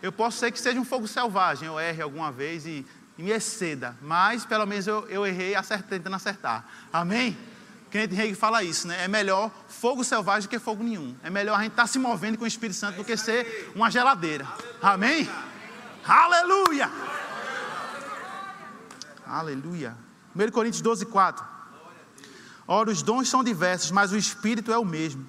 Eu 0.03 0.11
posso 0.11 0.39
ser 0.39 0.51
que 0.51 0.59
seja 0.59 0.81
um 0.81 0.85
fogo 0.85 1.07
selvagem, 1.07 1.69
eu 1.69 1.79
erre 1.79 2.03
alguma 2.03 2.33
vez 2.33 2.67
e 2.67 2.87
e 3.21 3.23
me 3.23 3.31
exceda. 3.31 3.95
Mas 4.01 4.47
pelo 4.47 4.65
menos 4.67 4.87
eu, 4.87 5.07
eu 5.09 5.27
errei 5.27 5.55
acertei, 5.55 5.99
tentando 5.99 6.17
acertar. 6.17 6.65
Amém? 6.91 7.37
Kenneth 7.91 8.15
Reagan 8.15 8.35
fala 8.35 8.65
isso, 8.65 8.89
né? 8.89 9.05
É 9.05 9.09
melhor 9.09 9.51
fogo 9.69 10.03
selvagem 10.03 10.49
do 10.49 10.51
que 10.51 10.59
fogo 10.59 10.83
nenhum. 10.83 11.15
É 11.23 11.29
melhor 11.29 11.59
a 11.59 11.63
gente 11.63 11.73
estar 11.73 11.83
tá 11.83 11.87
se 11.87 11.99
movendo 11.99 12.39
com 12.39 12.45
o 12.45 12.47
Espírito 12.47 12.79
Santo 12.79 12.97
do 12.97 13.05
que 13.05 13.17
ser 13.19 13.73
uma 13.75 13.91
geladeira. 13.91 14.49
Amém? 14.81 15.29
Aleluia! 16.03 16.91
Aleluia. 19.27 19.95
1 20.35 20.51
Coríntios 20.51 20.81
12, 20.81 21.05
4. 21.07 21.45
Ora, 22.67 22.91
os 22.91 23.03
dons 23.03 23.29
são 23.29 23.45
diversos, 23.45 23.91
mas 23.91 24.13
o 24.13 24.17
Espírito 24.17 24.73
é 24.73 24.79
o 24.79 24.85
mesmo. 24.85 25.29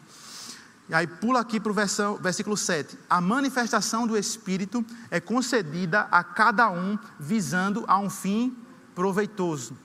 E 0.91 0.93
aí 0.93 1.07
pula 1.07 1.39
aqui 1.39 1.57
para 1.57 1.71
o 1.71 2.19
versículo 2.19 2.57
7. 2.57 2.99
A 3.09 3.21
manifestação 3.21 4.05
do 4.05 4.17
Espírito 4.17 4.85
é 5.09 5.21
concedida 5.21 6.01
a 6.11 6.21
cada 6.21 6.69
um 6.69 6.99
visando 7.17 7.85
a 7.87 7.97
um 7.97 8.09
fim 8.09 8.57
proveitoso. 8.93 9.77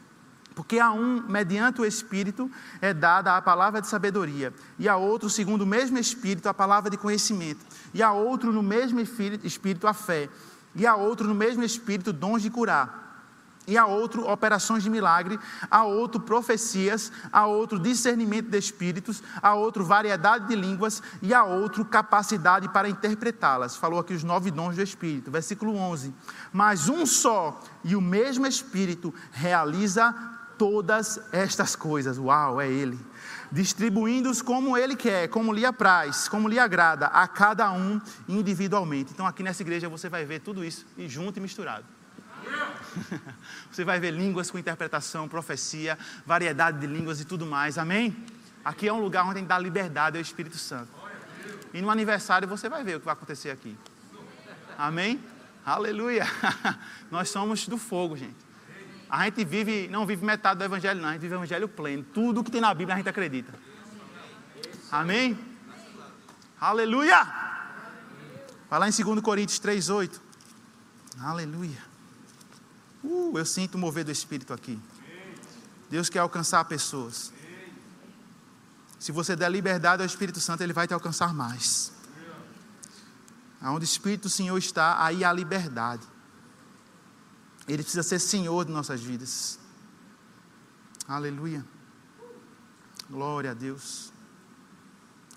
Porque 0.52 0.80
a 0.80 0.90
um, 0.90 1.22
mediante 1.28 1.80
o 1.80 1.86
Espírito, 1.86 2.50
é 2.80 2.92
dada 2.92 3.36
a 3.36 3.40
palavra 3.40 3.80
de 3.80 3.86
sabedoria, 3.86 4.52
e 4.80 4.88
a 4.88 4.96
outro, 4.96 5.30
segundo 5.30 5.62
o 5.62 5.66
mesmo 5.66 5.96
Espírito, 5.96 6.48
a 6.48 6.54
palavra 6.54 6.90
de 6.90 6.96
conhecimento, 6.96 7.64
e 7.94 8.02
a 8.02 8.10
outro, 8.10 8.52
no 8.52 8.62
mesmo 8.62 8.98
Espírito, 8.98 9.86
a 9.86 9.94
fé, 9.94 10.28
e 10.74 10.84
a 10.84 10.96
outro, 10.96 11.28
no 11.28 11.36
mesmo 11.36 11.62
Espírito, 11.62 12.12
dons 12.12 12.42
de 12.42 12.50
curar 12.50 13.05
e 13.66 13.76
a 13.76 13.86
outro 13.86 14.28
operações 14.28 14.82
de 14.82 14.90
milagre, 14.90 15.38
a 15.70 15.84
outro 15.84 16.20
profecias, 16.20 17.10
a 17.32 17.46
outro 17.46 17.78
discernimento 17.78 18.48
de 18.48 18.58
espíritos, 18.58 19.22
a 19.42 19.54
outro 19.54 19.84
variedade 19.84 20.48
de 20.48 20.54
línguas 20.54 21.02
e 21.20 21.34
a 21.34 21.44
outro 21.44 21.84
capacidade 21.84 22.68
para 22.68 22.88
interpretá-las. 22.88 23.76
Falou 23.76 23.98
aqui 23.98 24.14
os 24.14 24.22
nove 24.22 24.50
dons 24.50 24.76
do 24.76 24.82
Espírito, 24.82 25.30
versículo 25.30 25.76
11. 25.76 26.14
Mas 26.52 26.88
um 26.88 27.04
só 27.04 27.60
e 27.82 27.96
o 27.96 28.00
mesmo 28.00 28.46
Espírito 28.46 29.12
realiza 29.32 30.14
todas 30.56 31.20
estas 31.32 31.76
coisas. 31.76 32.18
Uau, 32.18 32.60
é 32.60 32.68
Ele. 32.68 32.98
Distribuindo-os 33.52 34.42
como 34.42 34.76
Ele 34.76 34.96
quer, 34.96 35.28
como 35.28 35.52
lhe 35.52 35.64
apraz, 35.64 36.28
como 36.28 36.48
lhe 36.48 36.58
agrada, 36.58 37.06
a 37.06 37.28
cada 37.28 37.70
um 37.72 38.00
individualmente. 38.28 39.12
Então 39.12 39.26
aqui 39.26 39.42
nessa 39.42 39.62
igreja 39.62 39.88
você 39.88 40.08
vai 40.08 40.24
ver 40.24 40.40
tudo 40.40 40.64
isso 40.64 40.86
e 40.96 41.08
junto 41.08 41.38
e 41.38 41.40
misturado. 41.40 41.95
Você 43.70 43.84
vai 43.84 44.00
ver 44.00 44.10
línguas 44.10 44.50
com 44.50 44.58
interpretação, 44.58 45.28
profecia, 45.28 45.98
variedade 46.24 46.78
de 46.78 46.86
línguas 46.86 47.20
e 47.20 47.24
tudo 47.24 47.46
mais. 47.46 47.78
Amém? 47.78 48.16
Aqui 48.64 48.88
é 48.88 48.92
um 48.92 49.00
lugar 49.00 49.24
onde 49.24 49.34
tem 49.34 49.42
que 49.44 49.48
dar 49.48 49.58
liberdade 49.58 50.16
ao 50.16 50.22
Espírito 50.22 50.58
Santo. 50.58 50.90
E 51.72 51.80
no 51.80 51.90
aniversário 51.90 52.48
você 52.48 52.68
vai 52.68 52.82
ver 52.82 52.96
o 52.96 53.00
que 53.00 53.06
vai 53.06 53.12
acontecer 53.12 53.50
aqui. 53.50 53.76
Amém? 54.78 55.22
Aleluia! 55.64 56.26
Nós 57.10 57.28
somos 57.28 57.66
do 57.66 57.78
fogo, 57.78 58.16
gente. 58.16 58.36
A 59.08 59.24
gente 59.24 59.44
vive, 59.44 59.88
não 59.88 60.04
vive 60.04 60.24
metade 60.24 60.58
do 60.58 60.64
evangelho, 60.64 61.00
não, 61.00 61.08
a 61.08 61.12
gente 61.12 61.22
vive 61.22 61.34
o 61.34 61.38
evangelho 61.38 61.68
pleno. 61.68 62.02
Tudo 62.02 62.42
que 62.42 62.50
tem 62.50 62.60
na 62.60 62.74
Bíblia 62.74 62.94
a 62.94 62.98
gente 62.98 63.08
acredita. 63.08 63.54
Amém? 64.90 65.38
Aleluia! 66.60 67.24
Vai 68.68 68.80
lá 68.80 68.88
em 68.88 68.92
2 68.92 69.20
Coríntios 69.20 69.60
3,8. 69.60 70.20
Aleluia. 71.20 71.85
Uh, 73.06 73.38
eu 73.38 73.46
sinto 73.46 73.76
o 73.76 73.78
mover 73.78 74.04
do 74.04 74.10
Espírito 74.10 74.52
aqui. 74.52 74.78
Deus 75.88 76.08
quer 76.08 76.18
alcançar 76.18 76.64
pessoas. 76.64 77.32
Se 78.98 79.12
você 79.12 79.36
der 79.36 79.48
liberdade 79.48 80.02
ao 80.02 80.06
Espírito 80.06 80.40
Santo, 80.40 80.62
ele 80.62 80.72
vai 80.72 80.88
te 80.88 80.94
alcançar 80.94 81.32
mais. 81.32 81.92
Aonde 83.60 83.84
o 83.84 83.88
Espírito 83.88 84.22
do 84.22 84.28
Senhor 84.28 84.58
está, 84.58 85.02
aí 85.04 85.24
há 85.24 85.32
liberdade. 85.32 86.04
Ele 87.68 87.82
precisa 87.82 88.02
ser 88.02 88.18
Senhor 88.18 88.64
de 88.64 88.72
nossas 88.72 89.00
vidas. 89.00 89.58
Aleluia. 91.06 91.64
Glória 93.08 93.52
a 93.52 93.54
Deus. 93.54 94.12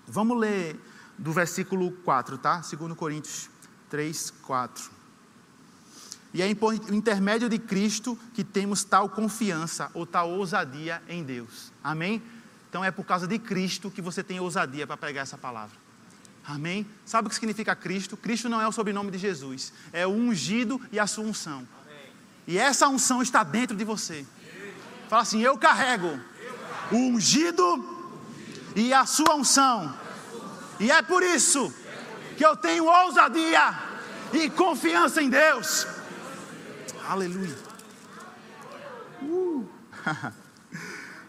Vamos 0.08 0.36
ler 0.38 0.80
do 1.16 1.32
versículo 1.32 1.92
4, 1.92 2.38
tá? 2.38 2.60
2 2.60 2.94
Coríntios 2.94 3.48
3, 3.88 4.30
4. 4.42 4.99
E 6.32 6.42
é 6.42 6.54
por 6.54 6.74
intermédio 6.74 7.48
de 7.48 7.58
Cristo 7.58 8.18
que 8.34 8.44
temos 8.44 8.84
tal 8.84 9.08
confiança 9.08 9.90
ou 9.94 10.06
tal 10.06 10.30
ousadia 10.30 11.02
em 11.08 11.24
Deus. 11.24 11.72
Amém? 11.82 12.22
Então 12.68 12.84
é 12.84 12.90
por 12.90 13.04
causa 13.04 13.26
de 13.26 13.38
Cristo 13.38 13.90
que 13.90 14.00
você 14.00 14.22
tem 14.22 14.38
ousadia 14.38 14.86
para 14.86 14.96
pregar 14.96 15.24
essa 15.24 15.36
palavra. 15.36 15.76
Amém? 16.46 16.86
Sabe 17.04 17.26
o 17.26 17.28
que 17.28 17.34
significa 17.34 17.74
Cristo? 17.74 18.16
Cristo 18.16 18.48
não 18.48 18.60
é 18.60 18.68
o 18.68 18.72
sobrenome 18.72 19.10
de 19.10 19.18
Jesus, 19.18 19.72
é 19.92 20.06
o 20.06 20.10
ungido 20.10 20.80
e 20.92 20.98
a 20.98 21.06
sua 21.06 21.24
unção. 21.24 21.66
E 22.46 22.58
essa 22.58 22.88
unção 22.88 23.22
está 23.22 23.42
dentro 23.42 23.76
de 23.76 23.84
você. 23.84 24.24
Fala 25.08 25.22
assim: 25.22 25.40
Eu 25.40 25.58
carrego 25.58 26.18
o 26.92 26.96
ungido 26.96 27.98
e 28.74 28.92
a 28.92 29.04
sua 29.04 29.34
unção. 29.34 29.94
E 30.78 30.90
é 30.90 31.02
por 31.02 31.22
isso 31.22 31.72
que 32.36 32.44
eu 32.44 32.56
tenho 32.56 32.86
ousadia 32.86 33.78
e 34.32 34.48
confiança 34.48 35.20
em 35.20 35.28
Deus. 35.28 35.86
Aleluia. 37.10 37.56
Uh. 39.20 39.66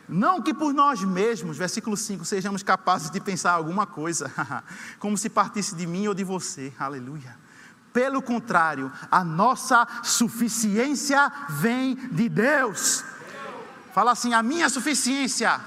Não 0.08 0.40
que 0.40 0.54
por 0.54 0.76
nós 0.76 1.02
mesmos, 1.02 1.58
versículo 1.58 1.98
5, 1.98 2.24
sejamos 2.24 2.62
capazes 2.62 3.10
de 3.10 3.20
pensar 3.20 3.54
alguma 3.54 3.88
coisa, 3.88 4.32
como 5.00 5.18
se 5.18 5.28
partisse 5.28 5.74
de 5.74 5.88
mim 5.88 6.06
ou 6.06 6.14
de 6.14 6.24
você. 6.24 6.72
Aleluia. 6.78 7.36
Pelo 7.92 8.22
contrário, 8.22 8.92
a 9.10 9.24
nossa 9.24 9.88
suficiência 10.04 11.32
vem 11.50 11.96
de 11.96 12.30
Deus. 12.30 13.04
Fala 13.92 14.12
assim: 14.12 14.36
a 14.36 14.44
minha 14.44 14.70
suficiência, 14.70 15.60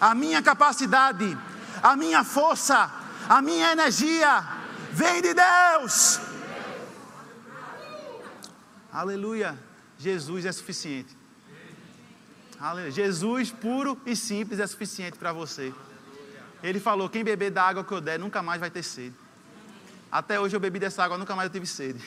a 0.00 0.16
minha 0.16 0.42
capacidade, 0.42 1.38
a 1.80 1.94
minha 1.94 2.24
força, 2.24 2.90
a 3.28 3.40
minha 3.40 3.70
energia 3.70 4.44
vem 4.90 5.22
de 5.22 5.32
Deus. 5.32 6.33
Aleluia. 8.94 9.58
Jesus 9.98 10.44
é 10.44 10.52
suficiente. 10.52 11.16
Aleluia. 12.60 12.92
Jesus 12.92 13.50
puro 13.50 14.00
e 14.06 14.14
simples 14.14 14.60
é 14.60 14.66
suficiente 14.68 15.18
para 15.18 15.32
você. 15.32 15.74
Ele 16.62 16.78
falou: 16.78 17.10
quem 17.10 17.24
beber 17.24 17.50
da 17.50 17.64
água 17.64 17.82
que 17.82 17.92
eu 17.92 18.00
der 18.00 18.20
nunca 18.20 18.40
mais 18.40 18.60
vai 18.60 18.70
ter 18.70 18.84
sede. 18.84 19.14
Até 20.12 20.38
hoje 20.38 20.54
eu 20.54 20.60
bebi 20.60 20.78
dessa 20.78 21.02
água, 21.02 21.18
nunca 21.18 21.34
mais 21.34 21.48
eu 21.48 21.52
tive 21.52 21.66
sede. 21.66 22.00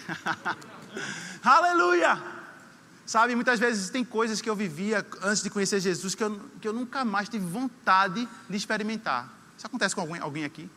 Aleluia! 1.44 2.24
Sabe, 3.06 3.36
muitas 3.36 3.60
vezes 3.60 3.90
tem 3.90 4.06
coisas 4.06 4.40
que 4.40 4.50
eu 4.50 4.56
vivia 4.56 5.06
antes 5.22 5.44
de 5.44 5.50
conhecer 5.50 5.82
Jesus 5.82 6.16
que 6.16 6.24
eu, 6.24 6.40
que 6.62 6.68
eu 6.68 6.74
nunca 6.74 7.04
mais 7.04 7.28
tive 7.28 7.46
vontade 7.46 8.28
de 8.50 8.56
experimentar. 8.56 9.30
Isso 9.58 9.68
acontece 9.68 9.94
com 9.94 10.02
alguém, 10.02 10.22
alguém 10.22 10.46
aqui? 10.46 10.70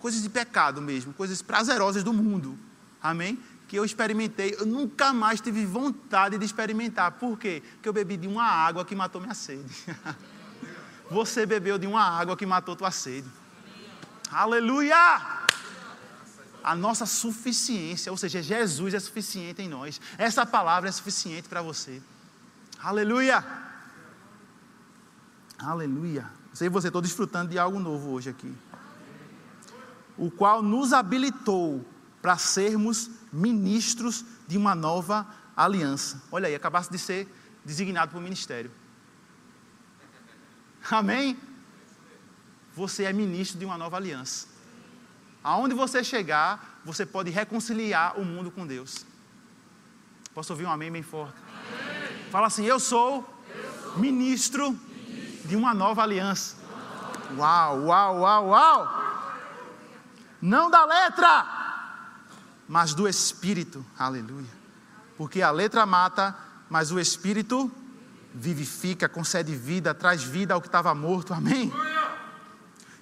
Coisas 0.00 0.20
de 0.20 0.28
pecado 0.28 0.82
mesmo, 0.82 1.12
coisas 1.12 1.40
prazerosas 1.40 2.02
do 2.02 2.12
mundo. 2.12 2.58
Amém? 3.00 3.38
Que 3.68 3.76
eu 3.76 3.84
experimentei, 3.84 4.56
eu 4.58 4.66
nunca 4.66 5.12
mais 5.12 5.40
tive 5.40 5.64
vontade 5.64 6.38
de 6.38 6.44
experimentar. 6.44 7.12
Por 7.12 7.38
quê? 7.38 7.62
Porque 7.74 7.88
eu 7.88 7.92
bebi 7.92 8.16
de 8.16 8.26
uma 8.26 8.44
água 8.44 8.84
que 8.84 8.96
matou 8.96 9.20
minha 9.20 9.34
sede. 9.34 9.72
Você 11.10 11.46
bebeu 11.46 11.78
de 11.78 11.86
uma 11.86 12.02
água 12.02 12.36
que 12.36 12.44
matou 12.44 12.74
tua 12.74 12.90
sede. 12.90 13.28
Aleluia! 14.30 15.38
a 16.62 16.74
nossa 16.74 17.06
suficiência, 17.06 18.12
ou 18.12 18.18
seja, 18.18 18.42
Jesus 18.42 18.92
é 18.92 19.00
suficiente 19.00 19.62
em 19.62 19.68
nós. 19.68 19.98
Essa 20.18 20.44
palavra 20.44 20.88
é 20.88 20.92
suficiente 20.92 21.48
para 21.48 21.62
você. 21.62 22.02
Aleluia! 22.78 23.42
Aleluia! 25.58 26.30
Sei 26.52 26.68
você, 26.68 26.88
estou 26.88 27.00
desfrutando 27.00 27.50
de 27.50 27.58
algo 27.58 27.78
novo 27.78 28.10
hoje 28.10 28.28
aqui. 28.28 28.52
O 30.18 30.30
qual 30.30 30.62
nos 30.62 30.92
habilitou 30.92 31.84
para 32.20 32.36
sermos 32.36 33.10
ministros 33.32 34.24
de 34.46 34.56
uma 34.56 34.74
nova 34.74 35.26
aliança. 35.56 36.22
Olha 36.30 36.48
aí, 36.48 36.54
acabasse 36.54 36.90
de 36.90 36.98
ser 36.98 37.28
designado 37.64 38.10
para 38.10 38.18
o 38.18 38.22
ministério. 38.22 38.70
Amém? 40.90 41.36
Você 42.74 43.04
é 43.04 43.12
ministro 43.12 43.58
de 43.58 43.64
uma 43.64 43.76
nova 43.76 43.96
aliança. 43.96 44.46
Aonde 45.42 45.74
você 45.74 46.02
chegar, 46.02 46.80
você 46.84 47.04
pode 47.04 47.30
reconciliar 47.30 48.18
o 48.18 48.24
mundo 48.24 48.50
com 48.50 48.66
Deus. 48.66 49.04
Posso 50.34 50.52
ouvir 50.52 50.66
um 50.66 50.70
amém 50.70 50.90
bem 50.90 51.02
forte? 51.02 51.34
Amém. 51.36 52.30
Fala 52.30 52.46
assim: 52.46 52.64
Eu 52.64 52.78
sou, 52.78 53.28
Eu 53.54 53.82
sou 53.82 53.98
ministro, 53.98 54.70
ministro 54.70 55.48
de 55.48 55.56
uma 55.56 55.74
nova 55.74 56.02
aliança. 56.02 56.56
Uau, 57.36 57.84
uau, 57.86 58.20
uau, 58.20 58.48
uau! 58.48 59.08
Não 60.40 60.70
da 60.70 60.84
letra, 60.84 61.57
mas 62.68 62.92
do 62.92 63.08
Espírito. 63.08 63.84
Aleluia. 63.98 64.58
Porque 65.16 65.42
a 65.42 65.50
letra 65.50 65.86
mata, 65.86 66.36
mas 66.68 66.92
o 66.92 67.00
Espírito 67.00 67.70
vivifica, 68.34 69.08
concede 69.08 69.54
vida, 69.54 69.94
traz 69.94 70.22
vida 70.22 70.54
ao 70.54 70.60
que 70.60 70.68
estava 70.68 70.94
morto. 70.94 71.32
Amém? 71.32 71.72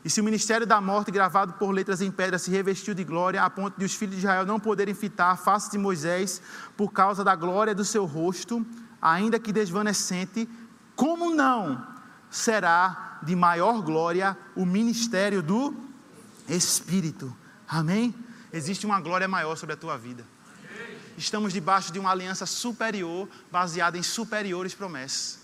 E 0.05 0.09
se 0.09 0.21
o 0.21 0.25
ministério 0.25 0.65
da 0.65 0.81
morte, 0.81 1.11
gravado 1.11 1.55
por 1.55 1.73
letras 1.73 2.01
em 2.01 2.13
pedra, 2.13 2.39
se 2.39 2.49
revestiu 2.49 2.95
de 2.95 3.03
glória, 3.03 3.43
a 3.43 3.51
ponto 3.51 3.77
de 3.77 3.85
os 3.85 3.93
filhos 3.93 4.15
de 4.15 4.21
Israel 4.21 4.47
não 4.47 4.61
poderem 4.61 4.95
fitar 4.95 5.33
a 5.33 5.37
face 5.37 5.69
de 5.69 5.79
Moisés 5.79 6.41
por 6.77 6.93
causa 6.93 7.25
da 7.25 7.35
glória 7.35 7.75
do 7.75 7.85
seu 7.85 8.05
rosto, 8.05 8.65
ainda 9.03 9.41
que 9.41 9.53
desvanecente, 9.53 10.49
como 10.95 11.35
não 11.35 11.85
será 12.31 13.19
de 13.23 13.35
maior 13.35 13.83
glória 13.83 14.39
o 14.55 14.65
ministério 14.65 15.43
do 15.43 15.75
Espírito? 16.49 17.37
Amém? 17.69 18.15
Existe 18.57 18.87
uma 18.87 18.99
glória 19.01 19.29
maior 19.29 19.55
sobre 19.55 19.75
a 19.75 19.77
tua 19.77 19.99
vida. 19.99 20.25
Estamos 21.19 21.53
debaixo 21.53 21.93
de 21.93 21.99
uma 21.99 22.11
aliança 22.11 22.47
superior, 22.47 23.29
baseada 23.53 23.99
em 23.99 24.03
superiores 24.03 24.73
promessas. 24.73 25.41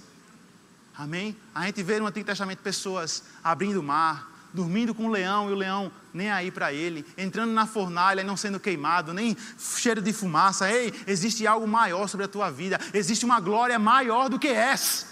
Amém? 0.97 1.37
A 1.55 1.67
gente 1.67 1.83
vê 1.83 2.01
no 2.01 2.07
Antigo 2.07 2.25
Testamento 2.25 2.61
pessoas 2.61 3.25
abrindo 3.45 3.81
o 3.81 3.83
mar, 3.83 4.31
dormindo 4.53 4.95
com 4.95 5.07
o 5.07 5.11
leão 5.11 5.51
e 5.51 5.53
o 5.53 5.57
leão 5.57 5.93
nem 6.13 6.31
aí 6.31 6.51
para 6.51 6.73
ele, 6.73 7.05
entrando 7.19 7.53
na 7.53 7.67
fornalha 7.67 8.23
e 8.23 8.25
não 8.25 8.37
sendo 8.37 8.59
queimado, 8.59 9.13
nem 9.13 9.37
cheiro 9.59 10.01
de 10.01 10.13
fumaça. 10.13 10.71
Ei, 10.71 10.93
existe 11.07 11.47
algo 11.47 11.67
maior 11.67 12.09
sobre 12.09 12.25
a 12.25 12.29
tua 12.29 12.51
vida, 12.51 12.81
existe 12.95 13.27
uma 13.27 13.41
glória 13.41 13.79
maior 13.79 14.31
do 14.31 14.39
que 14.39 14.49
essa. 14.49 15.07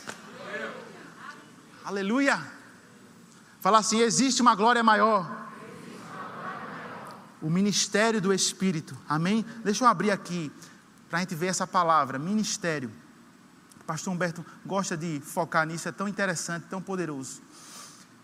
Aleluia. 1.84 2.40
Fala 3.60 3.78
assim: 3.78 4.00
existe 4.00 4.40
uma 4.40 4.54
glória 4.54 4.82
maior. 4.82 5.39
O 7.42 7.48
ministério 7.48 8.20
do 8.20 8.32
Espírito, 8.32 8.96
amém? 9.08 9.44
Deixa 9.64 9.84
eu 9.84 9.88
abrir 9.88 10.10
aqui 10.10 10.52
para 11.08 11.18
a 11.18 11.20
gente 11.22 11.34
ver 11.34 11.46
essa 11.46 11.66
palavra, 11.66 12.18
ministério. 12.18 12.90
O 13.80 13.84
pastor 13.84 14.12
Humberto 14.12 14.44
gosta 14.64 14.96
de 14.96 15.20
focar 15.20 15.66
nisso, 15.66 15.88
é 15.88 15.92
tão 15.92 16.06
interessante, 16.06 16.66
tão 16.68 16.82
poderoso. 16.82 17.40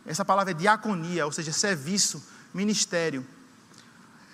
Essa 0.05 0.25
palavra 0.25 0.53
é 0.53 0.55
diaconia, 0.55 1.25
ou 1.25 1.33
seja, 1.33 1.53
serviço, 1.53 2.23
ministério. 2.53 3.27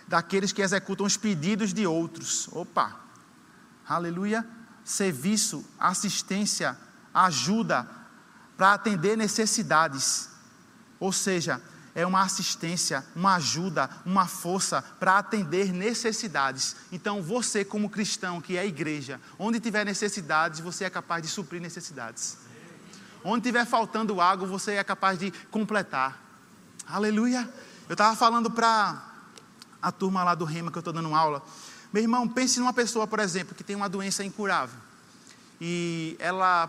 Daqueles 0.06 0.52
que 0.52 0.60
executam 0.60 1.06
os 1.06 1.16
pedidos 1.16 1.72
de 1.72 1.86
outros. 1.86 2.48
Opa! 2.52 3.00
Aleluia! 3.88 4.46
Serviço, 4.84 5.64
assistência, 5.78 6.76
ajuda 7.14 7.88
para 8.56 8.74
atender 8.74 9.16
necessidades. 9.16 10.28
Ou 10.98 11.12
seja, 11.12 11.62
é 11.94 12.06
uma 12.06 12.22
assistência, 12.22 13.04
uma 13.14 13.36
ajuda, 13.36 13.88
uma 14.04 14.26
força 14.26 14.82
para 14.98 15.18
atender 15.18 15.72
necessidades. 15.72 16.76
Então, 16.90 17.22
você, 17.22 17.64
como 17.64 17.90
cristão, 17.90 18.40
que 18.40 18.56
é 18.56 18.66
igreja, 18.66 19.20
onde 19.38 19.60
tiver 19.60 19.84
necessidades, 19.84 20.60
você 20.60 20.84
é 20.84 20.90
capaz 20.90 21.22
de 21.22 21.28
suprir 21.28 21.60
necessidades. 21.60 22.38
Onde 23.22 23.44
tiver 23.44 23.66
faltando 23.66 24.20
água, 24.20 24.46
você 24.46 24.72
é 24.72 24.84
capaz 24.84 25.18
de 25.18 25.30
completar. 25.50 26.20
Aleluia. 26.86 27.48
Eu 27.88 27.92
estava 27.92 28.16
falando 28.16 28.50
para 28.50 29.10
a 29.80 29.92
turma 29.92 30.24
lá 30.24 30.34
do 30.34 30.44
Rema 30.44 30.70
que 30.70 30.78
eu 30.78 30.80
estou 30.80 30.92
dando 30.92 31.14
aula. 31.14 31.42
Meu 31.92 32.02
irmão, 32.02 32.26
pense 32.26 32.58
numa 32.58 32.72
pessoa, 32.72 33.06
por 33.06 33.18
exemplo, 33.18 33.54
que 33.54 33.62
tem 33.62 33.76
uma 33.76 33.88
doença 33.88 34.24
incurável. 34.24 34.78
E 35.60 36.16
ela 36.18 36.68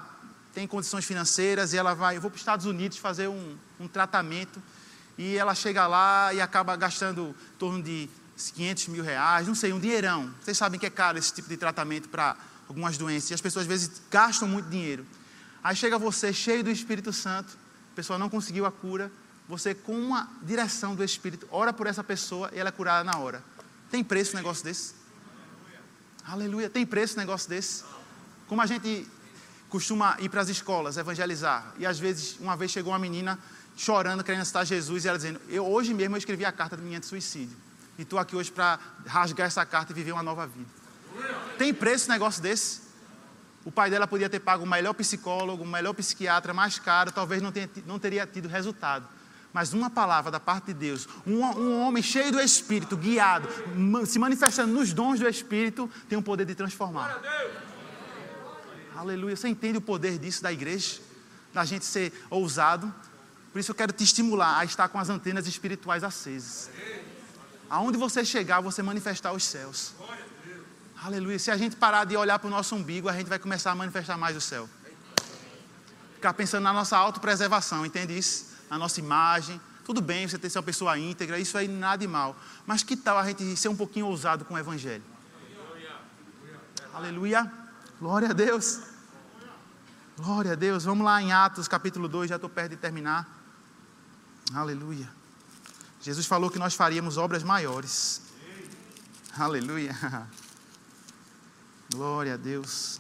tem 0.54 0.68
condições 0.68 1.06
financeiras 1.06 1.74
e 1.74 1.78
ela 1.78 1.96
vai, 1.96 2.18
eu 2.18 2.22
vou 2.22 2.30
para 2.30 2.36
os 2.36 2.42
Estados 2.42 2.66
Unidos 2.66 2.98
fazer 2.98 3.28
um, 3.28 3.56
um 3.80 3.88
tratamento. 3.88 4.62
E 5.18 5.38
ela 5.38 5.54
chega 5.54 5.86
lá 5.88 6.34
e 6.34 6.42
acaba 6.42 6.76
gastando 6.76 7.36
em 7.54 7.58
torno 7.58 7.82
de 7.82 8.10
500 8.36 8.88
mil 8.88 9.04
reais, 9.04 9.48
não 9.48 9.56
sei, 9.56 9.72
um 9.72 9.80
dinheirão. 9.80 10.34
Vocês 10.42 10.58
sabem 10.58 10.80
que 10.80 10.86
é 10.86 10.90
caro 10.90 11.18
esse 11.18 11.34
tipo 11.34 11.48
de 11.48 11.58
tratamento 11.58 12.10
para 12.10 12.36
algumas 12.68 12.98
doenças. 12.98 13.30
E 13.32 13.34
as 13.34 13.42
pessoas 13.42 13.64
às 13.64 13.68
vezes 13.68 14.02
gastam 14.10 14.48
muito 14.48 14.70
dinheiro. 14.70 15.06
Aí 15.64 15.76
chega 15.76 15.98
você 15.98 16.34
cheio 16.34 16.64
do 16.64 16.70
Espírito 16.70 17.14
Santo, 17.14 17.58
a 17.92 17.96
pessoa 17.96 18.20
não 18.20 18.30
conseguiu 18.30 18.66
a 18.66 18.72
cura, 18.72 19.12
você 19.48 19.74
com 19.74 19.98
uma 19.98 20.28
direção 20.42 20.96
do 20.96 21.04
Espírito, 21.04 21.48
ora 21.52 21.72
por 21.72 21.88
essa 21.88 22.04
pessoa 22.04 22.50
e 22.54 22.60
ela 22.60 22.70
é 22.70 22.72
curada 22.72 23.04
na 23.04 23.18
hora. 23.18 23.44
Tem 23.90 24.04
preço 24.04 24.34
um 24.34 24.38
negócio 24.38 24.64
desse? 24.64 24.96
Aleluia. 26.26 26.46
Aleluia. 26.46 26.70
Tem 26.70 26.86
preço 26.86 27.16
um 27.16 27.20
negócio 27.20 27.48
desse? 27.48 27.84
Como 28.48 28.62
a 28.62 28.66
gente 28.66 29.08
costuma 29.70 30.18
ir 30.20 30.30
para 30.30 30.42
as 30.42 30.50
escolas 30.50 30.98
evangelizar, 30.98 31.74
e 31.78 31.86
às 31.86 31.98
vezes, 31.98 32.38
uma 32.40 32.56
vez 32.56 32.72
chegou 32.72 32.92
uma 32.92 33.00
menina 33.00 33.40
chorando, 33.76 34.24
querendo 34.24 34.46
citar 34.46 34.66
Jesus, 34.66 35.06
e 35.06 35.08
ela 35.08 35.18
dizendo: 35.18 35.40
Eu 35.50 35.66
hoje 35.66 35.94
mesmo 35.94 36.16
eu 36.16 36.20
escrevi 36.20 36.46
a 36.46 36.52
carta 36.52 36.78
da 36.78 36.84
minha 36.84 37.00
de 37.00 37.06
suicídio. 37.06 37.56
E 37.98 38.02
estou 38.02 38.18
aqui 38.18 38.36
hoje 38.36 38.52
para 38.52 38.80
rasgar 39.06 39.48
essa 39.48 39.66
carta 39.66 39.92
e 39.92 39.96
viver 39.96 40.12
uma 40.12 40.24
nova 40.24 40.48
vida. 40.48 40.70
Tem 41.58 41.74
preço 41.74 42.10
um 42.10 42.14
negócio 42.14 42.42
desse? 42.42 42.82
O 43.64 43.72
pai 43.72 43.90
dela 43.90 44.08
podia 44.08 44.30
ter 44.30 44.40
pago 44.40 44.64
o 44.64 44.68
melhor 44.68 44.94
psicólogo, 44.94 45.64
o 45.64 45.68
melhor 45.68 45.94
psiquiatra, 45.94 46.54
mais 46.54 46.80
caro, 46.80 47.12
talvez 47.12 47.42
não, 47.42 47.52
tenha, 47.52 47.70
não 47.86 47.98
teria 47.98 48.26
tido 48.26 48.48
resultado. 48.48 49.08
Mas 49.54 49.72
uma 49.72 49.90
palavra 49.90 50.32
da 50.32 50.40
parte 50.40 50.66
de 50.66 50.74
Deus, 50.74 51.08
um, 51.26 51.40
um, 51.46 51.82
homem 51.82 52.02
cheio 52.02 52.32
do 52.32 52.42
Espírito, 52.42 52.98
guiado, 52.98 53.48
se 54.06 54.18
manifestando 54.18 54.74
nos 54.74 54.92
dons 54.92 55.20
do 55.20 55.30
Espírito, 55.30 55.90
tem 56.10 56.18
o 56.18 56.24
poder 56.24 56.46
de 56.46 56.56
transformar. 56.56 57.22
Aleluia. 58.96 59.36
Você 59.36 59.48
entende 59.48 59.78
o 59.78 59.82
poder 59.82 60.18
disso 60.18 60.42
da 60.42 60.52
igreja? 60.52 61.00
Da 61.54 61.64
gente 61.64 61.86
ser 61.86 62.12
ousado? 62.32 62.94
Por 63.54 63.60
isso 63.60 63.70
eu 63.70 63.76
quero 63.76 63.94
te 63.94 64.04
estimular 64.04 64.58
a 64.58 64.66
estar 64.66 64.90
com 64.90 64.98
as 64.98 65.10
antenas 65.10 65.46
espirituais 65.46 66.04
acesas. 66.04 66.72
Aonde 67.70 68.00
você 68.00 68.26
chegar, 68.26 68.60
você 68.62 68.82
manifestar 68.82 69.32
os 69.32 69.44
céus. 69.44 69.94
Aleluia. 71.04 71.38
Se 71.38 71.52
a 71.52 71.56
gente 71.56 71.76
parar 71.76 72.04
de 72.06 72.18
olhar 72.18 72.40
para 72.40 72.48
o 72.48 72.50
nosso 72.50 72.74
umbigo, 72.74 73.08
a 73.08 73.14
gente 73.14 73.28
vai 73.28 73.38
começar 73.38 73.70
a 73.70 73.76
manifestar 73.76 74.18
mais 74.18 74.36
o 74.36 74.42
céu. 74.42 74.68
Ficar 76.16 76.34
pensando 76.34 76.64
na 76.64 76.74
nossa 76.74 76.98
autopreservação, 76.98 77.86
entende 77.86 78.18
isso? 78.18 78.48
Na 78.72 78.78
nossa 78.80 79.00
imagem. 79.00 79.62
Tudo 79.86 80.02
bem 80.02 80.28
você 80.28 80.40
ter 80.40 80.50
ser 80.50 80.58
uma 80.58 80.64
pessoa 80.64 80.98
íntegra, 80.98 81.38
isso 81.38 81.56
aí 81.56 81.68
nada 81.68 81.98
de 81.98 82.08
mal. 82.08 82.36
Mas 82.66 82.82
que 82.82 82.98
tal 82.98 83.20
a 83.20 83.26
gente 83.28 83.56
ser 83.56 83.68
um 83.68 83.76
pouquinho 83.76 84.08
ousado 84.08 84.46
com 84.46 84.56
o 84.56 84.58
Evangelho? 84.58 85.04
Aleluia. 86.92 87.52
Glória 88.00 88.30
a 88.30 88.34
Deus. 88.34 88.80
Glória 90.18 90.54
a 90.54 90.56
Deus. 90.56 90.86
Vamos 90.86 91.06
lá 91.06 91.22
em 91.22 91.32
Atos 91.32 91.68
capítulo 91.68 92.08
2, 92.08 92.30
já 92.30 92.36
estou 92.38 92.50
perto 92.50 92.72
de 92.72 92.78
terminar. 92.78 93.43
Aleluia. 94.52 95.08
Jesus 96.02 96.26
falou 96.26 96.50
que 96.50 96.60
nós 96.60 96.74
faríamos 96.74 97.18
obras 97.18 97.44
maiores. 97.44 98.22
Aleluia. 99.38 99.96
Glória 101.94 102.34
a 102.34 102.38
Deus. 102.38 103.00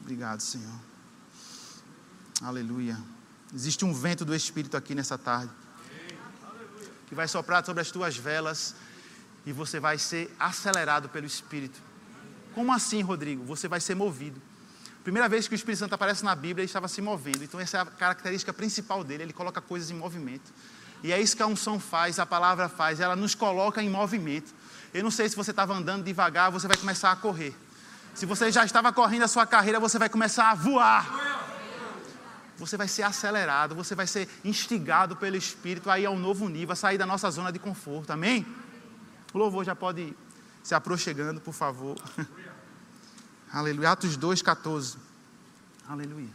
Obrigado, 0.00 0.40
Senhor. 0.40 0.78
Aleluia. 2.42 2.96
Existe 3.52 3.84
um 3.84 3.92
vento 3.92 4.24
do 4.24 4.34
Espírito 4.34 4.76
aqui 4.76 4.94
nessa 4.94 5.16
tarde 5.16 5.50
que 7.06 7.14
vai 7.14 7.26
soprar 7.26 7.64
sobre 7.64 7.80
as 7.80 7.90
tuas 7.90 8.16
velas 8.16 8.74
e 9.44 9.52
você 9.52 9.78
vai 9.80 9.96
ser 9.96 10.34
acelerado 10.38 11.08
pelo 11.08 11.26
Espírito. 11.26 11.80
Como 12.54 12.72
assim, 12.72 13.00
Rodrigo? 13.00 13.44
Você 13.44 13.68
vai 13.68 13.80
ser 13.80 13.94
movido. 13.94 14.40
Primeira 15.06 15.28
vez 15.28 15.46
que 15.46 15.54
o 15.54 15.56
Espírito 15.60 15.78
Santo 15.78 15.94
aparece 15.94 16.24
na 16.24 16.34
Bíblia, 16.34 16.62
ele 16.62 16.66
estava 16.68 16.88
se 16.88 17.00
movendo. 17.00 17.44
Então, 17.44 17.60
essa 17.60 17.78
é 17.78 17.80
a 17.80 17.86
característica 17.86 18.52
principal 18.52 19.04
dele. 19.04 19.22
Ele 19.22 19.32
coloca 19.32 19.60
coisas 19.60 19.88
em 19.88 19.94
movimento. 19.94 20.52
E 21.00 21.12
é 21.12 21.20
isso 21.20 21.36
que 21.36 21.42
a 21.44 21.46
unção 21.46 21.78
faz, 21.78 22.18
a 22.18 22.26
palavra 22.26 22.68
faz. 22.68 22.98
Ela 22.98 23.14
nos 23.14 23.32
coloca 23.32 23.80
em 23.80 23.88
movimento. 23.88 24.52
Eu 24.92 25.04
não 25.04 25.10
sei 25.12 25.28
se 25.28 25.36
você 25.36 25.52
estava 25.52 25.72
andando 25.72 26.02
devagar, 26.02 26.50
você 26.50 26.66
vai 26.66 26.76
começar 26.76 27.12
a 27.12 27.14
correr. 27.14 27.54
Se 28.16 28.26
você 28.26 28.50
já 28.50 28.64
estava 28.64 28.92
correndo 28.92 29.22
a 29.22 29.28
sua 29.28 29.46
carreira, 29.46 29.78
você 29.78 29.96
vai 29.96 30.08
começar 30.08 30.50
a 30.50 30.56
voar 30.56 31.44
você 32.58 32.76
vai 32.76 32.88
ser 32.88 33.02
acelerado, 33.02 33.74
você 33.74 33.94
vai 33.94 34.06
ser 34.06 34.28
instigado 34.42 35.14
pelo 35.14 35.36
Espírito 35.36 35.90
a 35.90 36.00
ir 36.00 36.06
ao 36.06 36.16
novo 36.16 36.48
nível, 36.48 36.72
a 36.72 36.74
sair 36.74 36.96
da 36.96 37.04
nossa 37.04 37.30
zona 37.30 37.52
de 37.52 37.58
conforto, 37.58 38.10
amém? 38.10 38.46
O 39.32 39.38
louvor 39.38 39.62
já 39.62 39.76
pode 39.76 40.16
se 40.62 40.74
aproximando, 40.74 41.38
por 41.38 41.52
favor. 41.52 41.96
Aleluia. 43.56 43.92
Atos 43.92 44.18
2, 44.18 44.42
14. 44.42 44.98
Aleluia. 45.88 46.28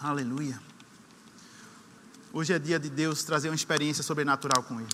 Aleluia. 0.00 0.58
Hoje 2.32 2.54
é 2.54 2.58
dia 2.58 2.78
de 2.78 2.88
Deus 2.88 3.22
trazer 3.22 3.50
uma 3.50 3.54
experiência 3.54 4.02
sobrenatural 4.02 4.62
com 4.62 4.80
Ele. 4.80 4.88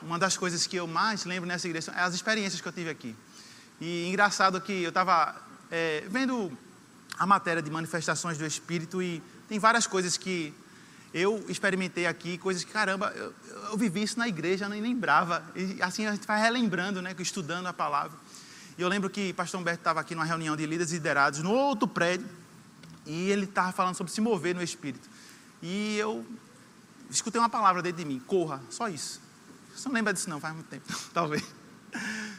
Uma 0.00 0.18
das 0.18 0.34
coisas 0.34 0.66
que 0.66 0.76
eu 0.76 0.86
mais 0.86 1.26
lembro 1.26 1.46
nessa 1.46 1.68
igreja 1.68 1.92
é 1.92 2.00
as 2.00 2.14
experiências 2.14 2.58
que 2.58 2.68
eu 2.68 2.72
tive 2.72 2.88
aqui. 2.88 3.14
E 3.78 4.08
engraçado 4.08 4.58
que 4.62 4.82
eu 4.82 4.88
estava 4.88 5.38
é, 5.70 6.06
vendo 6.08 6.50
a 7.18 7.26
matéria 7.26 7.60
de 7.60 7.70
manifestações 7.70 8.38
do 8.38 8.46
Espírito 8.46 9.02
e 9.02 9.22
tem 9.46 9.58
várias 9.58 9.86
coisas 9.86 10.16
que 10.16 10.54
eu 11.12 11.44
experimentei 11.50 12.06
aqui, 12.06 12.38
coisas 12.38 12.64
que, 12.64 12.72
caramba, 12.72 13.12
eu, 13.14 13.34
eu 13.46 13.63
vivi 13.76 14.02
isso 14.02 14.18
na 14.18 14.28
igreja, 14.28 14.68
nem 14.68 14.80
lembrava. 14.80 15.42
E 15.54 15.82
assim 15.82 16.06
a 16.06 16.12
gente 16.12 16.26
vai 16.26 16.40
relembrando, 16.40 17.00
né, 17.02 17.14
estudando 17.18 17.66
a 17.66 17.72
palavra. 17.72 18.18
E 18.76 18.82
eu 18.82 18.88
lembro 18.88 19.08
que 19.08 19.30
o 19.30 19.34
pastor 19.34 19.60
Humberto 19.60 19.80
estava 19.80 20.00
aqui 20.00 20.14
numa 20.14 20.24
reunião 20.24 20.56
de 20.56 20.66
líderes 20.66 20.92
e 20.92 20.94
liderados 20.94 21.40
no 21.40 21.52
outro 21.52 21.86
prédio 21.86 22.28
e 23.06 23.30
ele 23.30 23.44
estava 23.44 23.72
falando 23.72 23.94
sobre 23.94 24.12
se 24.12 24.20
mover 24.20 24.54
no 24.54 24.62
Espírito. 24.62 25.08
E 25.62 25.96
eu 25.96 26.26
escutei 27.10 27.40
uma 27.40 27.48
palavra 27.48 27.82
dentro 27.82 27.98
de 27.98 28.04
mim, 28.04 28.18
corra, 28.18 28.60
só 28.70 28.88
isso. 28.88 29.20
Você 29.74 29.88
não 29.88 29.94
lembra 29.94 30.12
disso 30.12 30.28
não, 30.28 30.40
faz 30.40 30.54
muito 30.54 30.66
tempo, 30.66 30.84
talvez. 31.12 31.44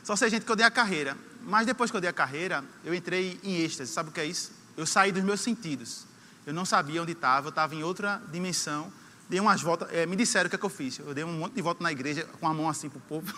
Só 0.03 0.15
sei, 0.15 0.29
gente, 0.29 0.45
que 0.45 0.51
eu 0.51 0.55
dei 0.55 0.65
a 0.65 0.71
carreira. 0.71 1.17
Mas 1.41 1.65
depois 1.65 1.91
que 1.91 1.97
eu 1.97 2.01
dei 2.01 2.09
a 2.09 2.13
carreira, 2.13 2.63
eu 2.83 2.93
entrei 2.93 3.39
em 3.43 3.61
êxtase. 3.61 3.91
Sabe 3.91 4.09
o 4.09 4.11
que 4.11 4.19
é 4.19 4.25
isso? 4.25 4.51
Eu 4.75 4.85
saí 4.85 5.11
dos 5.11 5.23
meus 5.23 5.41
sentidos. 5.41 6.05
Eu 6.45 6.53
não 6.53 6.65
sabia 6.65 7.01
onde 7.01 7.11
estava, 7.11 7.47
eu 7.47 7.49
estava 7.49 7.73
em 7.75 7.83
outra 7.83 8.21
dimensão. 8.31 8.91
Dei 9.27 9.39
umas 9.39 9.61
voltas, 9.61 9.91
é, 9.91 10.05
me 10.05 10.15
disseram 10.15 10.47
o 10.47 10.49
que, 10.49 10.55
é 10.55 10.59
que 10.59 10.65
eu 10.65 10.69
fiz. 10.69 10.99
Eu 10.99 11.13
dei 11.13 11.23
um 11.23 11.39
monte 11.39 11.53
de 11.53 11.61
volta 11.61 11.83
na 11.83 11.91
igreja, 11.91 12.25
com 12.39 12.47
a 12.47 12.53
mão 12.53 12.69
assim 12.69 12.89
para 12.89 12.99
o 12.99 13.01
povo. 13.01 13.33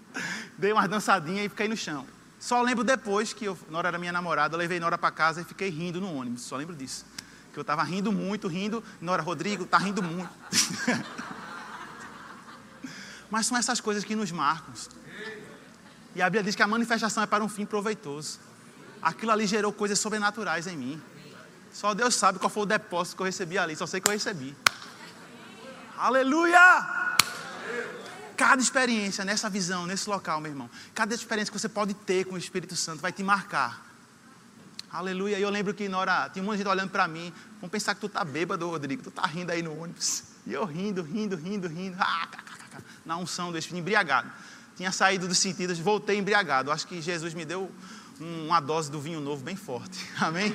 dei 0.58 0.72
umas 0.72 0.88
dançadinhas 0.88 1.46
e 1.46 1.48
fiquei 1.48 1.68
no 1.68 1.76
chão. 1.76 2.06
Só 2.38 2.60
lembro 2.60 2.84
depois 2.84 3.32
que, 3.32 3.44
eu, 3.44 3.56
Nora 3.70 3.88
era 3.88 3.98
minha 3.98 4.12
namorada, 4.12 4.54
eu 4.54 4.58
levei 4.58 4.78
Nora 4.78 4.98
para 4.98 5.10
casa 5.10 5.40
e 5.40 5.44
fiquei 5.44 5.70
rindo 5.70 6.00
no 6.00 6.14
ônibus. 6.14 6.42
Só 6.42 6.56
lembro 6.56 6.74
disso. 6.74 7.06
Que 7.52 7.58
eu 7.58 7.62
estava 7.62 7.82
rindo 7.82 8.10
muito, 8.10 8.48
rindo. 8.48 8.82
Nora, 9.00 9.22
Rodrigo, 9.22 9.64
tá 9.64 9.78
rindo 9.78 10.02
muito. 10.02 10.30
Mas 13.30 13.46
são 13.46 13.56
essas 13.56 13.80
coisas 13.80 14.04
que 14.04 14.14
nos 14.14 14.30
marcam. 14.30 14.74
E 16.14 16.20
a 16.20 16.26
Bíblia 16.26 16.42
diz 16.42 16.54
que 16.54 16.62
a 16.62 16.66
manifestação 16.66 17.22
é 17.22 17.26
para 17.26 17.42
um 17.42 17.48
fim 17.48 17.64
proveitoso. 17.64 18.38
Aquilo 19.00 19.32
ali 19.32 19.46
gerou 19.46 19.72
coisas 19.72 19.98
sobrenaturais 19.98 20.66
em 20.66 20.76
mim. 20.76 21.02
Só 21.72 21.94
Deus 21.94 22.14
sabe 22.14 22.38
qual 22.38 22.50
foi 22.50 22.64
o 22.64 22.66
depósito 22.66 23.16
que 23.16 23.22
eu 23.22 23.26
recebi 23.26 23.56
ali, 23.56 23.74
só 23.74 23.86
sei 23.86 24.00
que 24.00 24.08
eu 24.08 24.12
recebi. 24.12 24.54
Aleluia! 26.02 26.58
Cada 28.36 28.60
experiência 28.60 29.24
nessa 29.24 29.48
visão, 29.48 29.86
nesse 29.86 30.10
local, 30.10 30.40
meu 30.40 30.50
irmão, 30.50 30.68
cada 30.92 31.14
experiência 31.14 31.52
que 31.52 31.60
você 31.60 31.68
pode 31.68 31.94
ter 31.94 32.24
com 32.24 32.34
o 32.34 32.38
Espírito 32.38 32.74
Santo 32.74 33.00
vai 33.00 33.12
te 33.12 33.22
marcar. 33.22 33.86
Aleluia. 34.90 35.38
E 35.38 35.42
eu 35.42 35.48
lembro 35.48 35.72
que 35.72 35.88
na 35.88 35.98
hora, 35.98 36.28
tinha 36.30 36.42
um 36.42 36.46
monte 36.46 36.56
de 36.56 36.64
gente 36.64 36.72
olhando 36.72 36.90
para 36.90 37.06
mim, 37.06 37.32
vão 37.60 37.70
pensar 37.70 37.94
que 37.94 38.00
tu 38.00 38.08
tá 38.08 38.24
bêbado, 38.24 38.68
Rodrigo, 38.68 39.00
tu 39.00 39.12
tá 39.12 39.24
rindo 39.26 39.52
aí 39.52 39.62
no 39.62 39.80
ônibus. 39.80 40.24
E 40.44 40.52
eu 40.52 40.64
rindo, 40.64 41.02
rindo, 41.02 41.36
rindo, 41.36 41.68
rindo, 41.68 41.96
ah, 42.00 42.28
na 43.06 43.16
unção 43.16 43.52
do 43.52 43.58
Espírito, 43.58 43.80
embriagado 43.80 44.28
tinha 44.76 44.90
saído 44.90 45.28
dos 45.28 45.38
sentidos, 45.38 45.78
voltei 45.78 46.18
embriagado. 46.18 46.72
Acho 46.72 46.88
que 46.88 47.00
Jesus 47.00 47.34
me 47.34 47.44
deu 47.44 47.70
uma 48.18 48.58
dose 48.58 48.90
do 48.90 49.00
vinho 49.00 49.20
novo 49.20 49.44
bem 49.44 49.54
forte. 49.54 50.04
Amém? 50.18 50.52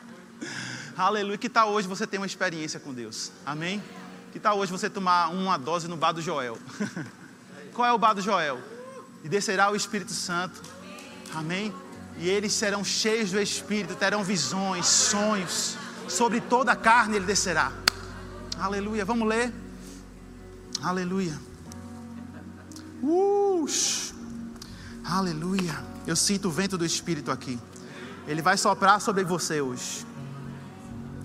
Aleluia. 0.96 1.36
Que 1.36 1.50
tal 1.50 1.70
hoje 1.70 1.86
você 1.86 2.06
ter 2.06 2.16
uma 2.16 2.26
experiência 2.26 2.80
com 2.80 2.94
Deus? 2.94 3.30
Amém? 3.44 3.82
Que 4.36 4.40
tal 4.40 4.58
hoje 4.58 4.70
você 4.70 4.90
tomar 4.90 5.30
uma 5.30 5.56
dose 5.56 5.88
no 5.88 5.96
bar 5.96 6.12
do 6.12 6.20
Joel? 6.20 6.58
Qual 7.72 7.88
é 7.88 7.92
o 7.94 7.96
bar 7.96 8.12
do 8.12 8.20
Joel? 8.20 8.60
E 9.24 9.30
descerá 9.30 9.72
o 9.72 9.74
Espírito 9.74 10.12
Santo. 10.12 10.60
Amém? 11.34 11.72
E 12.18 12.28
eles 12.28 12.52
serão 12.52 12.84
cheios 12.84 13.30
do 13.30 13.40
Espírito, 13.40 13.94
terão 13.94 14.22
visões, 14.22 14.84
sonhos. 14.84 15.78
Sobre 16.06 16.42
toda 16.42 16.72
a 16.72 16.76
carne 16.76 17.16
ele 17.16 17.24
descerá. 17.24 17.72
Aleluia. 18.58 19.06
Vamos 19.06 19.26
ler? 19.26 19.50
Aleluia. 20.82 21.40
Uh, 23.02 23.66
aleluia. 25.02 25.82
Eu 26.06 26.14
sinto 26.14 26.48
o 26.48 26.50
vento 26.50 26.76
do 26.76 26.84
Espírito 26.84 27.30
aqui. 27.30 27.58
Ele 28.28 28.42
vai 28.42 28.58
soprar 28.58 29.00
sobre 29.00 29.24
você 29.24 29.62
hoje. 29.62 30.05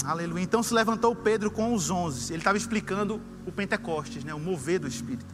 Aleluia. 0.04 0.44
Então 0.44 0.64
se 0.64 0.74
levantou 0.74 1.16
Pedro 1.16 1.52
com 1.52 1.74
os 1.74 1.90
onze. 1.90 2.34
Ele 2.34 2.40
estava 2.40 2.58
explicando 2.58 3.22
o 3.46 3.52
Pentecostes, 3.52 4.24
né? 4.24 4.34
o 4.34 4.40
mover 4.40 4.80
do 4.80 4.88
Espírito. 4.88 5.34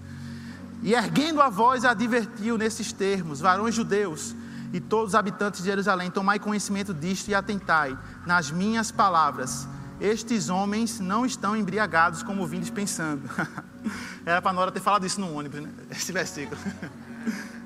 E 0.84 0.94
erguendo 0.94 1.42
a 1.42 1.50
voz, 1.50 1.86
advertiu 1.86 2.58
nesses 2.58 2.92
termos: 2.92 3.40
varões 3.40 3.74
judeus 3.74 4.36
e 4.74 4.80
todos 4.80 5.10
os 5.10 5.16
habitantes 5.16 5.62
de 5.62 5.68
Jerusalém, 5.68 6.12
tomai 6.12 6.40
conhecimento 6.40 6.94
disto 6.94 7.30
e 7.30 7.36
atentai 7.36 7.98
nas 8.26 8.52
minhas 8.52 8.92
palavras. 8.92 9.68
Estes 10.00 10.50
homens 10.50 11.00
não 11.00 11.26
estão 11.26 11.56
embriagados 11.56 12.22
como 12.22 12.46
vindes 12.46 12.70
pensando. 12.70 13.28
Era 14.26 14.42
para 14.42 14.54
Nora 14.54 14.72
ter 14.72 14.82
falado 14.82 15.06
isso 15.06 15.20
no 15.20 15.34
ônibus, 15.34 15.62
né? 15.62 15.70
Esse 15.90 16.12
versículo. 16.12 16.60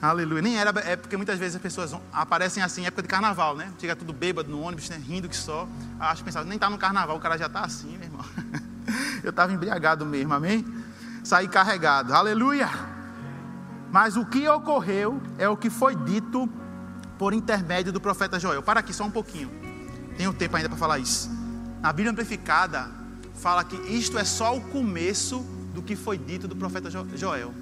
Aleluia. 0.00 0.42
Nem 0.42 0.58
era, 0.58 0.70
é 0.80 0.96
porque 0.96 1.16
muitas 1.16 1.38
vezes 1.38 1.56
as 1.56 1.62
pessoas 1.62 1.94
aparecem 2.12 2.62
assim 2.62 2.86
época 2.86 3.02
de 3.02 3.08
carnaval, 3.08 3.56
né? 3.56 3.72
Chega 3.78 3.96
tudo 3.96 4.12
bêbado 4.12 4.50
no 4.50 4.60
ônibus, 4.60 4.88
né? 4.90 5.00
rindo 5.04 5.28
que 5.28 5.36
só. 5.36 5.66
Acho 5.98 6.22
que 6.22 6.24
pensava, 6.24 6.44
nem 6.44 6.56
está 6.56 6.68
no 6.68 6.78
carnaval, 6.78 7.16
o 7.16 7.20
cara 7.20 7.38
já 7.38 7.46
está 7.46 7.60
assim, 7.60 7.96
meu 7.96 8.02
irmão. 8.02 8.24
Eu 9.24 9.30
estava 9.30 9.52
embriagado 9.52 10.04
mesmo, 10.04 10.32
amém? 10.32 10.64
Saí 11.24 11.48
carregado, 11.48 12.14
aleluia. 12.14 12.68
Mas 13.90 14.16
o 14.16 14.24
que 14.24 14.46
ocorreu 14.48 15.20
é 15.38 15.48
o 15.48 15.56
que 15.56 15.70
foi 15.70 15.96
dito 15.96 16.48
por 17.18 17.32
intermédio 17.32 17.92
do 17.92 18.00
profeta 18.00 18.38
Joel. 18.38 18.62
Para 18.62 18.80
aqui 18.80 18.92
só 18.92 19.04
um 19.04 19.10
pouquinho. 19.10 19.50
Tenho 20.16 20.32
tempo 20.32 20.56
ainda 20.56 20.68
para 20.68 20.78
falar 20.78 20.98
isso. 20.98 21.30
Na 21.80 21.92
Bíblia 21.92 22.12
Amplificada, 22.12 22.88
fala 23.34 23.64
que 23.64 23.76
isto 23.90 24.18
é 24.18 24.24
só 24.24 24.56
o 24.56 24.60
começo 24.60 25.40
do 25.74 25.82
que 25.82 25.96
foi 25.96 26.18
dito 26.18 26.46
do 26.46 26.54
profeta 26.54 26.90
Joel. 26.90 27.52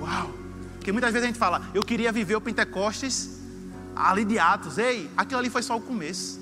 Uau! 0.00 0.47
Porque 0.88 0.92
muitas 0.94 1.12
vezes 1.12 1.24
a 1.24 1.26
gente 1.26 1.38
fala, 1.38 1.60
eu 1.74 1.82
queria 1.82 2.10
viver 2.10 2.34
o 2.34 2.40
Pentecostes 2.40 3.42
ali 3.94 4.24
de 4.24 4.38
Atos. 4.38 4.78
Ei, 4.78 5.10
aquilo 5.14 5.38
ali 5.38 5.50
foi 5.50 5.62
só 5.62 5.76
o 5.76 5.82
começo. 5.82 6.40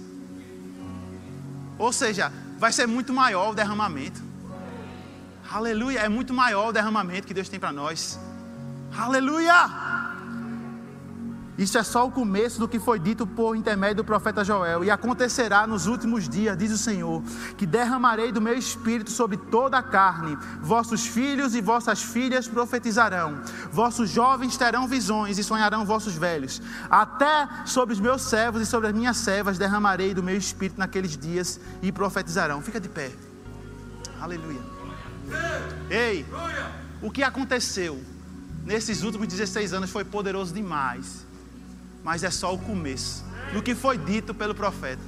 Ou 1.76 1.92
seja, 1.92 2.32
vai 2.56 2.72
ser 2.72 2.86
muito 2.86 3.12
maior 3.12 3.50
o 3.50 3.54
derramamento. 3.56 4.22
Aleluia, 5.50 5.98
é 5.98 6.08
muito 6.08 6.32
maior 6.32 6.68
o 6.68 6.72
derramamento 6.72 7.26
que 7.26 7.34
Deus 7.34 7.48
tem 7.48 7.58
para 7.58 7.72
nós. 7.72 8.20
Aleluia! 8.96 10.15
Isso 11.58 11.78
é 11.78 11.82
só 11.82 12.06
o 12.06 12.10
começo 12.10 12.60
do 12.60 12.68
que 12.68 12.78
foi 12.78 12.98
dito 12.98 13.26
por 13.26 13.56
intermédio 13.56 13.96
do 13.96 14.04
profeta 14.04 14.44
Joel. 14.44 14.84
E 14.84 14.90
acontecerá 14.90 15.66
nos 15.66 15.86
últimos 15.86 16.28
dias, 16.28 16.56
diz 16.56 16.70
o 16.70 16.76
Senhor, 16.76 17.22
que 17.56 17.64
derramarei 17.64 18.30
do 18.30 18.42
meu 18.42 18.54
espírito 18.54 19.10
sobre 19.10 19.38
toda 19.38 19.78
a 19.78 19.82
carne. 19.82 20.36
Vossos 20.60 21.06
filhos 21.06 21.54
e 21.54 21.62
vossas 21.62 22.02
filhas 22.02 22.46
profetizarão. 22.46 23.40
Vossos 23.72 24.10
jovens 24.10 24.56
terão 24.56 24.86
visões 24.86 25.38
e 25.38 25.44
sonharão 25.44 25.86
vossos 25.86 26.14
velhos. 26.14 26.60
Até 26.90 27.48
sobre 27.64 27.94
os 27.94 28.00
meus 28.00 28.22
servos 28.22 28.60
e 28.60 28.66
sobre 28.66 28.88
as 28.88 28.94
minhas 28.94 29.16
servas 29.16 29.56
derramarei 29.56 30.12
do 30.12 30.22
meu 30.22 30.36
espírito 30.36 30.78
naqueles 30.78 31.16
dias 31.16 31.58
e 31.80 31.90
profetizarão. 31.90 32.60
Fica 32.60 32.78
de 32.78 32.88
pé. 32.88 33.10
Aleluia. 34.20 34.60
Ei, 35.88 36.26
o 37.00 37.10
que 37.10 37.22
aconteceu 37.22 37.98
nesses 38.64 39.02
últimos 39.02 39.26
16 39.26 39.72
anos 39.72 39.90
foi 39.90 40.04
poderoso 40.04 40.52
demais 40.52 41.25
mas 42.06 42.22
é 42.22 42.30
só 42.30 42.54
o 42.54 42.58
começo 42.58 43.24
do 43.52 43.60
que 43.60 43.74
foi 43.74 43.98
dito 43.98 44.32
pelo 44.32 44.54
profeta. 44.54 45.02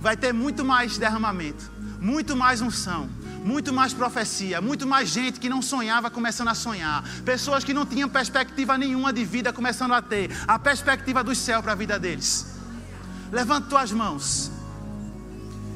Vai 0.00 0.16
ter 0.16 0.34
muito 0.34 0.64
mais 0.64 0.98
derramamento, 0.98 1.70
muito 2.00 2.34
mais 2.34 2.60
unção, 2.60 3.08
muito 3.44 3.72
mais 3.72 3.94
profecia, 3.94 4.60
muito 4.60 4.88
mais 4.88 5.08
gente 5.08 5.38
que 5.38 5.48
não 5.48 5.62
sonhava 5.62 6.10
começando 6.10 6.48
a 6.48 6.54
sonhar, 6.54 7.04
pessoas 7.24 7.62
que 7.62 7.72
não 7.72 7.86
tinham 7.86 8.08
perspectiva 8.08 8.76
nenhuma 8.76 9.12
de 9.12 9.24
vida 9.24 9.52
começando 9.52 9.94
a 9.94 10.02
ter 10.02 10.32
a 10.48 10.58
perspectiva 10.58 11.22
do 11.22 11.32
céu 11.32 11.62
para 11.62 11.72
a 11.72 11.76
vida 11.76 11.96
deles. 11.96 12.46
Levanta 13.30 13.68
tuas 13.68 13.92
mãos 13.92 14.50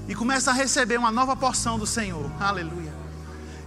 e 0.08 0.16
começa 0.16 0.50
a 0.50 0.54
receber 0.54 0.98
uma 0.98 1.12
nova 1.12 1.36
porção 1.36 1.78
do 1.78 1.86
Senhor. 1.86 2.28
Aleluia. 2.40 2.92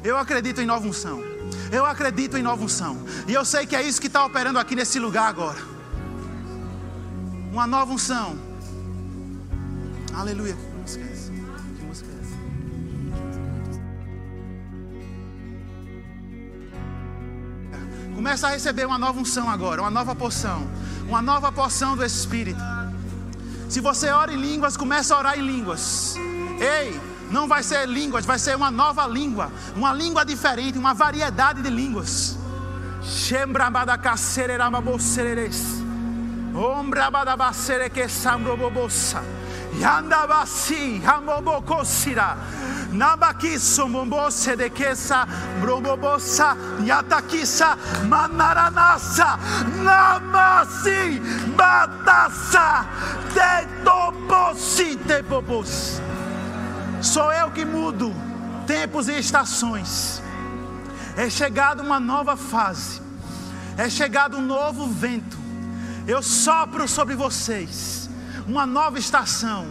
Eu 0.03 0.17
acredito 0.17 0.59
em 0.59 0.65
nova 0.65 0.85
unção. 0.85 1.23
Eu 1.71 1.85
acredito 1.85 2.35
em 2.35 2.43
nova 2.43 2.61
unção. 2.61 3.05
E 3.25 3.33
eu 3.33 3.45
sei 3.45 3.65
que 3.65 3.73
é 3.73 3.81
isso 3.81 4.01
que 4.01 4.07
está 4.07 4.25
operando 4.25 4.59
aqui 4.59 4.75
nesse 4.75 4.99
lugar 4.99 5.29
agora. 5.29 5.76
Uma 7.57 7.65
nova 7.65 7.91
unção. 7.91 8.37
Aleluia. 10.13 10.55
Começa 18.13 18.47
a 18.47 18.51
receber 18.51 18.85
uma 18.85 18.99
nova 18.99 19.19
unção 19.19 19.49
agora, 19.49 19.81
uma 19.81 19.89
nova 19.89 20.13
porção, 20.13 20.67
uma 21.09 21.19
nova 21.19 21.51
porção 21.51 21.97
do 21.97 22.05
Espírito. 22.05 22.61
Se 23.67 23.79
você 23.81 24.11
ora 24.11 24.31
em 24.31 24.37
línguas, 24.37 24.77
começa 24.77 25.15
a 25.15 25.17
orar 25.17 25.39
em 25.39 25.41
línguas. 25.41 26.15
Ei, 26.59 27.01
não 27.31 27.47
vai 27.47 27.63
ser 27.63 27.87
línguas, 27.87 28.23
vai 28.23 28.37
ser 28.37 28.55
uma 28.55 28.69
nova 28.69 29.07
língua, 29.07 29.51
uma 29.75 29.91
língua 29.91 30.23
diferente, 30.23 30.77
uma 30.77 30.93
variedade 30.93 31.63
de 31.63 31.71
línguas. 31.71 32.37
Yandabasi, 39.79 40.99
Hamobokosira. 41.01 42.35
Nabakiso 42.91 43.87
mombose 43.87 44.55
de 44.55 44.69
kesa 44.69 45.27
brobobosa 45.61 46.55
yatakisa 46.83 47.77
manaranasa 48.07 49.37
namasi 49.83 51.19
batasa 51.55 52.85
de 53.33 53.67
toposi 53.83 54.95
de 54.95 55.21
bobos. 55.21 56.01
Sou 57.01 57.31
eu 57.31 57.51
que 57.51 57.65
mudo 57.65 58.11
tempos 58.65 59.07
e 59.07 59.19
estações. 59.19 60.21
É 61.15 61.29
chegada 61.29 61.83
uma 61.83 61.99
nova 61.99 62.35
fase. 62.35 63.01
É 63.77 63.89
chegado 63.89 64.37
um 64.37 64.41
novo 64.41 64.87
vento. 64.87 65.46
Eu 66.07 66.23
sopro 66.23 66.87
sobre 66.87 67.15
vocês 67.15 68.09
uma 68.47 68.65
nova 68.65 68.97
estação, 68.97 69.67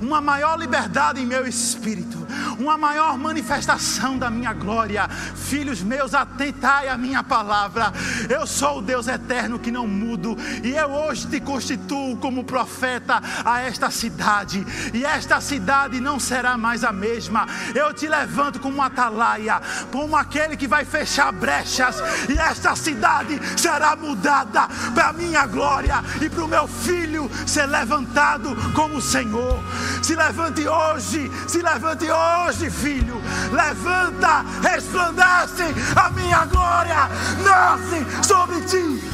uma 0.00 0.20
maior 0.20 0.58
liberdade 0.58 1.20
em 1.20 1.26
meu 1.26 1.46
espírito 1.46 2.26
uma 2.58 2.76
maior 2.76 3.18
manifestação 3.18 4.18
da 4.18 4.30
minha 4.30 4.52
glória. 4.52 5.08
Filhos 5.08 5.82
meus, 5.82 6.14
atentai 6.14 6.88
a 6.88 6.96
minha 6.96 7.22
palavra. 7.22 7.92
Eu 8.28 8.46
sou 8.46 8.78
o 8.78 8.82
Deus 8.82 9.08
eterno 9.08 9.58
que 9.58 9.70
não 9.70 9.86
mudo, 9.86 10.36
e 10.62 10.72
eu 10.72 10.90
hoje 10.90 11.26
te 11.26 11.40
constituo 11.40 12.16
como 12.16 12.44
profeta 12.44 13.22
a 13.44 13.60
esta 13.60 13.90
cidade, 13.90 14.66
e 14.92 15.04
esta 15.04 15.40
cidade 15.40 16.00
não 16.00 16.18
será 16.18 16.56
mais 16.56 16.84
a 16.84 16.92
mesma. 16.92 17.46
Eu 17.74 17.92
te 17.92 18.08
levanto 18.08 18.58
como 18.58 18.82
atalaia, 18.82 19.60
como 19.92 20.16
aquele 20.16 20.56
que 20.56 20.66
vai 20.66 20.84
fechar 20.84 21.32
brechas, 21.32 21.96
e 22.28 22.38
esta 22.38 22.74
cidade 22.74 23.40
será 23.56 23.94
mudada 23.96 24.68
para 24.94 25.08
a 25.08 25.12
minha 25.12 25.46
glória 25.46 26.02
e 26.20 26.28
para 26.28 26.44
o 26.44 26.48
meu 26.48 26.66
filho 26.66 27.30
ser 27.46 27.66
levantado 27.66 28.56
como 28.74 29.00
Senhor. 29.00 29.62
Se 30.02 30.14
levante 30.14 30.68
hoje, 30.68 31.30
se 31.46 31.62
levante 31.62 32.06
hoje 32.10 32.70
filho. 32.70 33.20
Levanta, 33.52 34.44
resplandece, 34.62 35.64
a 35.96 36.10
minha 36.10 36.44
glória 36.46 37.08
nasce 37.44 38.26
sobre 38.26 38.60
ti. 38.62 39.06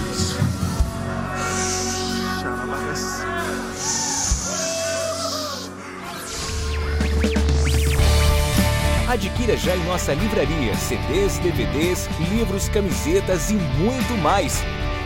Adquira 9.12 9.56
já 9.58 9.76
em 9.76 9.84
nossa 9.84 10.14
livraria 10.14 10.74
CDs, 10.74 11.38
DVDs, 11.38 12.08
livros, 12.30 12.70
camisetas 12.70 13.50
e 13.50 13.54
muito 13.54 14.16
mais. 14.22 14.64